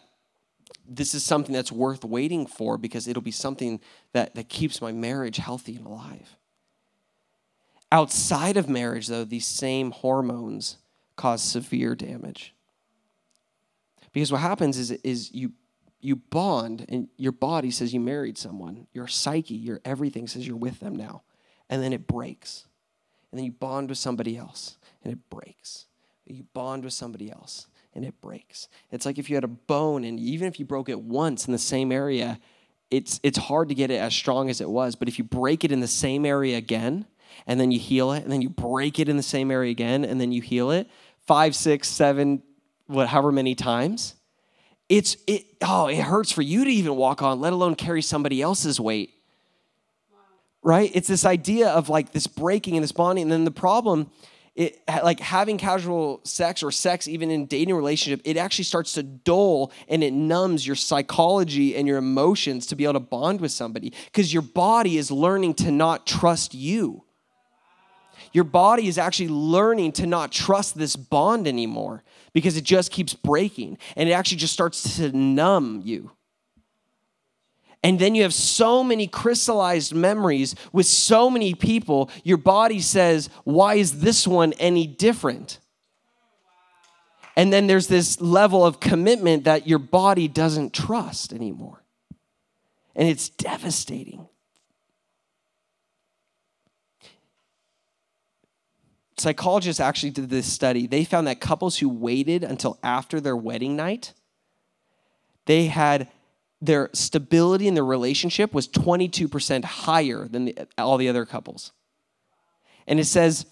This 0.84 1.14
is 1.14 1.22
something 1.22 1.54
that's 1.54 1.70
worth 1.70 2.04
waiting 2.04 2.44
for 2.44 2.76
because 2.76 3.06
it'll 3.06 3.22
be 3.22 3.30
something 3.30 3.80
that, 4.12 4.34
that 4.34 4.48
keeps 4.48 4.82
my 4.82 4.90
marriage 4.90 5.36
healthy 5.36 5.76
and 5.76 5.86
alive. 5.86 6.36
Outside 7.92 8.56
of 8.56 8.68
marriage, 8.68 9.06
though, 9.06 9.24
these 9.24 9.46
same 9.46 9.92
hormones 9.92 10.78
cause 11.16 11.40
severe 11.42 11.94
damage. 11.94 12.52
Because 14.12 14.32
what 14.32 14.40
happens 14.40 14.76
is, 14.76 14.90
is 14.90 15.32
you 15.32 15.52
you 16.02 16.16
bond 16.16 16.84
and 16.88 17.08
your 17.16 17.32
body 17.32 17.70
says 17.70 17.94
you 17.94 18.00
married 18.00 18.36
someone. 18.36 18.88
Your 18.92 19.06
psyche, 19.06 19.54
your 19.54 19.80
everything 19.84 20.26
says 20.26 20.46
you're 20.46 20.56
with 20.56 20.80
them 20.80 20.96
now. 20.96 21.22
And 21.70 21.82
then 21.82 21.92
it 21.92 22.08
breaks. 22.08 22.66
And 23.30 23.38
then 23.38 23.44
you 23.46 23.52
bond 23.52 23.88
with 23.88 23.98
somebody 23.98 24.36
else 24.36 24.76
and 25.04 25.12
it 25.12 25.30
breaks. 25.30 25.86
You 26.32 26.44
bond 26.54 26.84
with 26.84 26.94
somebody 26.94 27.30
else 27.30 27.66
and 27.94 28.04
it 28.04 28.20
breaks. 28.22 28.68
It's 28.90 29.04
like 29.04 29.18
if 29.18 29.28
you 29.28 29.36
had 29.36 29.44
a 29.44 29.48
bone 29.48 30.02
and 30.04 30.18
even 30.18 30.48
if 30.48 30.58
you 30.58 30.64
broke 30.64 30.88
it 30.88 31.00
once 31.00 31.46
in 31.46 31.52
the 31.52 31.58
same 31.58 31.92
area, 31.92 32.38
it's 32.90 33.20
it's 33.22 33.38
hard 33.38 33.68
to 33.68 33.74
get 33.74 33.90
it 33.90 34.00
as 34.00 34.14
strong 34.14 34.48
as 34.48 34.60
it 34.60 34.68
was, 34.68 34.94
but 34.94 35.08
if 35.08 35.18
you 35.18 35.24
break 35.24 35.62
it 35.62 35.72
in 35.72 35.80
the 35.80 35.86
same 35.86 36.24
area 36.24 36.56
again 36.56 37.06
and 37.46 37.60
then 37.60 37.70
you 37.70 37.78
heal 37.78 38.12
it 38.12 38.22
and 38.22 38.32
then 38.32 38.40
you 38.40 38.48
break 38.48 38.98
it 38.98 39.08
in 39.08 39.16
the 39.16 39.22
same 39.22 39.50
area 39.50 39.70
again 39.70 40.04
and 40.04 40.20
then 40.20 40.32
you 40.32 40.40
heal 40.40 40.70
it, 40.70 40.88
five, 41.26 41.54
six, 41.54 41.88
seven, 41.88 42.42
what 42.86 43.08
however 43.08 43.30
many 43.30 43.54
times, 43.54 44.14
it's 44.88 45.16
it 45.26 45.44
oh 45.62 45.86
it 45.86 45.98
hurts 45.98 46.32
for 46.32 46.42
you 46.42 46.64
to 46.64 46.70
even 46.70 46.96
walk 46.96 47.20
on 47.20 47.40
let 47.40 47.52
alone 47.52 47.74
carry 47.74 48.00
somebody 48.00 48.40
else's 48.40 48.80
weight. 48.80 49.10
Right? 50.62 50.90
It's 50.94 51.08
this 51.08 51.26
idea 51.26 51.68
of 51.68 51.88
like 51.88 52.12
this 52.12 52.26
breaking 52.26 52.76
and 52.76 52.84
this 52.84 52.92
bonding. 52.92 53.24
And 53.24 53.32
then 53.32 53.44
the 53.44 53.50
problem 53.50 54.10
it 54.54 54.82
like 55.02 55.18
having 55.18 55.56
casual 55.56 56.20
sex 56.24 56.62
or 56.62 56.70
sex 56.70 57.08
even 57.08 57.30
in 57.30 57.46
dating 57.46 57.74
relationship 57.74 58.20
it 58.24 58.36
actually 58.36 58.64
starts 58.64 58.92
to 58.92 59.02
dull 59.02 59.72
and 59.88 60.04
it 60.04 60.12
numbs 60.12 60.66
your 60.66 60.76
psychology 60.76 61.74
and 61.74 61.88
your 61.88 61.96
emotions 61.96 62.66
to 62.66 62.76
be 62.76 62.84
able 62.84 62.94
to 62.94 63.00
bond 63.00 63.40
with 63.40 63.50
somebody 63.50 63.92
because 64.06 64.32
your 64.32 64.42
body 64.42 64.98
is 64.98 65.10
learning 65.10 65.54
to 65.54 65.70
not 65.70 66.06
trust 66.06 66.54
you 66.54 67.02
your 68.32 68.44
body 68.44 68.88
is 68.88 68.98
actually 68.98 69.28
learning 69.28 69.92
to 69.92 70.06
not 70.06 70.32
trust 70.32 70.76
this 70.76 70.96
bond 70.96 71.46
anymore 71.46 72.02
because 72.32 72.56
it 72.56 72.64
just 72.64 72.90
keeps 72.90 73.14
breaking 73.14 73.78
and 73.96 74.08
it 74.08 74.12
actually 74.12 74.38
just 74.38 74.52
starts 74.52 74.96
to 74.96 75.12
numb 75.16 75.82
you. 75.84 76.10
And 77.82 77.98
then 77.98 78.14
you 78.14 78.22
have 78.22 78.34
so 78.34 78.84
many 78.84 79.06
crystallized 79.06 79.94
memories 79.94 80.54
with 80.72 80.86
so 80.86 81.28
many 81.28 81.54
people, 81.54 82.10
your 82.22 82.36
body 82.36 82.80
says, 82.80 83.28
Why 83.44 83.74
is 83.74 84.00
this 84.00 84.26
one 84.26 84.52
any 84.54 84.86
different? 84.86 85.58
And 87.34 87.52
then 87.52 87.66
there's 87.66 87.88
this 87.88 88.20
level 88.20 88.64
of 88.64 88.78
commitment 88.78 89.44
that 89.44 89.66
your 89.66 89.78
body 89.78 90.28
doesn't 90.28 90.74
trust 90.74 91.32
anymore. 91.32 91.82
And 92.94 93.08
it's 93.08 93.30
devastating. 93.30 94.28
psychologists 99.22 99.80
actually 99.80 100.10
did 100.10 100.28
this 100.28 100.52
study. 100.52 100.86
They 100.86 101.04
found 101.04 101.26
that 101.28 101.40
couples 101.40 101.78
who 101.78 101.88
waited 101.88 102.44
until 102.44 102.78
after 102.82 103.20
their 103.20 103.36
wedding 103.36 103.76
night, 103.76 104.12
they 105.46 105.66
had 105.66 106.08
their 106.62 106.88
stability 106.92 107.66
in 107.66 107.74
their 107.74 107.84
relationship 107.84 108.54
was 108.54 108.68
22% 108.68 109.64
higher 109.64 110.28
than 110.28 110.46
the, 110.46 110.68
all 110.78 110.96
the 110.96 111.08
other 111.08 111.26
couples. 111.26 111.72
And 112.86 113.00
it 113.00 113.04
says 113.04 113.46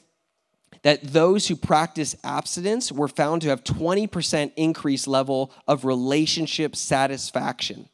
that 0.82 1.02
those 1.02 1.48
who 1.48 1.56
practice 1.56 2.16
abstinence 2.22 2.92
were 2.92 3.08
found 3.08 3.42
to 3.42 3.48
have 3.48 3.64
20% 3.64 4.52
increased 4.56 5.08
level 5.08 5.52
of 5.66 5.84
relationship 5.84 6.76
satisfaction. 6.76 7.88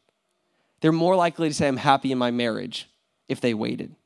They're 0.82 0.92
more 0.92 1.16
likely 1.16 1.48
to 1.48 1.54
say, 1.54 1.66
I'm 1.66 1.78
happy 1.78 2.12
in 2.12 2.18
my 2.18 2.30
marriage 2.30 2.88
if 3.26 3.40
they 3.40 3.54
waited. 3.54 3.96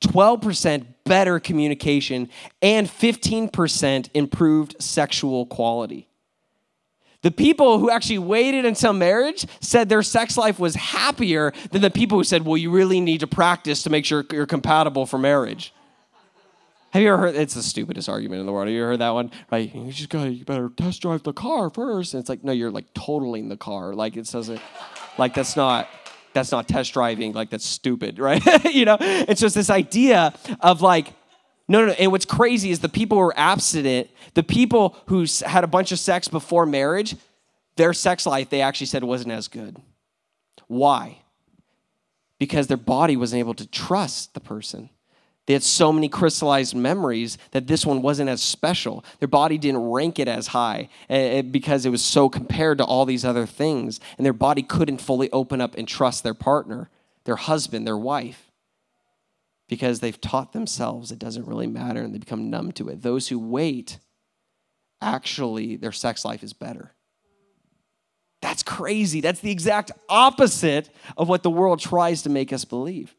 12% 0.00 0.86
better 1.04 1.40
communication, 1.40 2.28
and 2.62 2.86
15% 2.86 4.10
improved 4.14 4.76
sexual 4.78 5.46
quality. 5.46 6.09
The 7.22 7.30
people 7.30 7.78
who 7.78 7.90
actually 7.90 8.18
waited 8.18 8.64
until 8.64 8.92
marriage 8.92 9.46
said 9.60 9.88
their 9.88 10.02
sex 10.02 10.38
life 10.38 10.58
was 10.58 10.74
happier 10.74 11.52
than 11.70 11.82
the 11.82 11.90
people 11.90 12.16
who 12.18 12.24
said, 12.24 12.46
well, 12.46 12.56
you 12.56 12.70
really 12.70 13.00
need 13.00 13.20
to 13.20 13.26
practice 13.26 13.82
to 13.82 13.90
make 13.90 14.06
sure 14.06 14.24
you're 14.32 14.46
compatible 14.46 15.04
for 15.04 15.18
marriage. 15.18 15.74
Have 16.92 17.02
you 17.02 17.12
ever 17.12 17.18
heard? 17.18 17.36
It's 17.36 17.54
the 17.54 17.62
stupidest 17.62 18.08
argument 18.08 18.40
in 18.40 18.46
the 18.46 18.52
world. 18.52 18.66
Have 18.66 18.74
you 18.74 18.80
ever 18.82 18.92
heard 18.92 19.00
that 19.00 19.10
one? 19.10 19.30
Right? 19.50 19.72
You 19.72 19.92
just 19.92 20.08
gotta, 20.08 20.30
you 20.30 20.44
better 20.44 20.70
test 20.70 21.02
drive 21.02 21.22
the 21.22 21.32
car 21.32 21.70
first. 21.70 22.14
And 22.14 22.20
it's 22.20 22.28
like, 22.28 22.42
no, 22.42 22.52
you're 22.52 22.70
like 22.70 22.92
totaling 22.94 23.48
the 23.48 23.56
car. 23.56 23.94
Like 23.94 24.16
it 24.16 24.34
it, 24.34 24.60
like 25.18 25.34
that's 25.34 25.56
not 25.56 25.88
that's 26.32 26.52
not 26.52 26.68
test 26.68 26.92
driving, 26.92 27.32
like 27.32 27.50
that's 27.50 27.66
stupid, 27.66 28.18
right? 28.20 28.42
you 28.64 28.84
know? 28.84 28.96
It's 29.00 29.40
just 29.40 29.54
this 29.54 29.70
idea 29.70 30.32
of 30.60 30.80
like, 30.80 31.12
no, 31.70 31.82
no, 31.82 31.86
no. 31.86 31.92
And 31.92 32.10
what's 32.10 32.24
crazy 32.24 32.72
is 32.72 32.80
the 32.80 32.88
people 32.88 33.16
who 33.16 33.22
are 33.22 33.38
abstinent, 33.38 34.10
the 34.34 34.42
people 34.42 34.96
who 35.06 35.24
had 35.46 35.62
a 35.62 35.68
bunch 35.68 35.92
of 35.92 36.00
sex 36.00 36.26
before 36.26 36.66
marriage, 36.66 37.14
their 37.76 37.92
sex 37.92 38.26
life, 38.26 38.50
they 38.50 38.60
actually 38.60 38.88
said 38.88 39.04
wasn't 39.04 39.30
as 39.30 39.46
good. 39.46 39.76
Why? 40.66 41.18
Because 42.40 42.66
their 42.66 42.76
body 42.76 43.16
wasn't 43.16 43.38
able 43.38 43.54
to 43.54 43.68
trust 43.68 44.34
the 44.34 44.40
person. 44.40 44.90
They 45.46 45.52
had 45.52 45.62
so 45.62 45.92
many 45.92 46.08
crystallized 46.08 46.74
memories 46.74 47.38
that 47.52 47.68
this 47.68 47.86
one 47.86 48.02
wasn't 48.02 48.30
as 48.30 48.42
special. 48.42 49.04
Their 49.20 49.28
body 49.28 49.56
didn't 49.56 49.90
rank 49.90 50.18
it 50.18 50.26
as 50.26 50.48
high 50.48 50.88
eh, 51.08 51.42
because 51.42 51.86
it 51.86 51.90
was 51.90 52.02
so 52.02 52.28
compared 52.28 52.78
to 52.78 52.84
all 52.84 53.06
these 53.06 53.24
other 53.24 53.46
things. 53.46 54.00
And 54.18 54.26
their 54.26 54.32
body 54.32 54.64
couldn't 54.64 55.00
fully 55.00 55.30
open 55.30 55.60
up 55.60 55.76
and 55.78 55.86
trust 55.86 56.24
their 56.24 56.34
partner, 56.34 56.90
their 57.24 57.36
husband, 57.36 57.86
their 57.86 57.96
wife, 57.96 58.49
because 59.70 60.00
they've 60.00 60.20
taught 60.20 60.52
themselves 60.52 61.12
it 61.12 61.18
doesn't 61.20 61.46
really 61.46 61.68
matter 61.68 62.02
and 62.02 62.12
they 62.12 62.18
become 62.18 62.50
numb 62.50 62.72
to 62.72 62.88
it. 62.88 63.02
Those 63.02 63.28
who 63.28 63.38
wait, 63.38 63.98
actually, 65.00 65.76
their 65.76 65.92
sex 65.92 66.24
life 66.24 66.42
is 66.42 66.52
better. 66.52 66.92
That's 68.42 68.64
crazy. 68.64 69.20
That's 69.20 69.38
the 69.38 69.52
exact 69.52 69.92
opposite 70.08 70.90
of 71.16 71.28
what 71.28 71.44
the 71.44 71.50
world 71.50 71.78
tries 71.78 72.22
to 72.22 72.28
make 72.28 72.52
us 72.52 72.64
believe. 72.64 73.14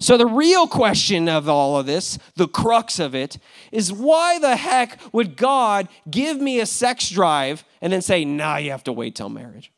So, 0.00 0.16
the 0.16 0.26
real 0.26 0.66
question 0.66 1.28
of 1.28 1.48
all 1.48 1.78
of 1.78 1.86
this, 1.86 2.18
the 2.36 2.48
crux 2.48 2.98
of 2.98 3.14
it, 3.14 3.38
is 3.70 3.92
why 3.92 4.38
the 4.38 4.56
heck 4.56 4.98
would 5.12 5.36
God 5.36 5.88
give 6.10 6.40
me 6.40 6.60
a 6.60 6.66
sex 6.66 7.08
drive 7.08 7.64
and 7.80 7.92
then 7.92 8.02
say, 8.02 8.24
nah, 8.24 8.56
you 8.56 8.70
have 8.70 8.84
to 8.84 8.92
wait 8.92 9.14
till 9.14 9.28
marriage? 9.28 9.72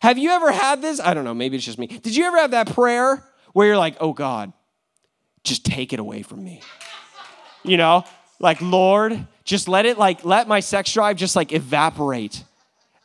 Have 0.00 0.18
you 0.18 0.30
ever 0.30 0.50
had 0.50 0.80
this? 0.82 1.00
I 1.00 1.14
don't 1.14 1.24
know, 1.24 1.34
maybe 1.34 1.56
it's 1.56 1.66
just 1.66 1.78
me. 1.78 1.86
Did 1.86 2.16
you 2.16 2.24
ever 2.24 2.38
have 2.38 2.52
that 2.52 2.72
prayer 2.72 3.22
where 3.52 3.66
you're 3.66 3.78
like, 3.78 3.96
oh 4.00 4.12
God, 4.12 4.52
just 5.46 5.64
take 5.64 5.92
it 5.92 6.00
away 6.00 6.22
from 6.22 6.44
me? 6.44 6.60
You 7.64 7.76
know, 7.76 8.04
like, 8.38 8.60
Lord, 8.60 9.26
just 9.44 9.68
let 9.68 9.86
it, 9.86 9.98
like, 9.98 10.24
let 10.24 10.46
my 10.46 10.60
sex 10.60 10.92
drive 10.92 11.16
just 11.16 11.34
like 11.34 11.52
evaporate. 11.52 12.44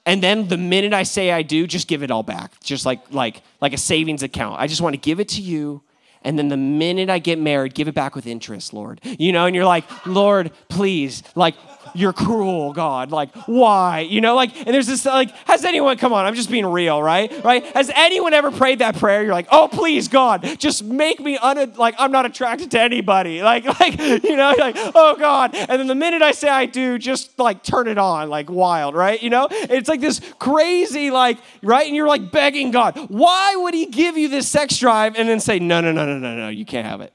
And 0.05 0.21
then 0.21 0.47
the 0.47 0.57
minute 0.57 0.93
I 0.93 1.03
say 1.03 1.31
I 1.31 1.43
do, 1.43 1.67
just 1.67 1.87
give 1.87 2.03
it 2.03 2.11
all 2.11 2.23
back. 2.23 2.59
Just 2.61 2.85
like, 2.85 2.99
like, 3.11 3.41
like 3.61 3.73
a 3.73 3.77
savings 3.77 4.23
account. 4.23 4.59
I 4.59 4.67
just 4.67 4.81
want 4.81 4.93
to 4.93 4.99
give 4.99 5.19
it 5.19 5.29
to 5.29 5.41
you 5.41 5.83
and 6.23 6.37
then 6.37 6.49
the 6.49 6.57
minute 6.57 7.09
I 7.09 7.19
get 7.19 7.39
married, 7.39 7.73
give 7.73 7.87
it 7.87 7.95
back 7.95 8.15
with 8.15 8.27
interest, 8.27 8.73
Lord. 8.73 9.01
You 9.03 9.31
know, 9.31 9.45
and 9.45 9.55
you're 9.55 9.65
like, 9.65 9.85
Lord, 10.05 10.51
please, 10.69 11.23
like, 11.35 11.55
you're 11.93 12.13
cruel, 12.13 12.73
God. 12.73 13.11
Like, 13.11 13.33
why? 13.45 13.99
You 14.01 14.21
know, 14.21 14.35
like, 14.35 14.55
and 14.57 14.67
there's 14.67 14.87
this, 14.87 15.05
like, 15.05 15.31
has 15.47 15.65
anyone, 15.65 15.97
come 15.97 16.13
on, 16.13 16.25
I'm 16.25 16.35
just 16.35 16.49
being 16.49 16.65
real, 16.65 17.01
right? 17.01 17.31
Right? 17.43 17.63
Has 17.75 17.91
anyone 17.95 18.33
ever 18.33 18.51
prayed 18.51 18.79
that 18.79 18.95
prayer? 18.97 19.23
You're 19.23 19.33
like, 19.33 19.47
oh, 19.51 19.69
please, 19.71 20.07
God, 20.07 20.59
just 20.59 20.83
make 20.83 21.19
me, 21.19 21.37
un- 21.37 21.73
like, 21.75 21.95
I'm 21.97 22.11
not 22.11 22.25
attracted 22.25 22.71
to 22.71 22.81
anybody. 22.81 23.41
Like, 23.51 23.65
like, 23.65 23.99
you 23.99 24.37
know, 24.37 24.55
like, 24.57 24.75
oh, 24.77 25.17
God. 25.19 25.53
And 25.53 25.79
then 25.79 25.87
the 25.87 25.95
minute 25.95 26.21
I 26.21 26.31
say 26.31 26.47
I 26.47 26.65
do, 26.65 26.97
just 26.97 27.37
like 27.37 27.63
turn 27.63 27.87
it 27.87 27.97
on, 27.97 28.29
like 28.29 28.49
wild, 28.49 28.95
right? 28.95 29.21
You 29.21 29.29
know, 29.29 29.47
it's 29.51 29.89
like 29.89 29.99
this 29.99 30.21
crazy, 30.39 31.11
like, 31.11 31.37
right? 31.61 31.85
And 31.85 31.95
you're 31.95 32.07
like 32.07 32.31
begging 32.31 32.71
God, 32.71 32.97
why 33.09 33.55
would 33.57 33.73
He 33.73 33.87
give 33.87 34.17
you 34.17 34.29
this 34.29 34.47
sex 34.47 34.77
drive 34.77 35.15
and 35.17 35.27
then 35.27 35.39
say, 35.39 35.59
no, 35.59 35.81
no, 35.81 35.91
no, 35.91 36.05
no, 36.05 36.17
no, 36.17 36.35
no, 36.35 36.49
you 36.49 36.65
can't 36.65 36.87
have 36.87 37.01
it? 37.01 37.13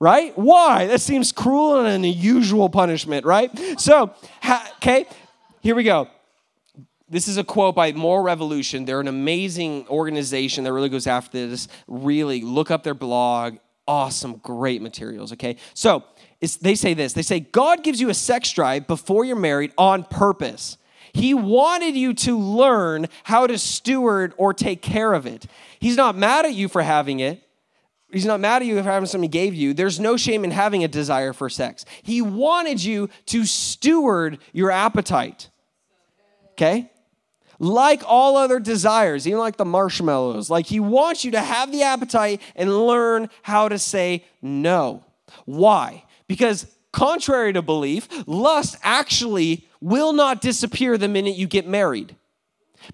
Right? 0.00 0.36
Why? 0.38 0.86
That 0.86 1.00
seems 1.00 1.32
cruel 1.32 1.78
and 1.78 1.88
an 1.88 2.04
unusual 2.04 2.68
punishment, 2.68 3.26
right? 3.26 3.50
So, 3.80 4.14
ha- 4.42 4.72
okay, 4.76 5.06
here 5.60 5.74
we 5.74 5.84
go. 5.84 6.08
This 7.08 7.26
is 7.26 7.38
a 7.38 7.44
quote 7.44 7.74
by 7.74 7.92
Moral 7.92 8.22
Revolution. 8.22 8.84
They're 8.84 9.00
an 9.00 9.08
amazing 9.08 9.88
organization 9.88 10.64
that 10.64 10.72
really 10.72 10.90
goes 10.90 11.06
after 11.06 11.46
this. 11.48 11.68
Really, 11.86 12.42
look 12.42 12.70
up 12.70 12.82
their 12.82 12.94
blog. 12.94 13.56
Awesome, 13.86 14.36
great 14.36 14.82
materials, 14.82 15.32
okay? 15.32 15.56
So, 15.72 16.04
they 16.60 16.74
say 16.74 16.94
this 16.94 17.14
they 17.14 17.22
say, 17.22 17.40
God 17.40 17.82
gives 17.82 18.00
you 18.00 18.10
a 18.10 18.14
sex 18.14 18.52
drive 18.52 18.86
before 18.86 19.24
you're 19.24 19.36
married 19.36 19.72
on 19.76 20.04
purpose. 20.04 20.76
He 21.12 21.34
wanted 21.34 21.96
you 21.96 22.14
to 22.14 22.38
learn 22.38 23.08
how 23.24 23.46
to 23.46 23.58
steward 23.58 24.34
or 24.36 24.52
take 24.52 24.82
care 24.82 25.14
of 25.14 25.26
it. 25.26 25.46
He's 25.80 25.96
not 25.96 26.16
mad 26.16 26.44
at 26.44 26.54
you 26.54 26.68
for 26.68 26.82
having 26.82 27.20
it. 27.20 27.42
He's 28.10 28.24
not 28.24 28.40
mad 28.40 28.62
at 28.62 28.66
you 28.66 28.76
for 28.76 28.82
having 28.84 29.06
something 29.06 29.24
he 29.24 29.28
gave 29.28 29.54
you. 29.54 29.74
There's 29.74 30.00
no 30.00 30.16
shame 30.16 30.44
in 30.44 30.50
having 30.50 30.82
a 30.82 30.88
desire 30.88 31.32
for 31.32 31.50
sex. 31.50 31.84
He 32.02 32.22
wanted 32.22 32.82
you 32.82 33.10
to 33.26 33.44
steward 33.44 34.38
your 34.52 34.70
appetite. 34.70 35.50
Okay? 36.52 36.90
Like 37.58 38.02
all 38.06 38.36
other 38.36 38.60
desires, 38.60 39.26
even 39.26 39.40
like 39.40 39.56
the 39.56 39.64
marshmallows, 39.64 40.48
like 40.48 40.66
he 40.66 40.80
wants 40.80 41.24
you 41.24 41.32
to 41.32 41.40
have 41.40 41.70
the 41.70 41.82
appetite 41.82 42.40
and 42.56 42.86
learn 42.86 43.28
how 43.42 43.68
to 43.68 43.78
say 43.78 44.24
no. 44.40 45.04
Why? 45.44 46.04
Because 46.28 46.66
contrary 46.92 47.52
to 47.52 47.62
belief, 47.62 48.08
lust 48.26 48.76
actually 48.82 49.66
will 49.80 50.12
not 50.12 50.40
disappear 50.40 50.96
the 50.96 51.08
minute 51.08 51.36
you 51.36 51.46
get 51.46 51.66
married. 51.66 52.16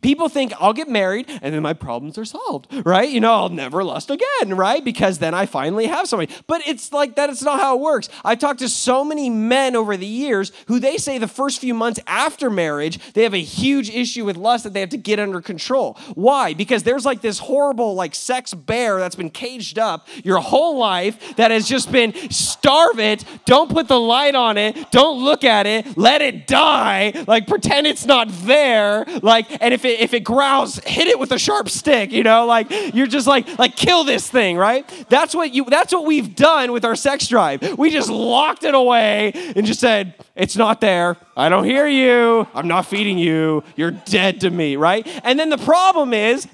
People 0.01 0.29
think 0.29 0.53
I'll 0.59 0.73
get 0.73 0.89
married 0.89 1.27
and 1.43 1.55
then 1.55 1.63
my 1.63 1.73
problems 1.73 2.19
are 2.19 2.25
solved, 2.25 2.67
right? 2.85 3.09
You 3.09 3.21
know, 3.21 3.33
I'll 3.33 3.49
never 3.49 3.85
lust 3.85 4.11
again, 4.11 4.57
right? 4.57 4.85
Because 4.85 5.19
then 5.19 5.35
I 5.35 5.47
finally 5.47 5.87
have 5.87 6.09
somebody. 6.09 6.33
But 6.47 6.67
it's 6.67 6.93
like 6.93 7.17
that, 7.17 7.31
it's 7.31 7.43
not 7.43 7.61
how 7.61 7.77
it 7.77 7.81
works. 7.81 8.09
I've 8.25 8.39
talked 8.39 8.61
to 8.61 8.69
so 8.69 9.05
many 9.05 9.31
men 9.31 9.77
over 9.77 9.97
the 9.97 10.07
years 10.07 10.53
who 10.67 10.79
they 10.79 10.97
say 10.97 11.19
the 11.19 11.29
first 11.29 11.61
few 11.61 11.75
months 11.75 12.01
after 12.07 12.51
marriage, 12.51 12.99
they 13.15 13.23
have 13.23 13.35
a 13.35 13.43
huge 13.43 13.91
issue 13.91 14.25
with 14.25 14.37
lust 14.37 14.65
that 14.65 14.73
they 14.73 14.81
have 14.81 14.91
to 14.91 14.97
get 14.97 15.19
under 15.19 15.41
control. 15.41 15.99
Why? 16.15 16.55
Because 16.55 16.83
there's 16.83 17.05
like 17.05 17.21
this 17.21 17.39
horrible, 17.39 17.95
like 17.95 18.15
sex 18.15 18.55
bear 18.55 18.99
that's 18.99 19.17
been 19.17 19.31
caged 19.31 19.79
up 19.79 20.09
your 20.23 20.39
whole 20.39 20.79
life 20.79 21.37
that 21.37 21.51
has 21.51 21.69
just 21.69 21.91
been 21.93 22.15
starve 22.31 22.99
it, 22.99 23.25
don't 23.45 23.71
put 23.71 23.89
the 23.89 23.99
light 23.99 24.35
on 24.35 24.57
it, 24.57 24.91
don't 24.91 25.23
look 25.23 25.45
at 25.45 25.67
it, 25.67 25.97
let 25.97 26.23
it 26.23 26.47
die, 26.47 27.25
like 27.27 27.47
pretend 27.47 27.87
it's 27.87 28.07
not 28.07 28.29
there, 28.31 29.05
like, 29.23 29.47
and 29.63 29.74
if 29.75 29.85
it 29.85 30.01
if 30.01 30.15
it 30.15 30.21
growls, 30.21 30.79
hit 30.87 31.09
it 31.09 31.19
with 31.19 31.33
a 31.33 31.39
sharp 31.39 31.69
stick, 31.69 32.13
you 32.13 32.23
know, 32.23 32.47
like 32.47 32.71
you're 32.95 33.07
just 33.07 33.27
like 33.27 33.59
like 33.59 33.77
kill 33.77 34.05
this 34.05 34.29
thing, 34.29 34.57
right? 34.57 34.89
That's 35.11 35.35
what 35.35 35.53
you 35.53 35.65
that's 35.65 35.93
what 35.93 36.07
we've 36.07 36.35
done 36.35 36.73
with 36.73 36.85
our 36.85 36.97
sex 36.97 37.29
drive. 37.29 37.77
We 37.79 37.91
just 37.91 38.09
locked 38.09 38.65
it 38.65 38.75
away 38.75 39.33
and 39.57 39.67
just 39.67 39.81
said, 39.81 40.15
it's 40.37 40.57
not 40.57 40.81
there. 40.81 41.17
I 41.37 41.49
don't 41.49 41.65
hear 41.65 41.87
you. 41.87 42.47
I'm 42.55 42.69
not 42.69 42.87
feeding 42.87 43.19
you. 43.19 43.65
You're 43.77 43.91
dead 43.91 44.41
to 44.43 44.51
me, 44.51 44.77
right? 44.77 45.07
And 45.25 45.39
then 45.39 45.51
the 45.51 45.59
problem 45.59 46.15
is 46.15 46.47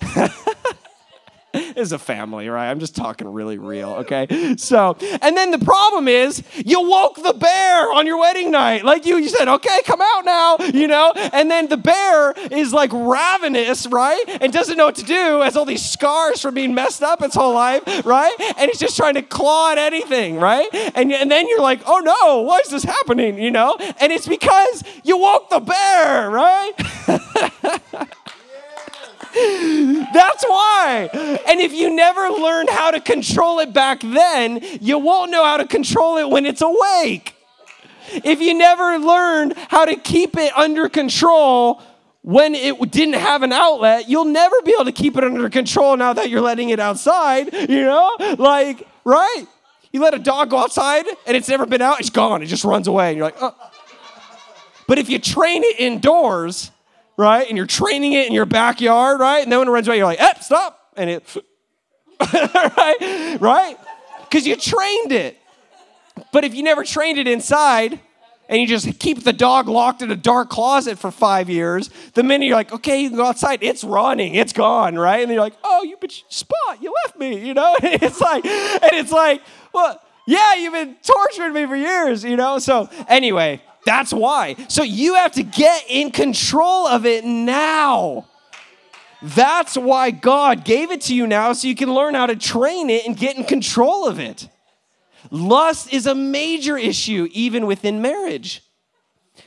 is 1.76 1.92
a 1.92 1.98
family, 1.98 2.48
right? 2.48 2.70
I'm 2.70 2.78
just 2.78 2.94
talking 2.94 3.28
really 3.32 3.58
real, 3.58 3.90
okay? 4.04 4.54
So, 4.56 4.96
and 5.20 5.36
then 5.36 5.50
the 5.50 5.58
problem 5.58 6.08
is 6.08 6.42
you 6.54 6.80
woke 6.80 7.16
the 7.22 7.32
bear 7.32 7.92
on 7.92 8.06
your 8.06 8.18
wedding 8.18 8.50
night. 8.50 8.84
Like 8.84 9.06
you, 9.06 9.16
you 9.16 9.28
said, 9.28 9.48
okay, 9.48 9.80
come 9.84 10.00
out 10.00 10.24
now, 10.24 10.56
you 10.72 10.86
know? 10.86 11.12
And 11.32 11.50
then 11.50 11.68
the 11.68 11.76
bear 11.76 12.32
is 12.50 12.72
like 12.72 12.92
ravenous, 12.92 13.86
right? 13.86 14.22
And 14.40 14.52
doesn't 14.52 14.76
know 14.76 14.86
what 14.86 14.96
to 14.96 15.04
do, 15.04 15.40
has 15.40 15.56
all 15.56 15.64
these 15.64 15.84
scars 15.84 16.40
from 16.40 16.54
being 16.54 16.74
messed 16.74 17.02
up 17.02 17.22
its 17.22 17.34
whole 17.34 17.54
life, 17.54 17.82
right? 18.04 18.34
And 18.56 18.70
he's 18.70 18.78
just 18.78 18.96
trying 18.96 19.14
to 19.14 19.22
claw 19.22 19.72
at 19.72 19.78
anything, 19.78 20.36
right? 20.36 20.68
And, 20.72 21.12
and 21.12 21.30
then 21.30 21.48
you're 21.48 21.62
like, 21.62 21.80
oh 21.86 21.98
no, 21.98 22.42
why 22.42 22.58
is 22.58 22.68
this 22.68 22.84
happening, 22.84 23.38
you 23.38 23.50
know? 23.50 23.76
And 24.00 24.12
it's 24.12 24.28
because 24.28 24.84
you 25.02 25.18
woke 25.18 25.50
the 25.50 25.60
bear, 25.60 26.30
right? 26.30 26.72
That's 29.32 30.44
why. 30.44 31.08
And 31.48 31.60
if 31.60 31.72
you 31.72 31.94
never 31.94 32.28
learned 32.30 32.70
how 32.70 32.90
to 32.90 33.00
control 33.00 33.60
it 33.60 33.72
back 33.72 34.00
then, 34.00 34.60
you 34.80 34.98
won't 34.98 35.30
know 35.30 35.44
how 35.44 35.56
to 35.56 35.66
control 35.66 36.16
it 36.18 36.28
when 36.28 36.46
it's 36.46 36.62
awake. 36.62 37.34
If 38.12 38.40
you 38.40 38.54
never 38.54 38.98
learned 38.98 39.54
how 39.68 39.84
to 39.84 39.96
keep 39.96 40.36
it 40.36 40.52
under 40.56 40.88
control 40.88 41.80
when 42.22 42.54
it 42.54 42.90
didn't 42.90 43.14
have 43.14 43.42
an 43.42 43.52
outlet, 43.52 44.08
you'll 44.08 44.24
never 44.26 44.54
be 44.62 44.72
able 44.72 44.84
to 44.86 44.92
keep 44.92 45.16
it 45.16 45.24
under 45.24 45.48
control 45.48 45.96
now 45.96 46.12
that 46.12 46.28
you're 46.28 46.40
letting 46.40 46.70
it 46.70 46.80
outside, 46.80 47.52
you 47.52 47.82
know? 47.82 48.16
Like, 48.38 48.86
right? 49.04 49.44
You 49.92 50.00
let 50.00 50.14
a 50.14 50.18
dog 50.18 50.50
go 50.50 50.58
outside 50.58 51.06
and 51.26 51.36
it's 51.36 51.48
never 51.48 51.66
been 51.66 51.82
out, 51.82 52.00
it's 52.00 52.10
gone. 52.10 52.42
It 52.42 52.46
just 52.46 52.64
runs 52.64 52.88
away. 52.88 53.10
And 53.10 53.16
you're 53.16 53.26
like, 53.26 53.36
oh. 53.40 53.54
But 54.86 54.98
if 54.98 55.08
you 55.08 55.20
train 55.20 55.62
it 55.62 55.78
indoors, 55.78 56.72
right? 57.20 57.46
And 57.46 57.56
you're 57.56 57.66
training 57.66 58.14
it 58.14 58.26
in 58.26 58.32
your 58.32 58.46
backyard, 58.46 59.20
right? 59.20 59.42
And 59.42 59.52
then 59.52 59.58
when 59.58 59.68
it 59.68 59.70
runs 59.70 59.86
away, 59.86 59.98
you're 59.98 60.06
like, 60.06 60.20
eh, 60.20 60.40
stop. 60.40 60.92
And 60.96 61.10
it, 61.10 61.36
right? 62.32 63.36
Right? 63.38 63.76
Because 64.22 64.46
you 64.46 64.56
trained 64.56 65.12
it. 65.12 65.36
But 66.32 66.44
if 66.44 66.54
you 66.54 66.62
never 66.62 66.82
trained 66.82 67.18
it 67.18 67.28
inside, 67.28 68.00
and 68.48 68.60
you 68.60 68.66
just 68.66 68.98
keep 68.98 69.22
the 69.22 69.32
dog 69.32 69.68
locked 69.68 70.02
in 70.02 70.10
a 70.10 70.16
dark 70.16 70.48
closet 70.48 70.98
for 70.98 71.10
five 71.10 71.48
years, 71.48 71.90
the 72.14 72.22
minute 72.22 72.46
you're 72.46 72.56
like, 72.56 72.72
okay, 72.72 73.02
you 73.02 73.10
can 73.10 73.16
go 73.16 73.26
outside, 73.26 73.62
it's 73.62 73.84
running, 73.84 74.34
it's 74.34 74.52
gone, 74.52 74.96
right? 74.96 75.20
And 75.20 75.30
you're 75.30 75.40
like, 75.40 75.54
oh, 75.62 75.84
you 75.84 75.96
bitch, 75.98 76.24
spot, 76.28 76.82
you 76.82 76.92
left 77.04 77.18
me, 77.18 77.46
you 77.46 77.54
know? 77.54 77.76
And 77.82 78.02
it's 78.02 78.20
like, 78.20 78.44
and 78.44 78.92
it's 78.92 79.12
like, 79.12 79.42
well, 79.72 80.00
yeah, 80.26 80.54
you've 80.56 80.72
been 80.72 80.96
torturing 81.02 81.52
me 81.52 81.66
for 81.66 81.76
years, 81.76 82.24
you 82.24 82.36
know? 82.36 82.58
So 82.58 82.88
anyway, 83.08 83.62
that's 83.84 84.12
why. 84.12 84.56
So 84.68 84.82
you 84.82 85.14
have 85.14 85.32
to 85.32 85.42
get 85.42 85.84
in 85.88 86.10
control 86.10 86.86
of 86.86 87.06
it 87.06 87.24
now. 87.24 88.26
That's 89.22 89.76
why 89.76 90.10
God 90.10 90.64
gave 90.64 90.90
it 90.90 91.02
to 91.02 91.14
you 91.14 91.26
now 91.26 91.52
so 91.52 91.68
you 91.68 91.74
can 91.74 91.92
learn 91.92 92.14
how 92.14 92.26
to 92.26 92.36
train 92.36 92.88
it 92.88 93.06
and 93.06 93.16
get 93.16 93.36
in 93.36 93.44
control 93.44 94.06
of 94.06 94.18
it. 94.18 94.48
Lust 95.30 95.92
is 95.92 96.06
a 96.06 96.14
major 96.14 96.76
issue 96.78 97.28
even 97.32 97.66
within 97.66 98.00
marriage. 98.00 98.62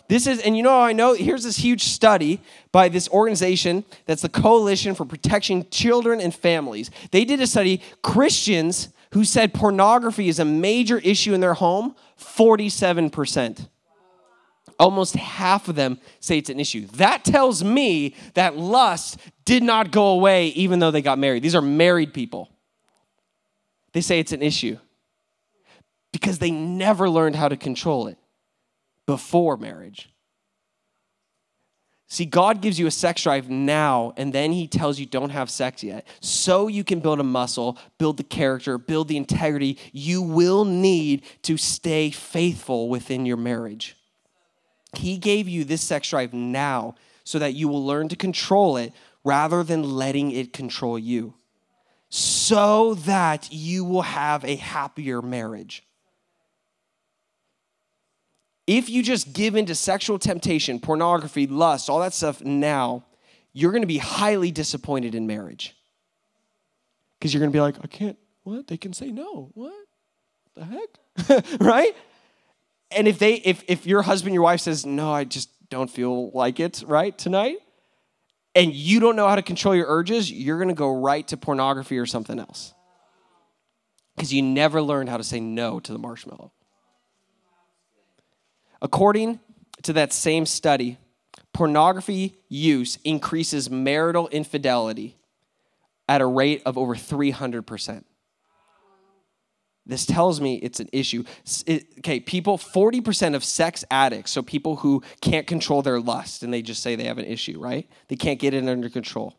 This 0.08 0.28
is, 0.28 0.40
and 0.40 0.56
you 0.56 0.64
know, 0.64 0.80
I 0.80 0.94
know 0.94 1.14
here's 1.14 1.44
this 1.44 1.58
huge 1.58 1.84
study 1.84 2.40
by 2.72 2.90
this 2.90 3.10
organization 3.10 3.84
that's 4.06 4.22
the 4.22 4.30
Coalition 4.30 4.96
for 4.96 5.06
Protecting 5.06 5.70
Children 5.70 6.20
and 6.20 6.34
Families. 6.34 6.92
They 7.12 7.26
did 7.26 7.42
a 7.42 7.48
study, 7.48 7.82
Christians 8.02 8.90
who 9.14 9.24
said 9.24 9.54
pornography 9.54 10.28
is 10.28 10.40
a 10.40 10.46
major 10.46 10.98
issue 11.00 11.34
in 11.34 11.42
their 11.42 11.54
home, 11.54 11.96
47%. 12.20 13.68
Almost 14.80 15.16
half 15.16 15.68
of 15.68 15.76
them 15.76 16.00
say 16.20 16.38
it's 16.38 16.50
an 16.50 16.60
issue. 16.60 16.88
That 16.94 17.24
tells 17.24 17.64
me 17.64 18.16
that 18.34 18.58
lust 18.58 19.18
did 19.46 19.64
not 19.64 19.92
go 19.92 20.08
away 20.08 20.48
even 20.48 20.80
though 20.80 20.92
they 20.92 21.02
got 21.02 21.20
married. 21.20 21.44
These 21.44 21.56
are 21.56 21.62
married 21.62 22.14
people. 22.14 22.50
They 23.94 24.02
say 24.02 24.20
it's 24.20 24.32
an 24.32 24.42
issue 24.42 24.78
because 26.12 26.40
they 26.40 26.52
never 26.52 27.10
learned 27.10 27.36
how 27.36 27.48
to 27.48 27.58
control 27.58 28.08
it 28.08 28.18
before 29.06 29.58
marriage. 29.58 30.10
See, 32.14 32.26
God 32.26 32.62
gives 32.62 32.78
you 32.78 32.86
a 32.86 32.92
sex 32.92 33.24
drive 33.24 33.50
now, 33.50 34.14
and 34.18 34.32
then 34.32 34.52
He 34.52 34.68
tells 34.68 35.00
you 35.00 35.08
don't 35.08 35.32
have 35.32 35.50
sex 35.50 35.84
yet. 35.84 36.06
So 36.20 36.68
you 36.68 36.84
can 36.84 37.00
build 37.00 37.20
a 37.20 37.24
muscle, 37.24 37.76
build 37.98 38.18
the 38.18 38.24
character, 38.24 38.78
build 38.78 39.08
the 39.08 39.18
integrity 39.18 39.80
you 39.92 40.22
will 40.22 40.64
need 40.64 41.24
to 41.42 41.58
stay 41.58 42.12
faithful 42.12 42.88
within 42.88 43.26
your 43.26 43.38
marriage. 43.38 43.98
He 44.94 45.18
gave 45.18 45.48
you 45.48 45.64
this 45.64 45.82
sex 45.82 46.10
drive 46.10 46.34
now 46.34 46.96
so 47.24 47.40
that 47.40 47.54
you 47.54 47.68
will 47.68 47.86
learn 47.86 48.10
to 48.10 48.16
control 48.16 48.78
it 48.78 48.94
rather 49.24 49.64
than 49.64 49.84
letting 49.84 50.32
it 50.32 50.54
control 50.54 51.00
you, 51.00 51.34
so 52.10 52.94
that 52.94 53.52
you 53.52 53.86
will 53.86 54.02
have 54.02 54.44
a 54.44 54.56
happier 54.56 55.22
marriage. 55.22 55.84
If 58.68 58.90
you 58.90 59.04
just 59.04 59.34
give 59.34 59.56
into 59.56 59.76
sexual 59.76 60.20
temptation, 60.20 60.80
pornography, 60.80 61.48
lust, 61.48 61.90
all 61.90 62.00
that 62.00 62.14
stuff 62.14 62.42
now, 62.42 63.04
you're 63.52 63.72
to 63.82 63.88
be 63.88 63.98
highly 63.98 64.52
disappointed 64.52 65.16
in 65.16 65.28
marriage. 65.28 65.76
Because 67.20 67.34
you're 67.34 67.42
to 67.52 67.56
be 67.56 67.62
like, 67.62 67.76
I 67.82 67.88
can't, 67.88 68.18
what? 68.44 68.68
They 68.68 68.78
can 68.78 68.94
say 68.94 69.12
no. 69.12 69.52
What? 69.54 69.74
The 70.56 70.66
heck? 70.66 71.60
right? 71.60 71.96
And 72.96 73.08
if 73.08 73.20
they 73.20 73.36
if 73.36 73.64
if 73.68 73.86
your 73.86 74.02
husband, 74.02 74.34
your 74.34 74.44
wife 74.44 74.62
says, 74.62 74.86
"No, 74.86 75.12
I 75.12 75.24
just 75.24 75.50
don't 75.70 75.90
feel 75.90 76.32
like 76.32 76.60
it 76.60 76.84
right 76.86 77.18
tonight," 77.18 77.58
and 78.56 78.74
you 78.74 79.00
don't 79.00 79.16
know 79.16 79.28
how 79.28 79.36
to 79.36 79.42
control 79.42 79.76
your 79.76 79.88
urges, 79.88 80.32
you're 80.32 80.58
going 80.58 80.70
to 80.70 80.76
go 80.76 80.92
right 80.92 81.28
to 81.30 81.38
pornography 81.38 81.98
or 81.98 82.06
something 82.06 82.40
else. 82.40 82.74
Cuz 84.18 84.32
you 84.32 84.42
never 84.42 84.82
learned 84.82 85.10
how 85.10 85.18
to 85.18 85.24
say 85.24 85.40
no 85.40 85.80
to 85.80 85.92
the 85.92 86.00
marshmallow. 86.00 86.52
According 88.82 89.40
to 89.84 89.94
that 89.94 90.14
same 90.14 90.46
study, 90.46 90.98
pornography 91.54 92.36
use 92.50 93.00
increases 93.04 93.70
marital 93.70 94.28
infidelity 94.28 95.18
at 96.08 96.22
a 96.22 96.26
rate 96.26 96.62
of 96.66 96.78
over 96.78 96.96
300%. 96.96 98.06
This 99.86 100.06
tells 100.06 100.40
me 100.40 100.56
it's 100.56 100.80
an 100.80 100.88
issue. 100.94 101.26
It, 101.66 101.88
okay, 102.00 102.20
people, 102.20 102.58
40% 102.58 103.36
of 103.36 103.44
sex 103.44 103.84
addicts, 103.92 104.32
so 104.32 104.42
people 104.42 104.78
who 104.78 105.04
can't 105.20 105.46
control 105.46 105.82
their 105.82 106.00
lust 106.00 106.42
and 106.42 106.54
they 106.54 106.62
just 106.62 106.82
say 106.82 106.96
they 106.96 107.04
have 107.06 107.18
an 107.18 107.26
issue, 107.26 107.60
right? 107.60 107.90
They 108.08 108.16
can't 108.16 108.40
get 108.40 108.54
it 108.54 108.68
under 108.68 108.90
control. 108.90 109.38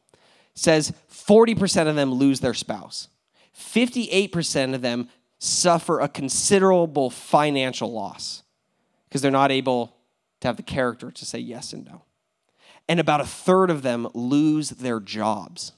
Says 0.54 0.92
40% 1.10 1.88
of 1.88 1.96
them 1.96 2.12
lose 2.12 2.40
their 2.40 2.54
spouse. 2.54 3.08
58% 3.56 4.74
of 4.74 4.82
them 4.82 5.08
suffer 5.38 6.00
a 6.00 6.08
considerable 6.08 7.10
financial 7.10 7.92
loss 7.92 8.42
because 9.08 9.22
they're 9.22 9.30
not 9.30 9.50
able 9.50 9.96
to 10.40 10.48
have 10.48 10.56
the 10.56 10.62
character 10.62 11.10
to 11.10 11.24
say 11.24 11.38
yes 11.38 11.72
and 11.72 11.86
no. 11.86 12.02
And 12.88 13.00
about 13.00 13.20
a 13.20 13.26
third 13.26 13.70
of 13.70 13.82
them 13.82 14.08
lose 14.12 14.70
their 14.70 15.00
jobs. 15.00 15.72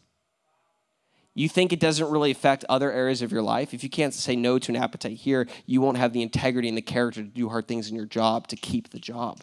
You 1.36 1.48
think 1.48 1.72
it 1.72 1.78
doesn't 1.78 2.10
really 2.10 2.32
affect 2.32 2.64
other 2.68 2.90
areas 2.90 3.22
of 3.22 3.30
your 3.30 3.42
life? 3.42 3.72
If 3.74 3.84
you 3.84 3.90
can't 3.90 4.14
say 4.14 4.34
no 4.34 4.58
to 4.58 4.72
an 4.72 4.76
appetite 4.76 5.18
here, 5.18 5.46
you 5.66 5.80
won't 5.80 5.98
have 5.98 6.12
the 6.12 6.22
integrity 6.22 6.66
and 6.66 6.76
the 6.76 6.82
character 6.82 7.22
to 7.22 7.28
do 7.28 7.48
hard 7.48 7.68
things 7.68 7.88
in 7.88 7.94
your 7.94 8.06
job 8.06 8.48
to 8.48 8.56
keep 8.56 8.90
the 8.90 8.98
job 8.98 9.42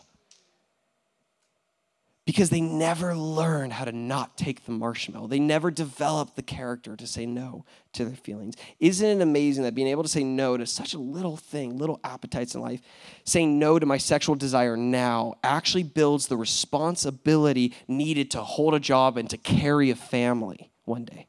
because 2.25 2.49
they 2.49 2.61
never 2.61 3.15
learned 3.15 3.73
how 3.73 3.85
to 3.85 3.91
not 3.91 4.37
take 4.37 4.65
the 4.65 4.71
marshmallow. 4.71 5.27
They 5.27 5.39
never 5.39 5.69
developed 5.69 6.35
the 6.35 6.41
character 6.41 6.95
to 6.95 7.05
say 7.05 7.25
no 7.25 7.65
to 7.93 8.05
their 8.05 8.15
feelings. 8.15 8.55
Isn't 8.79 9.19
it 9.19 9.21
amazing 9.21 9.63
that 9.63 9.75
being 9.75 9.89
able 9.89 10.03
to 10.03 10.09
say 10.09 10.23
no 10.23 10.55
to 10.55 10.65
such 10.65 10.93
a 10.93 10.99
little 10.99 11.35
thing, 11.35 11.77
little 11.77 11.99
appetites 12.03 12.55
in 12.55 12.61
life, 12.61 12.81
saying 13.25 13.59
no 13.59 13.77
to 13.77 13.85
my 13.85 13.97
sexual 13.97 14.35
desire 14.35 14.77
now 14.77 15.35
actually 15.43 15.83
builds 15.83 16.27
the 16.27 16.37
responsibility 16.37 17.73
needed 17.87 18.31
to 18.31 18.41
hold 18.41 18.73
a 18.73 18.79
job 18.79 19.17
and 19.17 19.29
to 19.29 19.37
carry 19.37 19.89
a 19.89 19.95
family 19.95 20.71
one 20.85 21.03
day? 21.05 21.27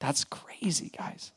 That's 0.00 0.24
crazy, 0.24 0.90
guys. 0.96 1.32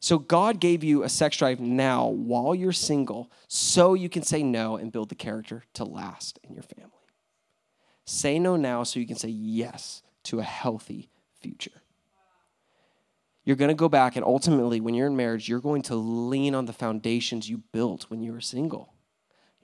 So 0.00 0.18
God 0.18 0.60
gave 0.60 0.84
you 0.84 1.02
a 1.02 1.08
sex 1.08 1.36
drive 1.36 1.60
now 1.60 2.08
while 2.08 2.54
you're 2.54 2.72
single 2.72 3.30
so 3.48 3.94
you 3.94 4.08
can 4.08 4.22
say 4.22 4.42
no 4.42 4.76
and 4.76 4.92
build 4.92 5.08
the 5.08 5.14
character 5.14 5.64
to 5.74 5.84
last 5.84 6.38
in 6.44 6.54
your 6.54 6.62
family. 6.62 6.90
Say 8.04 8.38
no 8.38 8.56
now 8.56 8.82
so 8.82 9.00
you 9.00 9.06
can 9.06 9.16
say 9.16 9.28
yes 9.28 10.02
to 10.24 10.38
a 10.38 10.44
healthy 10.44 11.10
future. 11.40 11.82
You're 13.44 13.56
going 13.56 13.68
to 13.68 13.74
go 13.74 13.88
back, 13.88 14.16
and 14.16 14.24
ultimately, 14.24 14.80
when 14.80 14.94
you're 14.94 15.06
in 15.06 15.16
marriage, 15.16 15.48
you're 15.48 15.60
going 15.60 15.82
to 15.82 15.94
lean 15.94 16.54
on 16.54 16.66
the 16.66 16.72
foundations 16.72 17.48
you 17.48 17.62
built 17.72 18.10
when 18.10 18.20
you 18.20 18.32
were 18.32 18.40
single. 18.40 18.92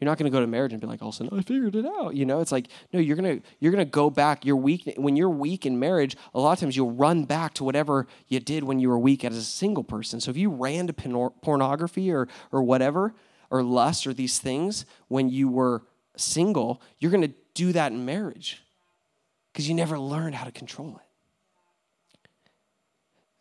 You're 0.03 0.11
not 0.11 0.18
going 0.18 0.28
to 0.28 0.36
go 0.36 0.40
to 0.40 0.48
marriage 0.48 0.72
and 0.72 0.80
be 0.80 0.88
like, 0.88 1.00
all 1.00 1.11
of 1.11 1.14
a 1.14 1.18
sudden, 1.18 1.38
I 1.38 1.42
figured 1.42 1.76
it 1.76 1.86
out. 1.86 2.16
You 2.16 2.26
know, 2.26 2.40
it's 2.40 2.50
like, 2.50 2.66
no, 2.92 2.98
you're 2.98 3.14
going 3.14 3.38
to 3.38 3.46
you're 3.61 3.70
going 3.70 3.86
to 3.86 3.88
go 3.88 4.11
back. 4.11 4.44
You're 4.44 4.57
weak 4.57 4.92
when 4.96 5.14
you're 5.14 5.30
weak 5.30 5.64
in 5.64 5.78
marriage. 5.78 6.16
A 6.34 6.40
lot 6.40 6.55
of 6.55 6.59
times, 6.59 6.76
you'll 6.76 6.90
run 6.90 7.22
back 7.22 7.55
to 7.55 7.62
whatever 7.62 8.09
you 8.26 8.40
did 8.40 8.64
when 8.64 8.80
you 8.80 8.88
were 8.88 8.98
weak 8.98 9.24
as 9.24 9.36
a 9.36 9.44
single 9.44 9.84
person. 9.84 10.20
So 10.20 10.32
if 10.32 10.36
you 10.36 10.50
ran 10.50 10.88
to 10.88 11.30
pornography 11.40 12.11
or 12.11 12.26
or 12.50 12.64
whatever 12.64 13.14
or 13.48 13.62
lust 13.62 14.05
or 14.05 14.12
these 14.12 14.40
things 14.40 14.86
when 15.07 15.28
you 15.28 15.48
were 15.48 15.84
single, 16.16 16.82
you're 16.98 17.12
going 17.12 17.22
to 17.22 17.34
do 17.55 17.70
that 17.70 17.92
in 17.92 18.05
marriage 18.05 18.61
because 19.53 19.68
you 19.68 19.74
never 19.76 20.00
learned 20.00 20.34
how 20.34 20.46
to 20.46 20.50
control 20.50 20.96
it. 20.96 21.07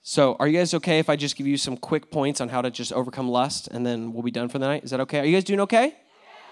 So, 0.04 0.36
are 0.40 0.48
you 0.48 0.60
guys 0.60 0.76
okay 0.76 1.00
if 1.00 1.10
I 1.10 1.16
just 1.16 1.36
give 1.36 1.48
you 1.48 1.58
some 1.58 1.76
quick 1.76 2.12
points 2.12 2.40
on 2.40 2.50
how 2.50 2.62
to 2.62 2.70
just 2.70 2.94
overcome 2.94 3.30
lust 3.30 3.68
and 3.70 3.84
then 3.84 4.14
we'll 4.14 4.22
be 4.22 4.30
done 4.30 4.48
for 4.48 4.60
the 4.60 4.68
night? 4.68 4.84
Is 4.84 4.92
that 4.92 5.00
okay? 5.00 5.22
Are 5.22 5.26
you 5.26 5.36
guys 5.36 5.44
doing 5.44 5.62
okay? 5.62 5.96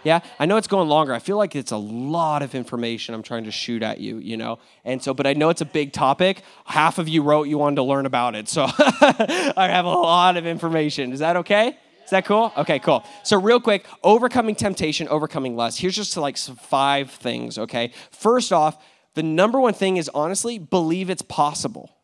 Yeah, 0.04 0.22
I 0.39 0.45
know 0.45 0.58
it's 0.58 0.68
going 0.68 0.88
longer. 0.88 1.14
I 1.14 1.20
feel 1.20 1.38
like 1.38 1.56
it's 1.56 1.72
a 1.72 1.78
lot 1.78 2.41
of 2.41 2.56
information 2.56 3.14
I'm 3.14 3.24
trying 3.24 3.43
to 3.43 3.52
shoot 3.52 3.84
at 3.84 4.00
you, 4.00 4.18
you 4.18 4.38
know? 4.38 4.60
And 4.86 5.04
so, 5.04 5.14
but 5.14 5.28
I 5.28 5.34
know 5.34 5.50
it's 5.50 5.62
a 5.62 5.66
big 5.66 5.91
topic. 5.91 6.41
Half 6.66 7.00
of 7.00 7.10
you 7.10 7.22
wrote 7.22 7.47
you 7.47 7.58
wanted 7.58 7.76
to 7.78 7.84
learn 7.84 8.06
about 8.06 8.36
it. 8.36 8.47
So 8.47 8.64
I 8.78 9.68
have 9.70 9.86
a 9.86 9.89
lot 9.89 10.38
of 10.38 10.45
information. 10.45 11.12
Is 11.12 11.20
that 11.20 11.36
okay? 11.38 11.78
Is 12.10 12.12
that 12.12 12.26
cool? 12.26 12.52
Okay, 12.58 12.80
cool. 12.80 13.06
So, 13.24 13.39
real 13.39 13.60
quick, 13.60 13.86
overcoming 14.04 14.56
temptation, 14.56 15.08
overcoming 15.10 15.56
lust. 15.56 15.80
Here's 15.80 15.95
just 15.95 16.18
like 16.18 16.38
five 16.38 17.12
things, 17.12 17.60
okay? 17.60 17.91
First 18.10 18.52
off, 18.52 18.84
the 19.14 19.22
number 19.22 19.60
one 19.60 19.76
thing 19.76 19.97
is 19.97 20.10
honestly 20.16 20.58
believe 20.58 21.12
it's 21.12 21.22
possible. 21.22 21.95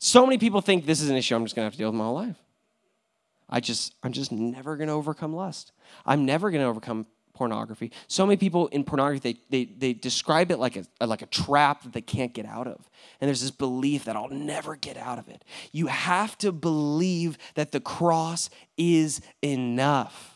So 0.00 0.26
many 0.26 0.38
people 0.38 0.60
think 0.60 0.86
this 0.86 1.00
is 1.00 1.08
an 1.08 1.14
issue 1.14 1.36
I'm 1.36 1.44
just 1.44 1.54
gonna 1.54 1.66
have 1.66 1.74
to 1.74 1.78
deal 1.78 1.88
with 1.88 1.94
my 1.96 2.04
whole 2.04 2.14
life. 2.14 2.36
I 3.48 3.60
just, 3.60 3.94
I'm 4.02 4.12
just 4.12 4.32
never 4.32 4.76
gonna 4.76 4.94
overcome 4.94 5.34
lust. 5.34 5.72
I'm 6.06 6.24
never 6.24 6.50
gonna 6.50 6.68
overcome 6.68 7.06
pornography. 7.34 7.90
So 8.06 8.24
many 8.24 8.36
people 8.36 8.68
in 8.68 8.84
pornography, 8.84 9.34
they, 9.50 9.64
they, 9.64 9.72
they 9.72 9.92
describe 9.92 10.50
it 10.50 10.58
like 10.58 10.76
a, 10.76 11.06
like 11.06 11.20
a 11.20 11.26
trap 11.26 11.82
that 11.82 11.92
they 11.92 12.00
can't 12.00 12.32
get 12.32 12.46
out 12.46 12.66
of. 12.66 12.88
And 13.20 13.28
there's 13.28 13.42
this 13.42 13.50
belief 13.50 14.04
that 14.04 14.16
I'll 14.16 14.28
never 14.28 14.76
get 14.76 14.96
out 14.96 15.18
of 15.18 15.28
it. 15.28 15.44
You 15.72 15.88
have 15.88 16.38
to 16.38 16.52
believe 16.52 17.36
that 17.54 17.72
the 17.72 17.80
cross 17.80 18.50
is 18.78 19.20
enough. 19.42 20.33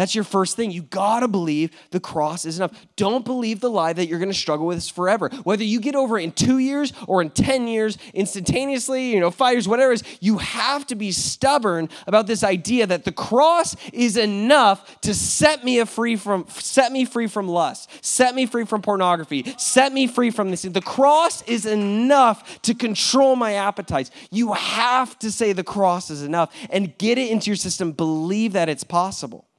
That's 0.00 0.14
your 0.14 0.24
first 0.24 0.56
thing. 0.56 0.70
You 0.70 0.80
gotta 0.80 1.28
believe 1.28 1.72
the 1.90 2.00
cross 2.00 2.46
is 2.46 2.56
enough. 2.56 2.72
Don't 2.96 3.22
believe 3.22 3.60
the 3.60 3.68
lie 3.68 3.92
that 3.92 4.06
you're 4.06 4.18
gonna 4.18 4.32
struggle 4.32 4.64
with 4.64 4.78
this 4.78 4.88
forever. 4.88 5.28
Whether 5.44 5.64
you 5.64 5.78
get 5.78 5.94
over 5.94 6.18
it 6.18 6.24
in 6.24 6.32
two 6.32 6.56
years 6.56 6.94
or 7.06 7.20
in 7.20 7.28
10 7.28 7.68
years, 7.68 7.98
instantaneously, 8.14 9.10
you 9.12 9.20
know, 9.20 9.30
five 9.30 9.52
years, 9.52 9.68
whatever 9.68 9.92
it 9.92 10.00
is, 10.00 10.18
you 10.20 10.38
have 10.38 10.86
to 10.86 10.94
be 10.94 11.12
stubborn 11.12 11.90
about 12.06 12.26
this 12.26 12.42
idea 12.42 12.86
that 12.86 13.04
the 13.04 13.12
cross 13.12 13.76
is 13.92 14.16
enough 14.16 15.02
to 15.02 15.12
set 15.12 15.64
me 15.64 15.84
free 15.84 16.16
from 16.16 16.46
set 16.48 16.92
me 16.92 17.04
free 17.04 17.26
from 17.26 17.46
lust, 17.46 17.90
set 18.02 18.34
me 18.34 18.46
free 18.46 18.64
from 18.64 18.80
pornography, 18.80 19.54
set 19.58 19.92
me 19.92 20.06
free 20.06 20.30
from 20.30 20.50
this. 20.50 20.62
The 20.62 20.80
cross 20.80 21.42
is 21.42 21.66
enough 21.66 22.62
to 22.62 22.74
control 22.74 23.36
my 23.36 23.52
appetites. 23.52 24.10
You 24.30 24.54
have 24.54 25.18
to 25.18 25.30
say 25.30 25.52
the 25.52 25.62
cross 25.62 26.08
is 26.08 26.22
enough 26.22 26.56
and 26.70 26.96
get 26.96 27.18
it 27.18 27.30
into 27.30 27.50
your 27.50 27.56
system. 27.56 27.92
Believe 27.92 28.54
that 28.54 28.70
it's 28.70 28.82
possible. 28.82 29.49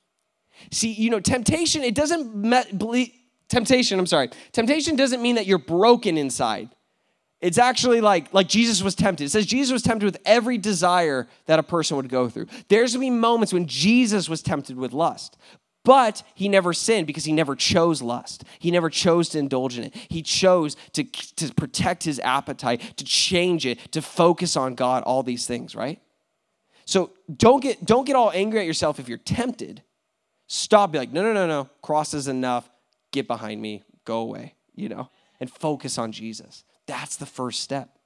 See, 0.72 0.92
you 0.92 1.10
know, 1.10 1.20
temptation, 1.20 1.84
it 1.84 1.96
doesn't 1.96 2.36
me- 2.36 2.72
believe, 2.76 3.12
temptation, 3.48 4.00
I'm 4.00 4.06
sorry. 4.06 4.30
Temptation 4.52 4.96
doesn't 4.96 5.22
mean 5.22 5.36
that 5.36 5.46
you're 5.46 5.58
broken 5.58 6.18
inside. 6.18 6.70
It's 7.40 7.58
actually 7.58 8.02
like 8.02 8.32
like 8.34 8.48
Jesus 8.48 8.84
was 8.84 8.94
tempted. 8.94 9.24
It 9.24 9.30
says 9.30 9.48
Jesus 9.48 9.74
was 9.74 9.82
tempted 9.82 10.06
with 10.06 10.18
every 10.26 10.60
desire 10.60 11.28
that 11.48 11.58
a 11.58 11.64
person 11.64 11.98
would 11.98 12.08
go 12.08 12.30
through. 12.30 12.46
There's 12.68 12.94
gonna 12.94 13.06
be 13.06 13.10
moments 13.10 13.52
when 13.52 13.66
Jesus 13.66 14.30
was 14.30 14.44
tempted 14.44 14.78
with 14.78 14.94
lust. 14.94 15.38
But 15.84 16.22
he 16.36 16.48
never 16.48 16.74
sinned 16.74 17.08
because 17.08 17.26
he 17.26 17.32
never 17.32 17.56
chose 17.56 18.02
lust. 18.02 18.44
He 18.60 18.70
never 18.70 18.90
chose 18.90 19.30
to 19.30 19.40
indulge 19.40 19.78
in 19.78 19.86
it. 19.86 19.96
He 20.10 20.22
chose 20.22 20.76
to, 20.94 21.04
to 21.04 21.54
protect 21.56 22.04
his 22.04 22.20
appetite, 22.20 22.82
to 22.98 23.04
change 23.04 23.66
it, 23.66 23.92
to 23.92 24.02
focus 24.02 24.56
on 24.56 24.76
God, 24.76 25.02
all 25.04 25.24
these 25.24 25.48
things, 25.48 25.76
right? 25.76 26.00
So 26.86 27.12
don't 27.36 27.62
get, 27.64 27.84
don't 27.84 28.06
get 28.06 28.16
all 28.16 28.32
angry 28.32 28.60
at 28.60 28.68
yourself 28.68 29.00
if 29.00 29.10
you're 29.10 29.18
tempted. 29.18 29.82
Stop, 30.54 30.92
be 30.92 30.98
like, 30.98 31.14
no, 31.14 31.24
no, 31.24 31.32
no, 31.32 31.48
no, 31.48 31.70
cross 31.82 32.14
is 32.14 32.28
enough. 32.28 32.70
Get 33.14 33.26
behind 33.26 33.62
me, 33.62 33.84
go 34.04 34.20
away, 34.20 34.56
you 34.76 34.90
know, 34.90 35.10
and 35.40 35.50
focus 35.50 35.98
on 35.98 36.12
Jesus. 36.12 36.66
That's 36.88 37.16
the 37.16 37.26
first 37.26 37.62
step. 37.62 37.98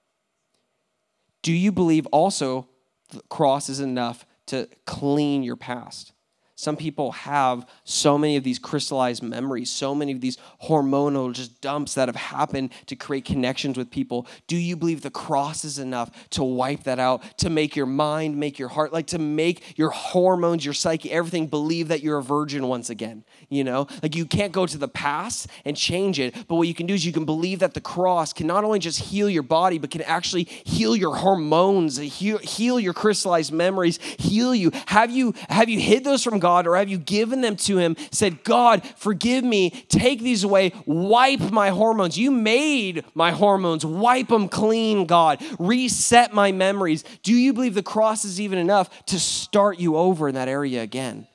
Do 1.42 1.52
you 1.52 1.72
believe 1.72 2.06
also 2.12 2.68
the 3.10 3.22
cross 3.30 3.68
is 3.68 3.80
enough 3.80 4.28
to 4.46 4.70
clean 4.86 5.42
your 5.42 5.56
past? 5.56 6.12
Some 6.58 6.78
people 6.78 7.12
have 7.12 7.68
so 7.84 8.18
many 8.18 8.38
of 8.38 8.46
these 8.46 8.60
crystallized 8.60 9.22
memories, 9.22 9.70
so 9.70 9.94
many 9.94 10.14
of 10.14 10.22
these 10.22 10.38
hormonal 10.64 11.34
just 11.34 11.60
dumps 11.60 11.96
that 11.96 12.08
have 12.08 12.16
happened 12.16 12.72
to 12.86 12.96
create 12.96 13.26
connections 13.26 13.78
with 13.78 13.92
people. 13.92 14.26
Do 14.48 14.56
you 14.56 14.78
believe 14.78 15.02
the 15.02 15.12
cross 15.12 15.66
is 15.66 15.80
enough 15.80 16.30
to 16.30 16.46
wipe 16.46 16.84
that 16.84 16.98
out, 16.98 17.24
to 17.40 17.50
make 17.50 17.76
your 17.76 17.86
mind, 17.86 18.38
make 18.38 18.58
your 18.58 18.70
heart, 18.70 18.94
like 18.94 19.08
to 19.08 19.20
make 19.20 19.78
your 19.78 19.90
hormones, 19.90 20.64
your 20.64 20.74
psyche, 20.74 21.12
everything 21.12 21.48
believe 21.48 21.90
that 21.90 22.02
you're 22.02 22.20
a 22.20 22.24
virgin 22.24 22.70
once 22.70 22.90
again? 22.90 23.26
You 23.50 23.66
know, 23.66 23.88
like 24.02 24.16
you 24.16 24.26
can't 24.26 24.54
go 24.54 24.66
to 24.66 24.78
the 24.78 24.88
past 24.88 25.48
and 25.66 25.76
change 25.76 26.22
it, 26.22 26.34
but 26.48 26.56
what 26.56 26.70
you 26.70 26.74
can 26.74 26.88
do 26.88 26.94
is 26.94 27.06
you 27.06 27.12
can 27.12 27.26
believe 27.26 27.60
that 27.60 27.74
the 27.74 27.82
cross 27.82 28.32
can 28.32 28.48
not 28.48 28.64
only 28.64 28.80
just 28.80 29.02
heal 29.02 29.30
your 29.30 29.44
body, 29.44 29.78
but 29.78 29.92
can 29.92 30.04
actually 30.04 30.44
heal 30.44 30.96
your 30.96 31.16
hormones, 31.16 31.98
heal, 31.98 32.38
heal 32.38 32.80
your 32.80 32.94
crystallized 32.94 33.52
memories, 33.52 34.00
heal 34.18 34.56
you. 34.56 34.72
Have 34.86 35.12
you 35.12 35.34
have 35.50 35.68
you 35.68 35.82
hid 35.82 36.06
those 36.06 36.24
from 36.24 36.40
God 36.46 36.68
or 36.68 36.76
have 36.76 36.90
you 36.90 37.00
given 37.00 37.42
them 37.42 37.56
to 37.56 37.80
Him? 37.80 37.96
Said, 38.12 38.44
God, 38.44 38.86
forgive 38.98 39.44
me, 39.44 39.72
take 39.90 40.20
these 40.20 40.44
away, 40.44 40.74
wipe 40.86 41.40
my 41.52 41.70
hormones. 41.70 42.20
You 42.20 42.30
made 42.30 43.04
my 43.16 43.32
hormones, 43.32 43.84
wipe 43.84 44.28
them 44.28 44.48
clean, 44.48 45.08
God. 45.08 45.44
Reset 45.58 46.36
my 46.36 46.52
memories. 46.52 47.04
Do 47.24 47.34
you 47.34 47.52
believe 47.52 47.74
the 47.74 47.82
cross 47.82 48.26
is 48.26 48.40
even 48.40 48.60
enough 48.60 49.08
to 49.08 49.20
start 49.20 49.80
you 49.80 49.96
over 49.96 50.30
in 50.30 50.36
that 50.36 50.48
area 50.48 50.84
again? 50.84 51.28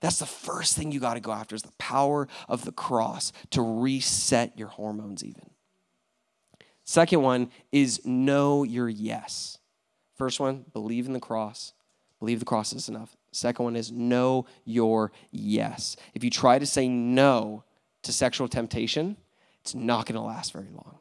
That's 0.00 0.18
the 0.18 0.26
first 0.26 0.76
thing 0.76 0.92
you 0.92 1.00
got 1.00 1.14
to 1.14 1.20
go 1.20 1.32
after 1.32 1.56
is 1.56 1.62
the 1.62 1.72
power 1.78 2.28
of 2.46 2.66
the 2.66 2.72
cross 2.72 3.32
to 3.52 3.62
reset 3.62 4.58
your 4.58 4.68
hormones 4.68 5.24
even. 5.24 5.48
Second 6.84 7.22
one 7.22 7.50
is 7.72 8.04
know 8.04 8.62
your 8.62 8.90
yes. 8.90 9.56
First 10.16 10.38
one, 10.38 10.66
believe 10.74 11.06
in 11.06 11.14
the 11.14 11.20
cross. 11.20 11.72
Believe 12.18 12.40
the 12.40 12.44
cross 12.44 12.74
is 12.74 12.90
enough. 12.90 13.16
Second 13.32 13.64
one 13.64 13.76
is 13.76 13.92
know 13.92 14.46
your 14.64 15.12
yes. 15.30 15.96
If 16.14 16.24
you 16.24 16.30
try 16.30 16.58
to 16.58 16.66
say 16.66 16.88
no 16.88 17.64
to 18.02 18.12
sexual 18.12 18.48
temptation, 18.48 19.16
it's 19.60 19.74
not 19.74 20.06
going 20.06 20.16
to 20.16 20.20
last 20.20 20.52
very 20.52 20.68
long. 20.72 20.98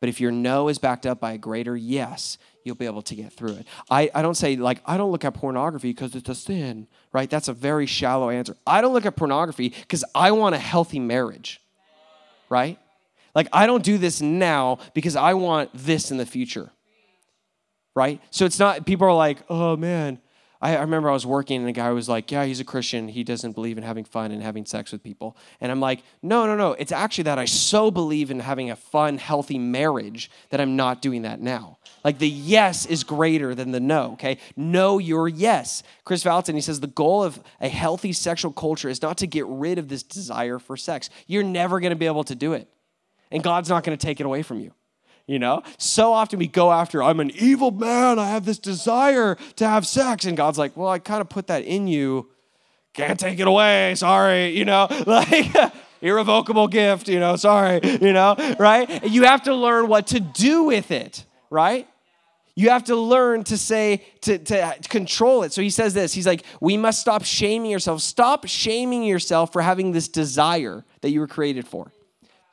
But 0.00 0.08
if 0.08 0.20
your 0.20 0.30
no 0.30 0.68
is 0.68 0.78
backed 0.78 1.06
up 1.06 1.18
by 1.18 1.32
a 1.32 1.38
greater 1.38 1.76
yes, 1.76 2.38
you'll 2.62 2.76
be 2.76 2.86
able 2.86 3.02
to 3.02 3.14
get 3.14 3.32
through 3.32 3.54
it. 3.54 3.66
I, 3.90 4.10
I 4.14 4.22
don't 4.22 4.36
say, 4.36 4.54
like, 4.54 4.80
I 4.86 4.96
don't 4.96 5.10
look 5.10 5.24
at 5.24 5.34
pornography 5.34 5.90
because 5.90 6.14
it's 6.14 6.28
a 6.28 6.34
sin, 6.34 6.86
right? 7.12 7.28
That's 7.28 7.48
a 7.48 7.52
very 7.52 7.86
shallow 7.86 8.30
answer. 8.30 8.56
I 8.66 8.80
don't 8.80 8.92
look 8.92 9.06
at 9.06 9.16
pornography 9.16 9.70
because 9.70 10.04
I 10.14 10.30
want 10.32 10.54
a 10.54 10.58
healthy 10.58 11.00
marriage, 11.00 11.60
right? 12.48 12.78
Like, 13.34 13.48
I 13.52 13.66
don't 13.66 13.82
do 13.82 13.98
this 13.98 14.20
now 14.20 14.78
because 14.94 15.16
I 15.16 15.34
want 15.34 15.70
this 15.74 16.10
in 16.12 16.16
the 16.16 16.26
future, 16.26 16.70
right? 17.94 18.20
So 18.30 18.44
it's 18.44 18.58
not, 18.58 18.86
people 18.86 19.08
are 19.08 19.14
like, 19.14 19.38
oh 19.48 19.76
man, 19.76 20.20
I, 20.60 20.76
remember 20.78 21.08
I 21.08 21.12
was 21.12 21.24
working 21.24 21.60
and 21.60 21.68
a 21.68 21.72
guy 21.72 21.90
was 21.90 22.08
like, 22.08 22.30
Yeah, 22.32 22.44
he's 22.44 22.60
a 22.60 22.64
Christian. 22.64 23.08
He 23.08 23.22
doesn't 23.22 23.52
believe 23.52 23.78
in 23.78 23.84
having 23.84 24.04
fun 24.04 24.32
and 24.32 24.42
having 24.42 24.66
sex 24.66 24.90
with 24.90 25.02
people. 25.02 25.36
And 25.60 25.70
I'm 25.70 25.80
like, 25.80 26.02
No, 26.22 26.46
no, 26.46 26.56
no. 26.56 26.72
It's 26.72 26.90
actually 26.90 27.24
that 27.24 27.38
I 27.38 27.44
so 27.44 27.90
believe 27.90 28.30
in 28.30 28.40
having 28.40 28.70
a 28.70 28.76
fun, 28.76 29.18
healthy 29.18 29.58
marriage 29.58 30.30
that 30.50 30.60
I'm 30.60 30.74
not 30.74 31.00
doing 31.00 31.22
that 31.22 31.40
now. 31.40 31.78
Like 32.02 32.18
the 32.18 32.28
yes 32.28 32.86
is 32.86 33.04
greater 33.04 33.54
than 33.54 33.70
the 33.70 33.80
no, 33.80 34.12
okay? 34.12 34.38
Know 34.56 34.98
your 34.98 35.28
yes. 35.28 35.82
Kris 36.04 36.24
Vallotton, 36.24 36.54
he 36.54 36.60
says 36.60 36.80
the 36.80 36.86
goal 36.86 37.22
of 37.22 37.40
a 37.60 37.68
healthy 37.68 38.12
sexual 38.12 38.52
culture 38.52 38.88
is 38.88 39.02
not 39.02 39.18
to 39.18 39.26
get 39.26 39.46
rid 39.46 39.78
of 39.78 39.88
this 39.88 40.02
desire 40.02 40.58
for 40.58 40.76
sex. 40.76 41.10
You're 41.26 41.44
never 41.44 41.80
gonna 41.80 41.96
be 41.96 42.06
able 42.06 42.24
to 42.24 42.34
do 42.34 42.52
it. 42.54 42.68
And 43.30 43.42
God's 43.42 43.68
not 43.68 43.84
gonna 43.84 43.96
take 43.96 44.20
it 44.20 44.26
away 44.26 44.42
from 44.42 44.60
you 44.60 44.72
you 45.28 45.38
know? 45.38 45.62
So 45.76 46.12
often 46.12 46.40
we 46.40 46.48
go 46.48 46.72
after 46.72 47.00
i'm 47.02 47.20
an 47.20 47.30
evil 47.30 47.70
man 47.70 48.18
i 48.18 48.28
have 48.28 48.44
this 48.44 48.58
desire 48.58 49.36
to 49.56 49.68
have 49.68 49.86
sex 49.86 50.24
and 50.24 50.36
god's 50.36 50.58
like 50.58 50.76
well 50.76 50.88
i 50.88 50.98
kind 50.98 51.20
of 51.20 51.28
put 51.28 51.46
that 51.46 51.62
in 51.62 51.86
you. 51.86 52.28
Can't 52.94 53.20
take 53.20 53.38
it 53.38 53.46
away 53.46 53.94
sorry 53.94 54.48
you 54.58 54.64
know? 54.64 54.88
Like 55.06 55.54
irrevocable 56.02 56.66
gift 56.66 57.08
you 57.08 57.20
know 57.20 57.36
sorry 57.36 57.80
you 57.84 58.12
know? 58.12 58.34
Right? 58.58 59.04
You 59.04 59.24
have 59.24 59.44
to 59.44 59.54
learn 59.54 59.86
what 59.86 60.08
to 60.08 60.18
do 60.18 60.64
with 60.64 60.90
it 60.90 61.24
right? 61.50 61.86
You 62.54 62.70
have 62.70 62.84
to 62.84 62.96
learn 62.96 63.44
to 63.44 63.56
say 63.56 64.04
to, 64.22 64.38
to 64.38 64.76
control 64.88 65.44
it. 65.44 65.52
So 65.52 65.62
he 65.62 65.70
says 65.70 65.94
this 65.94 66.12
he's 66.12 66.26
like 66.26 66.42
we 66.60 66.76
must 66.76 67.00
stop 67.00 67.24
shaming 67.24 67.70
yourself. 67.70 68.00
Stop 68.00 68.46
shaming 68.46 69.04
yourself 69.04 69.52
for 69.52 69.62
having 69.62 69.92
this 69.92 70.08
desire 70.08 70.84
that 71.02 71.10
you 71.10 71.20
were 71.20 71.28
created 71.28 71.68
for 71.68 71.92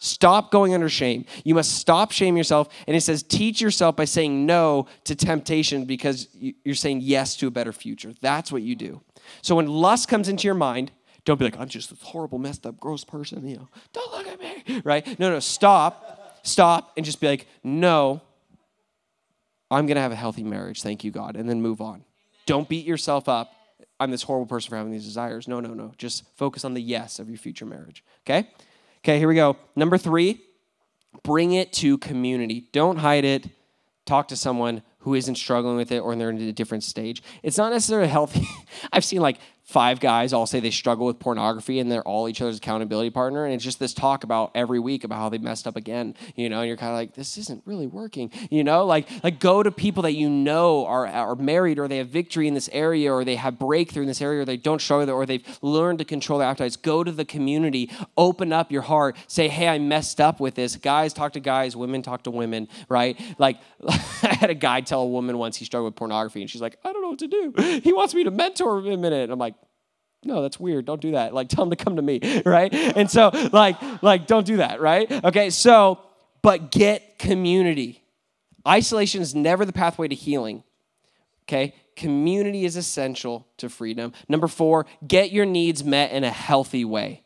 Stop 0.06 0.51
going 0.51 0.76
under 0.76 0.88
shame. 0.88 1.26
You 1.43 1.56
must 1.56 1.80
stop 1.80 2.12
shaming 2.12 2.38
yourself. 2.38 2.70
And 2.86 2.95
it 2.95 3.01
says, 3.01 3.24
teach 3.24 3.60
yourself 3.60 3.95
by 3.95 4.06
saying 4.06 4.45
no 4.45 4.86
to 5.06 5.16
temptation 5.16 5.86
because 5.86 6.28
you're 6.34 6.76
saying 6.76 7.01
yes 7.01 7.36
to 7.38 7.47
a 7.47 7.51
better 7.51 7.74
future. 7.74 8.14
That's 8.22 8.51
what 8.51 8.62
you 8.62 8.76
do. 8.76 9.01
So 9.41 9.56
when 9.56 9.68
lust 9.68 10.08
comes 10.08 10.30
into 10.30 10.45
your 10.45 10.53
mind, 10.53 10.91
don't 11.24 11.39
be 11.39 11.45
like, 11.45 11.60
I'm 11.60 11.70
just 11.70 11.89
this 11.89 11.99
horrible, 12.03 12.38
messed 12.38 12.68
up, 12.68 12.80
gross 12.80 13.03
person. 13.03 13.47
You 13.47 13.58
know, 13.58 13.70
don't 13.93 14.12
look 14.12 14.28
at 14.28 14.39
me. 14.39 14.82
Right? 14.84 15.20
No, 15.20 15.32
no, 15.32 15.39
stop. 15.39 16.39
Stop 16.43 16.91
and 16.95 17.03
just 17.03 17.20
be 17.20 17.28
like, 17.28 17.47
no, 17.64 18.22
I'm 19.72 19.88
going 19.88 19.95
to 19.95 20.01
have 20.01 20.12
a 20.12 20.16
healthy 20.16 20.43
marriage. 20.43 20.84
Thank 20.84 21.03
you, 21.03 21.10
God. 21.10 21.36
And 21.36 21.49
then 21.49 21.64
move 21.64 21.82
on. 21.82 22.03
Don't 22.45 22.70
beat 22.70 22.86
yourself 22.86 23.28
up. 23.28 23.51
I'm 23.99 24.12
this 24.12 24.22
horrible 24.22 24.45
person 24.45 24.70
for 24.70 24.76
having 24.76 24.91
these 24.91 25.06
desires. 25.06 25.47
No, 25.47 25.60
no, 25.60 25.74
no. 25.74 25.93
Just 25.97 26.26
focus 26.36 26.64
on 26.64 26.76
the 26.76 26.82
yes 26.82 27.18
of 27.18 27.28
your 27.28 27.39
future 27.39 27.66
marriage. 27.66 28.03
Okay? 28.22 28.47
Okay, 29.06 29.20
here 29.20 29.28
we 29.28 29.36
go. 29.36 29.56
Number 29.76 29.99
three, 29.99 30.41
bring 31.22 31.51
it 31.51 31.72
to 31.74 31.99
community. 31.99 32.70
Don't 32.72 32.97
hide 32.97 33.24
it. 33.24 33.47
Talk 34.08 34.30
to 34.30 34.36
someone 34.36 34.82
who 35.06 35.14
isn't 35.14 35.36
struggling 35.36 35.78
with 35.78 35.91
it 35.91 35.99
or 35.99 36.16
they're 36.16 36.32
in 36.32 36.41
a 36.41 36.51
different 36.51 36.84
stage. 36.84 37.22
It's 37.43 37.60
not 37.60 37.72
necessarily 37.72 38.08
healthy. 38.08 38.47
I've 38.91 39.06
seen 39.06 39.22
like 39.22 39.38
five 39.66 39.99
guys 39.99 40.32
all 40.32 40.45
say 40.45 40.60
they 40.60 40.70
struggle 40.70 41.08
with 41.08 41.18
pornography 41.18 41.80
and 41.80 41.91
they're 41.91 42.08
all 42.08 42.30
each 42.30 42.39
other's 42.39 42.58
accountability 42.58 43.10
partner. 43.10 43.45
And 43.45 43.53
it's 43.53 43.64
just 43.64 43.80
this 43.80 43.95
talk 43.95 44.24
about 44.24 44.51
every 44.53 44.80
week 44.80 45.03
about 45.03 45.18
how 45.18 45.30
they 45.30 45.39
messed 45.39 45.66
up 45.66 45.76
again, 45.76 46.14
you 46.36 46.49
know, 46.49 46.60
and 46.60 46.68
you're 46.68 46.78
kind 46.78 46.91
of 46.91 46.95
like, 46.95 47.16
this 47.16 47.36
isn't 47.39 47.64
really 47.66 47.88
working, 47.88 48.32
you 48.51 48.64
know, 48.64 48.86
like, 48.86 49.10
like 49.24 49.39
go 49.39 49.64
to 49.64 49.72
people 49.72 50.03
that 50.03 50.14
you 50.14 50.30
know 50.30 50.86
are, 50.86 51.08
are 51.08 51.36
married 51.36 51.80
or 51.80 51.88
they 51.88 51.97
have 51.97 52.10
victory 52.10 52.47
in 52.47 52.53
this 52.53 52.70
area 52.74 53.12
or 53.12 53.26
they 53.26 53.36
have 53.36 53.58
breakthrough 53.58 54.03
in 54.03 54.08
this 54.08 54.22
area 54.22 54.41
or 54.41 54.45
they 54.45 54.56
don't 54.56 54.82
struggle 54.82 55.10
or 55.10 55.26
they've 55.26 55.60
learned 55.64 55.97
to 55.97 56.06
control 56.06 56.38
their 56.38 56.47
appetites. 56.47 56.78
Go 56.78 57.03
to 57.03 57.12
the 57.12 57.26
community, 57.26 57.91
open 58.18 58.53
up 58.53 58.72
your 58.72 58.84
heart, 58.84 59.18
say, 59.28 59.47
hey, 59.47 59.68
I 59.68 59.80
messed 59.80 60.22
up 60.22 60.39
with 60.39 60.53
this. 60.53 60.76
Guys 60.76 61.12
talk 61.12 61.34
to 61.34 61.39
guys, 61.39 61.76
women 61.76 62.03
talk 62.03 62.24
to 62.24 62.32
women, 62.32 62.68
right? 62.88 63.20
Like 63.39 63.58
I 63.88 64.36
had 64.39 64.51
a 64.51 64.56
guy 64.56 64.82
tell 64.82 64.95
a 65.02 65.08
woman 65.08 65.38
once 65.38 65.58
he 65.58 65.66
struggled 65.66 65.93
with 65.93 65.98
pornography 65.98 66.41
and 66.41 66.50
she's 66.50 66.62
like, 66.62 66.78
I 66.84 66.91
don't 66.91 67.02
know 67.02 67.10
what 67.10 67.20
to 67.20 67.28
do. 67.28 67.54
He 67.84 67.93
wants 67.93 68.14
me 68.14 68.24
to 68.24 68.32
mentor 68.32 68.80
him 68.80 68.88
in 68.88 68.93
a 68.93 68.98
minute. 68.98 69.24
And 69.24 69.32
I'm 69.32 69.39
like, 69.39 69.56
no 70.24 70.41
that's 70.41 70.60
weird. 70.60 70.86
Don't 70.86 71.02
do 71.02 71.12
that. 71.12 71.34
Like 71.34 71.50
tell 71.50 71.64
him 71.64 71.70
to 71.70 71.76
come 71.76 71.96
to 71.96 72.02
me 72.02 72.41
right? 72.46 72.74
And 72.74 73.10
so 73.10 73.32
like 73.54 73.78
like 74.02 74.28
don't 74.28 74.46
do 74.46 74.58
that 74.58 74.82
right? 74.82 75.12
Okay 75.24 75.50
so 75.50 76.00
but 76.41 76.72
get 76.72 77.18
community. 77.20 78.04
Isolation 78.68 79.22
is 79.22 79.36
never 79.36 79.66
the 79.66 79.74
pathway 79.74 80.08
to 80.08 80.16
healing 80.16 80.64
okay? 81.48 81.74
Community 81.96 82.66
is 82.66 82.76
essential 82.76 83.48
to 83.58 83.70
freedom. 83.70 84.14
Number 84.28 84.48
four 84.48 84.86
get 85.08 85.32
your 85.32 85.46
needs 85.46 85.84
met 85.84 86.12
in 86.12 86.24
a 86.24 86.32
healthy 86.32 86.86
way. 86.86 87.22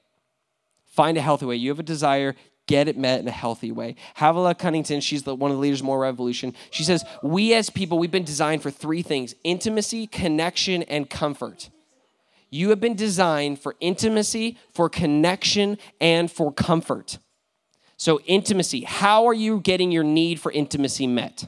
Find 0.86 1.18
a 1.18 1.22
healthy 1.22 1.46
way. 1.46 1.56
You 1.56 1.70
have 1.70 1.80
a 1.80 1.84
desire 1.84 2.36
get 2.70 2.88
it 2.88 2.96
met 2.96 3.20
in 3.20 3.28
a 3.28 3.32
healthy 3.32 3.72
way. 3.72 3.96
Havilah 4.18 4.54
Cunnington, 4.54 5.02
she's 5.02 5.24
the, 5.24 5.34
one 5.34 5.50
of 5.50 5.58
the 5.58 5.62
leaders 5.62 5.80
of 5.80 5.88
Moral 5.88 6.04
Revolution. 6.04 6.54
She 6.70 6.84
says, 6.84 7.04
We 7.24 7.56
as 7.56 7.72
people, 7.72 7.98
we've 7.98 8.12
been 8.12 8.24
designed 8.24 8.62
for 8.62 8.70
three 8.70 9.02
things 9.02 9.34
intimacy, 9.44 10.06
connection, 10.06 10.84
and 10.84 11.10
comfort. 11.10 11.72
You 12.52 12.70
have 12.70 12.80
been 12.80 12.96
designed 12.96 13.60
for 13.60 13.76
intimacy, 13.80 14.58
for 14.72 14.88
connection, 14.88 15.80
and 16.00 16.32
for 16.32 16.54
comfort. 16.54 17.18
So, 17.98 18.20
intimacy, 18.22 18.82
how 18.82 19.26
are 19.26 19.34
you 19.34 19.60
getting 19.60 19.92
your 19.92 20.04
need 20.04 20.40
for 20.40 20.52
intimacy 20.52 21.08
met? 21.08 21.48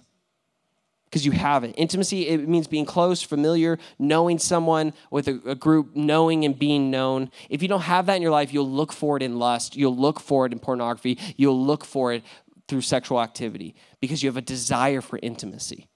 Because 1.12 1.26
you 1.26 1.34
have 1.34 1.66
it. 1.66 1.76
Intimacy, 1.78 2.30
it 2.30 2.48
means 2.48 2.68
being 2.68 2.86
close, 2.86 3.22
familiar, 3.22 3.78
knowing 4.00 4.40
someone 4.40 4.94
with 5.12 5.28
a, 5.28 5.42
a, 5.46 5.56
group, 5.56 5.94
knowing 5.94 6.46
and 6.46 6.58
being 6.58 6.90
known. 6.90 7.30
If 7.50 7.62
you 7.62 7.68
don't 7.68 7.82
have 7.82 8.06
that 8.06 8.16
in 8.16 8.22
your 8.22 8.32
life, 8.32 8.54
you'll 8.54 8.72
look 8.72 8.94
for 8.94 9.18
it 9.18 9.24
in 9.24 9.38
lust, 9.38 9.76
you'll 9.76 9.96
look 9.96 10.22
for 10.22 10.46
it 10.46 10.54
in 10.54 10.60
pornography, 10.60 11.20
you'll 11.36 11.62
look 11.62 11.84
for 11.84 12.14
it 12.14 12.24
through 12.70 12.82
sexual 12.82 13.20
activity 13.22 13.76
because 14.00 14.24
you 14.24 14.30
have 14.30 14.38
a 14.38 14.42
desire 14.42 15.02
for 15.02 15.20
intimacy. 15.22 15.90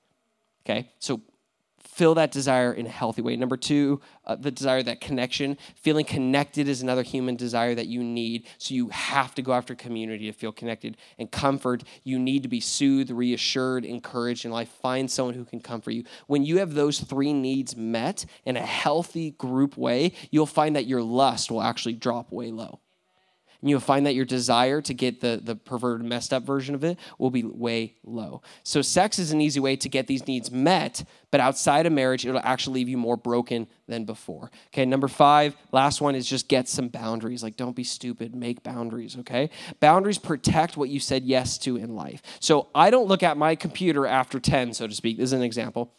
Okay? 0.65 0.91
So, 0.99 1.21
fill 1.87 2.15
that 2.15 2.31
desire 2.31 2.73
in 2.73 2.85
a 2.85 2.89
healthy 2.89 3.21
way. 3.21 3.35
Number 3.35 3.57
two, 3.57 4.01
uh, 4.25 4.35
the 4.35 4.51
desire, 4.51 4.83
that 4.83 5.01
connection. 5.01 5.57
Feeling 5.75 6.05
connected 6.05 6.67
is 6.67 6.81
another 6.81 7.03
human 7.03 7.35
desire 7.35 7.75
that 7.75 7.87
you 7.87 8.03
need. 8.03 8.45
So 8.57 8.73
you 8.73 8.89
have 8.89 9.35
to 9.35 9.41
go 9.41 9.53
after 9.53 9.75
community 9.75 10.25
to 10.25 10.33
feel 10.33 10.51
connected. 10.51 10.97
And 11.17 11.31
comfort, 11.31 11.83
you 12.03 12.19
need 12.19 12.43
to 12.43 12.49
be 12.49 12.59
soothed, 12.59 13.11
reassured, 13.11 13.85
encouraged 13.85 14.45
in 14.45 14.51
life. 14.51 14.69
Find 14.81 15.09
someone 15.09 15.35
who 15.35 15.45
can 15.45 15.59
comfort 15.59 15.91
you. 15.91 16.03
When 16.27 16.43
you 16.43 16.59
have 16.59 16.73
those 16.73 16.99
three 16.99 17.33
needs 17.33 17.75
met 17.75 18.25
in 18.45 18.57
a 18.57 18.65
healthy 18.65 19.31
group 19.31 19.77
way, 19.77 20.13
you'll 20.31 20.45
find 20.45 20.75
that 20.75 20.87
your 20.87 21.01
lust 21.01 21.51
will 21.51 21.61
actually 21.61 21.93
drop 21.93 22.31
way 22.31 22.51
low 22.51 22.79
and 23.61 23.69
you'll 23.69 23.79
find 23.79 24.05
that 24.05 24.15
your 24.15 24.25
desire 24.25 24.81
to 24.81 24.93
get 24.93 25.21
the, 25.21 25.39
the 25.43 25.55
perverted, 25.55 26.05
messed 26.05 26.33
up 26.33 26.43
version 26.43 26.75
of 26.75 26.83
it 26.83 26.97
will 27.17 27.29
be 27.29 27.43
way 27.43 27.95
low. 28.03 28.41
So, 28.63 28.81
sex 28.81 29.19
is 29.19 29.31
an 29.31 29.41
easy 29.41 29.59
way 29.59 29.75
to 29.77 29.89
get 29.89 30.07
these 30.07 30.27
needs 30.27 30.51
met, 30.51 31.03
but 31.31 31.39
outside 31.39 31.85
of 31.85 31.93
marriage, 31.93 32.25
it'll 32.25 32.41
actually 32.41 32.75
leave 32.75 32.89
you 32.89 32.97
more 32.97 33.17
broken 33.17 33.67
than 33.87 34.05
before. 34.05 34.51
Okay, 34.67 34.85
number 34.85 35.07
five, 35.07 35.55
last 35.71 36.01
one 36.01 36.15
is 36.15 36.27
just 36.27 36.47
get 36.47 36.67
some 36.67 36.87
boundaries. 36.87 37.43
Like, 37.43 37.55
don't 37.55 37.75
be 37.75 37.83
stupid, 37.83 38.35
make 38.35 38.63
boundaries, 38.63 39.17
okay? 39.19 39.49
Boundaries 39.79 40.17
protect 40.17 40.77
what 40.77 40.89
you 40.89 40.99
said 40.99 41.23
yes 41.23 41.57
to 41.59 41.77
in 41.77 41.95
life. 41.95 42.21
So, 42.39 42.67
I 42.73 42.89
don't 42.89 43.07
look 43.07 43.23
at 43.23 43.37
my 43.37 43.55
computer 43.55 44.05
after 44.05 44.39
10, 44.39 44.73
so 44.73 44.87
to 44.87 44.93
speak. 44.93 45.17
This 45.17 45.25
is 45.25 45.33
an 45.33 45.43
example. 45.43 45.93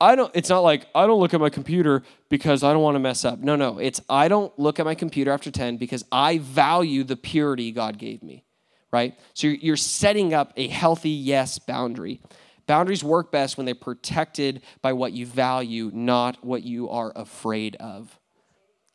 I 0.00 0.16
don't 0.16 0.30
it's 0.34 0.48
not 0.48 0.60
like 0.60 0.86
I 0.94 1.06
don't 1.06 1.20
look 1.20 1.34
at 1.34 1.40
my 1.40 1.50
computer 1.50 2.02
because 2.28 2.62
I 2.62 2.72
don't 2.72 2.82
want 2.82 2.94
to 2.94 3.00
mess 3.00 3.24
up. 3.24 3.40
No, 3.40 3.54
no. 3.54 3.78
It's 3.78 4.00
I 4.08 4.28
don't 4.28 4.56
look 4.58 4.80
at 4.80 4.86
my 4.86 4.94
computer 4.94 5.30
after 5.30 5.50
10 5.50 5.76
because 5.76 6.04
I 6.10 6.38
value 6.38 7.04
the 7.04 7.16
purity 7.16 7.70
God 7.70 7.98
gave 7.98 8.22
me. 8.22 8.44
Right? 8.92 9.16
So 9.34 9.46
you're, 9.46 9.76
setting 9.76 10.34
up 10.34 10.52
a 10.56 10.66
healthy 10.66 11.10
yes 11.10 11.60
boundary. 11.60 12.20
Boundaries 12.66 13.04
work 13.04 13.30
best 13.30 13.56
when 13.56 13.64
they're 13.64 13.74
protected 13.76 14.62
by 14.82 14.94
what 14.94 15.12
you 15.12 15.26
value, 15.26 15.92
not 15.94 16.44
what 16.44 16.64
you 16.64 16.88
are 16.90 17.12
afraid 17.14 17.76
of. 17.76 18.18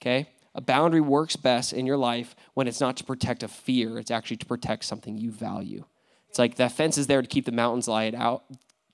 Okay? 0.01 0.27
A 0.53 0.59
boundary 0.59 1.01
works 1.01 1.37
best 1.37 1.71
in 1.71 1.85
your 1.85 1.95
life 1.95 2.35
when 2.55 2.67
it's 2.67 2.81
not 2.81 2.97
to 2.97 3.05
protect 3.05 3.41
a 3.43 3.47
fear, 3.47 3.97
it's 3.97 4.11
actually 4.11 4.37
to 4.37 4.45
protect 4.45 4.85
something 4.85 5.17
you 5.17 5.31
value. 5.31 5.85
It's 6.29 6.39
like 6.39 6.55
that 6.55 6.73
fence 6.73 6.97
is 6.97 7.07
there 7.07 7.21
to 7.21 7.27
keep 7.27 7.45
the 7.45 7.51
mountains 7.53 7.87
lion 7.87 8.15
out, 8.15 8.43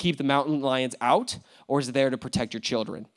keep 0.01 0.17
the 0.17 0.23
mountain 0.23 0.61
lions 0.61 0.95
out, 0.99 1.37
or 1.67 1.79
is 1.79 1.87
it 1.87 1.93
there 1.93 2.09
to 2.09 2.17
protect 2.17 2.53
your 2.53 2.61
children? 2.61 3.07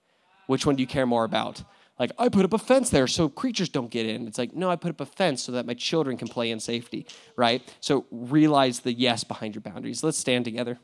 Which 0.47 0.67
one 0.67 0.77
do 0.77 0.83
you 0.83 0.87
care 0.87 1.07
more 1.07 1.25
about? 1.25 1.63
Like, 1.99 2.11
I 2.19 2.29
put 2.29 2.45
up 2.45 2.53
a 2.53 2.59
fence 2.59 2.91
there 2.91 3.07
so 3.07 3.29
creatures 3.29 3.69
don't 3.69 3.91
get 3.91 4.05
in. 4.05 4.27
It's 4.27 4.37
like, 4.37 4.55
no, 4.55 4.69
I 4.69 4.77
put 4.77 4.91
up 4.91 5.01
a 5.01 5.07
fence 5.07 5.43
so 5.43 5.53
that 5.53 5.65
my 5.65 5.75
children 5.75 6.17
can 6.17 6.29
play 6.29 6.51
in 6.51 6.61
safety, 6.61 7.07
right? 7.37 7.63
So 7.81 8.05
realize 8.11 8.81
the 8.81 8.93
yes 8.93 9.25
behind 9.25 9.55
your 9.55 9.63
boundaries. 9.63 10.03
Let's 10.03 10.19
stand 10.19 10.45
together. 10.45 10.79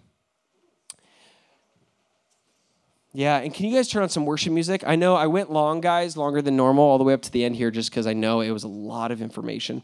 Yeah, 3.13 3.39
and 3.39 3.53
can 3.53 3.67
you 3.67 3.75
guys 3.75 3.89
turn 3.89 4.05
on 4.05 4.09
some 4.09 4.25
worship 4.25 4.53
music? 4.53 4.85
I 4.87 4.95
know 4.95 5.17
I 5.17 5.27
went 5.27 5.51
long, 5.51 5.81
guys, 5.81 6.17
longer 6.17 6.41
than 6.41 6.57
normal, 6.57 6.85
all 6.85 6.97
the 6.97 7.03
way 7.03 7.13
up 7.13 7.23
to 7.23 7.33
the 7.33 7.45
end 7.45 7.57
here, 7.57 7.73
just 7.73 7.91
because 7.91 8.07
I 8.07 8.13
know 8.13 8.41
it 8.41 8.53
was 8.53 8.63
a 8.63 8.69
lot 8.69 9.11
of 9.11 9.21
information. 9.21 9.83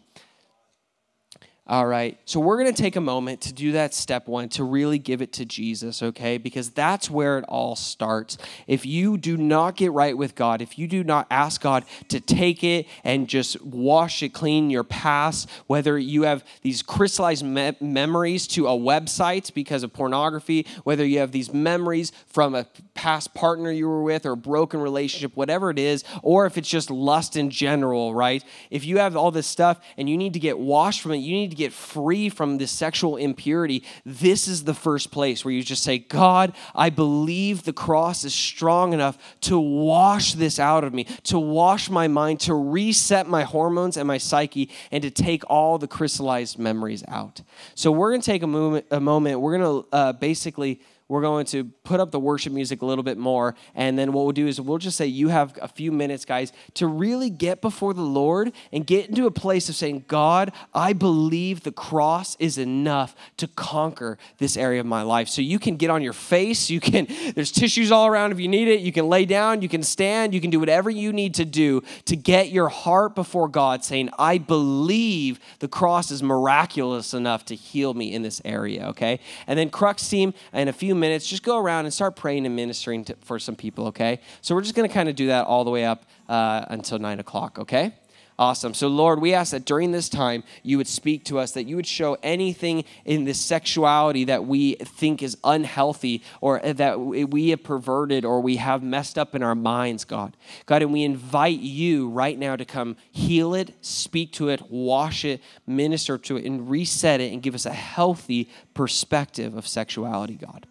All 1.69 1.85
right. 1.85 2.17
So 2.27 2.39
we're 2.39 2.59
going 2.63 2.73
to 2.73 2.81
take 2.81 2.95
a 2.95 3.01
moment 3.01 3.41
to 3.41 3.53
do 3.53 3.73
that 3.73 3.93
step 3.93 4.29
one, 4.29 4.49
to 4.51 4.63
really 4.63 5.01
give 5.01 5.21
it 5.21 5.33
to 5.33 5.45
Jesus, 5.45 6.01
okay? 6.01 6.39
Because 6.39 6.71
that's 6.71 7.11
where 7.11 7.39
it 7.39 7.45
all 7.49 7.75
starts. 7.75 8.39
If 8.69 8.87
you 8.87 9.19
do 9.19 9.37
not 9.37 9.75
get 9.75 9.91
right 9.91 10.17
with 10.17 10.37
God, 10.37 10.63
if 10.63 10.79
you 10.79 10.87
do 10.87 11.03
not 11.03 11.27
ask 11.29 11.61
God 11.61 11.85
to 12.07 12.21
take 12.21 12.63
it 12.63 12.87
and 13.03 13.27
just 13.27 13.61
wash 13.65 14.23
it 14.23 14.29
clean, 14.29 14.71
your 14.71 14.85
past, 14.85 15.51
whether 15.67 15.99
you 15.99 16.23
have 16.23 16.45
these 16.63 16.83
crystallized 16.83 17.45
me- 17.45 17.77
memories 17.81 18.47
to 18.49 18.69
a 18.69 18.71
website 18.71 19.53
because 19.53 19.83
of 19.83 19.93
pornography, 19.93 20.65
whether 20.85 21.05
you 21.05 21.19
have 21.19 21.33
these 21.33 21.53
memories 21.53 22.13
from 22.29 22.55
a 22.55 22.69
past 22.95 23.35
partner 23.35 23.73
you 23.73 23.89
were 23.89 24.05
with 24.05 24.25
or 24.25 24.33
a 24.33 24.37
broken 24.37 24.81
relationship, 24.81 25.37
whatever 25.37 25.71
it 25.71 25.81
is, 25.81 26.05
or 26.23 26.47
if 26.47 26.57
it's 26.57 26.69
just 26.69 26.93
lust 26.93 27.37
in 27.37 27.51
general, 27.51 28.15
right? 28.15 28.45
If 28.71 28.85
you 28.85 28.99
have 28.99 29.17
all 29.17 29.33
this 29.33 29.49
stuff 29.49 29.81
and 29.97 30.09
you 30.09 30.17
need 30.17 30.33
to 30.35 30.39
get 30.39 30.61
washed 30.61 31.01
from 31.01 31.11
it, 31.11 31.19
you 31.19 31.33
need 31.33 31.51
to 31.51 31.56
get 31.57 31.73
free 31.73 32.29
from 32.29 32.59
this 32.59 32.71
sexual 32.71 33.17
impurity, 33.17 33.83
this 34.05 34.47
is 34.47 34.65
the 34.65 34.75
first 34.75 35.11
place 35.11 35.45
where 35.45 35.53
you 35.53 35.63
just 35.63 35.83
say, 35.83 35.99
God, 35.99 36.53
I 36.75 36.91
believe 36.91 37.65
the 37.65 37.73
cross 37.73 38.25
is 38.25 38.35
strong 38.35 38.93
enough 38.93 39.19
to 39.43 39.59
wash 39.59 40.35
this 40.35 40.59
out 40.59 40.85
of 40.85 40.95
me, 40.95 41.05
to 41.25 41.39
wash 41.39 41.91
my 41.91 42.09
mind, 42.09 42.41
to 42.41 42.55
reset 42.55 43.27
my 43.27 43.43
hormones 43.43 43.97
and 43.97 44.07
my 44.07 44.19
psyche, 44.19 44.71
and 44.91 45.03
to 45.03 45.11
take 45.11 45.43
all 45.51 45.79
the 45.79 45.89
crystallized 45.89 46.59
memories 46.59 47.03
out. 47.09 47.43
So 47.75 47.91
we're 47.91 48.11
going 48.11 48.21
to 48.21 48.31
take 48.31 48.43
a 48.43 48.47
moment, 48.47 48.87
a 48.91 49.01
moment. 49.01 49.41
We're 49.41 49.59
going 49.59 49.83
to 49.83 49.89
uh, 49.93 50.13
basically 50.13 50.81
we're 51.09 51.23
going 51.23 51.47
to 51.47 51.71
put 51.87 52.01
up 52.01 52.11
the 52.11 52.21
worship 52.21 52.53
music 52.53 52.83
a 52.83 52.87
little 52.87 53.05
bit 53.05 53.17
more. 53.17 53.55
And 53.75 53.99
then 53.99 54.13
what 54.13 54.25
we'll 54.25 54.33
do 54.33 54.47
is 54.47 54.61
we'll 54.61 54.79
just 54.79 54.97
say, 54.97 55.07
You 55.07 55.29
have 55.29 55.57
a 55.63 55.69
few 55.69 55.93
minutes, 55.93 56.25
guys, 56.25 56.53
to 56.75 56.87
really 56.87 57.31
get 57.31 57.63
before 57.63 57.95
the 57.95 58.03
Lord 58.03 58.53
and 58.73 58.87
get 58.87 59.09
into 59.09 59.27
a 59.27 59.31
place 59.31 59.69
of 59.69 59.77
saying, 59.77 60.05
God, 60.09 60.53
I 60.75 60.93
believe 60.93 61.63
the 61.63 61.73
cross 61.73 62.37
is 62.39 62.59
enough 62.59 63.15
to 63.39 63.47
conquer 63.49 64.19
this 64.39 64.57
area 64.57 64.81
of 64.81 64.87
my 64.87 65.03
life. 65.03 65.29
So 65.29 65.41
you 65.41 65.59
can 65.59 65.77
get 65.77 65.89
on 65.89 66.03
your 66.03 66.13
face. 66.13 66.69
You 66.69 66.81
can, 66.81 67.07
there's 67.35 67.53
tissues 67.53 67.93
all 67.93 68.07
around 68.07 68.33
if 68.33 68.41
you 68.41 68.49
need 68.49 68.69
it. 68.69 68.81
You 68.81 68.93
can 68.93 69.09
lay 69.09 69.25
down. 69.25 69.63
You 69.63 69.69
can 69.69 69.83
stand. 69.83 70.35
You 70.35 70.41
can 70.41 70.51
do 70.51 70.61
whatever 70.61 70.91
you 70.91 71.13
need 71.13 71.35
to 71.35 71.45
do 71.45 71.83
to 72.07 72.17
get 72.17 72.51
your 72.51 72.69
heart 72.69 73.15
before 73.15 73.49
God, 73.49 73.85
saying, 73.85 74.11
I 74.19 74.39
believe 74.39 75.39
the 75.61 75.69
cross 75.69 76.11
is 76.11 76.23
miraculous 76.23 77.15
enough 77.15 77.45
to 77.47 77.55
heal 77.55 77.95
me 77.95 78.13
in 78.13 78.23
this 78.23 78.43
area, 78.45 78.89
okay? 78.89 79.21
And 79.47 79.57
then 79.59 79.71
Crux 79.71 80.09
team, 80.09 80.35
in 80.53 80.69
a 80.69 80.73
few 80.73 80.95
minutes, 80.95 81.27
just 81.27 81.43
go 81.43 81.59
around 81.59 81.76
and 81.85 81.93
start 81.93 82.17
praying 82.17 82.47
and 82.47 82.57
ministering 82.57 83.05
to, 83.05 83.17
for 83.21 83.39
some 83.39 83.57
people, 83.57 83.87
okay? 83.89 84.21
So 84.41 84.55
we're 84.55 84.63
just 84.63 84.75
going 84.75 84.89
to 84.89 84.95
kind 84.95 85.09
of 85.09 85.17
do 85.17 85.29
that 85.29 85.47
all 85.47 85.65
the 85.65 85.71
way 85.71 85.85
up 85.85 86.05
uh, 86.29 86.65
until 86.69 86.99
9 86.99 87.21
o'clock, 87.21 87.59
okay? 87.59 87.95
Awesome. 88.39 88.75
So, 88.75 88.89
Lord, 88.89 89.23
we 89.23 89.33
ask 89.33 89.53
that 89.53 89.65
during 89.65 89.93
this 89.93 90.11
time 90.11 90.45
you 90.63 90.77
would 90.77 90.87
speak 90.87 91.25
to 91.25 91.39
us, 91.39 91.53
that 91.53 91.65
you 91.65 91.75
would 91.77 91.87
show 91.87 92.19
anything 92.23 92.85
in 93.07 93.25
this 93.25 93.41
sexuality 93.41 94.25
that 94.25 94.45
we 94.45 94.75
think 94.75 95.23
is 95.23 95.39
unhealthy 95.43 96.23
or 96.43 96.59
that 96.59 97.01
we 97.01 97.49
have 97.49 97.63
perverted 97.63 98.27
or 98.27 98.43
we 98.43 98.57
have 98.57 98.83
messed 98.83 99.17
up 99.17 99.35
in 99.35 99.43
our 99.43 99.55
minds, 99.55 100.05
God. 100.05 100.37
God, 100.67 100.83
and 100.83 100.93
we 100.93 101.03
invite 101.03 101.61
you 101.61 102.11
right 102.11 102.39
now 102.39 102.57
to 102.57 102.67
come 102.67 102.97
heal 103.11 103.55
it, 103.55 103.73
speak 103.81 104.33
to 104.33 104.51
it, 104.51 104.71
wash 104.71 105.25
it, 105.25 105.41
minister 105.67 106.19
to 106.19 106.37
it, 106.37 106.45
and 106.45 106.69
reset 106.69 107.23
it 107.23 107.33
and 107.33 107.43
give 107.43 107.55
us 107.55 107.65
a 107.65 107.73
healthy 107.73 108.51
perspective 108.75 109.57
of 109.57 109.67
sexuality, 109.67 110.35
God. 110.35 110.67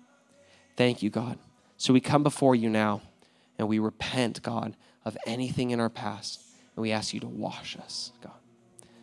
Thank 0.76 1.02
you, 1.02 1.10
God. 1.10 1.38
So 1.78 1.94
we 1.94 2.02
come 2.02 2.24
before 2.24 2.56
you 2.56 2.70
now 2.70 3.02
and 3.58 3.68
we 3.68 3.80
repent, 3.80 4.42
God, 4.42 4.76
of 5.04 5.18
anything 5.26 5.72
in 5.72 5.80
our 5.80 5.90
past. 5.90 6.42
And 6.76 6.82
we 6.82 6.92
ask 6.92 7.14
you 7.14 7.20
to 7.22 7.28
wash 7.28 7.78
us, 7.78 8.12
God. 8.22 8.34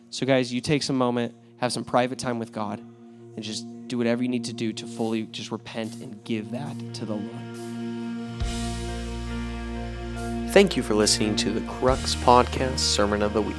So, 0.09 0.25
guys, 0.25 0.53
you 0.53 0.61
take 0.61 0.83
some 0.83 0.95
moment, 0.95 1.33
have 1.57 1.73
some 1.73 1.83
private 1.83 2.19
time 2.19 2.37
with 2.37 2.51
God, 2.51 2.79
and 2.79 3.41
just 3.41 3.65
do 3.87 3.97
whatever 3.97 4.21
you 4.21 4.29
need 4.29 4.43
to 4.45 4.53
do 4.53 4.71
to 4.73 4.85
fully 4.85 5.23
just 5.23 5.51
repent 5.51 5.95
and 5.95 6.23
give 6.23 6.51
that 6.51 6.75
to 6.95 7.05
the 7.05 7.15
Lord. 7.15 7.57
Thank 10.51 10.77
you 10.77 10.83
for 10.83 10.93
listening 10.93 11.35
to 11.37 11.49
the 11.49 11.61
Crux 11.61 12.13
Podcast 12.13 12.77
Sermon 12.77 13.23
of 13.23 13.33
the 13.33 13.41
Week. 13.41 13.55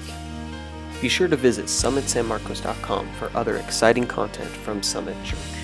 Be 1.03 1.09
sure 1.09 1.27
to 1.27 1.37
visit 1.37 1.67
summitsanmarcos.com 1.67 3.13
for 3.15 3.37
other 3.37 3.57
exciting 3.57 4.07
content 4.07 4.49
from 4.49 4.81
Summit 4.81 5.17
Church. 5.25 5.64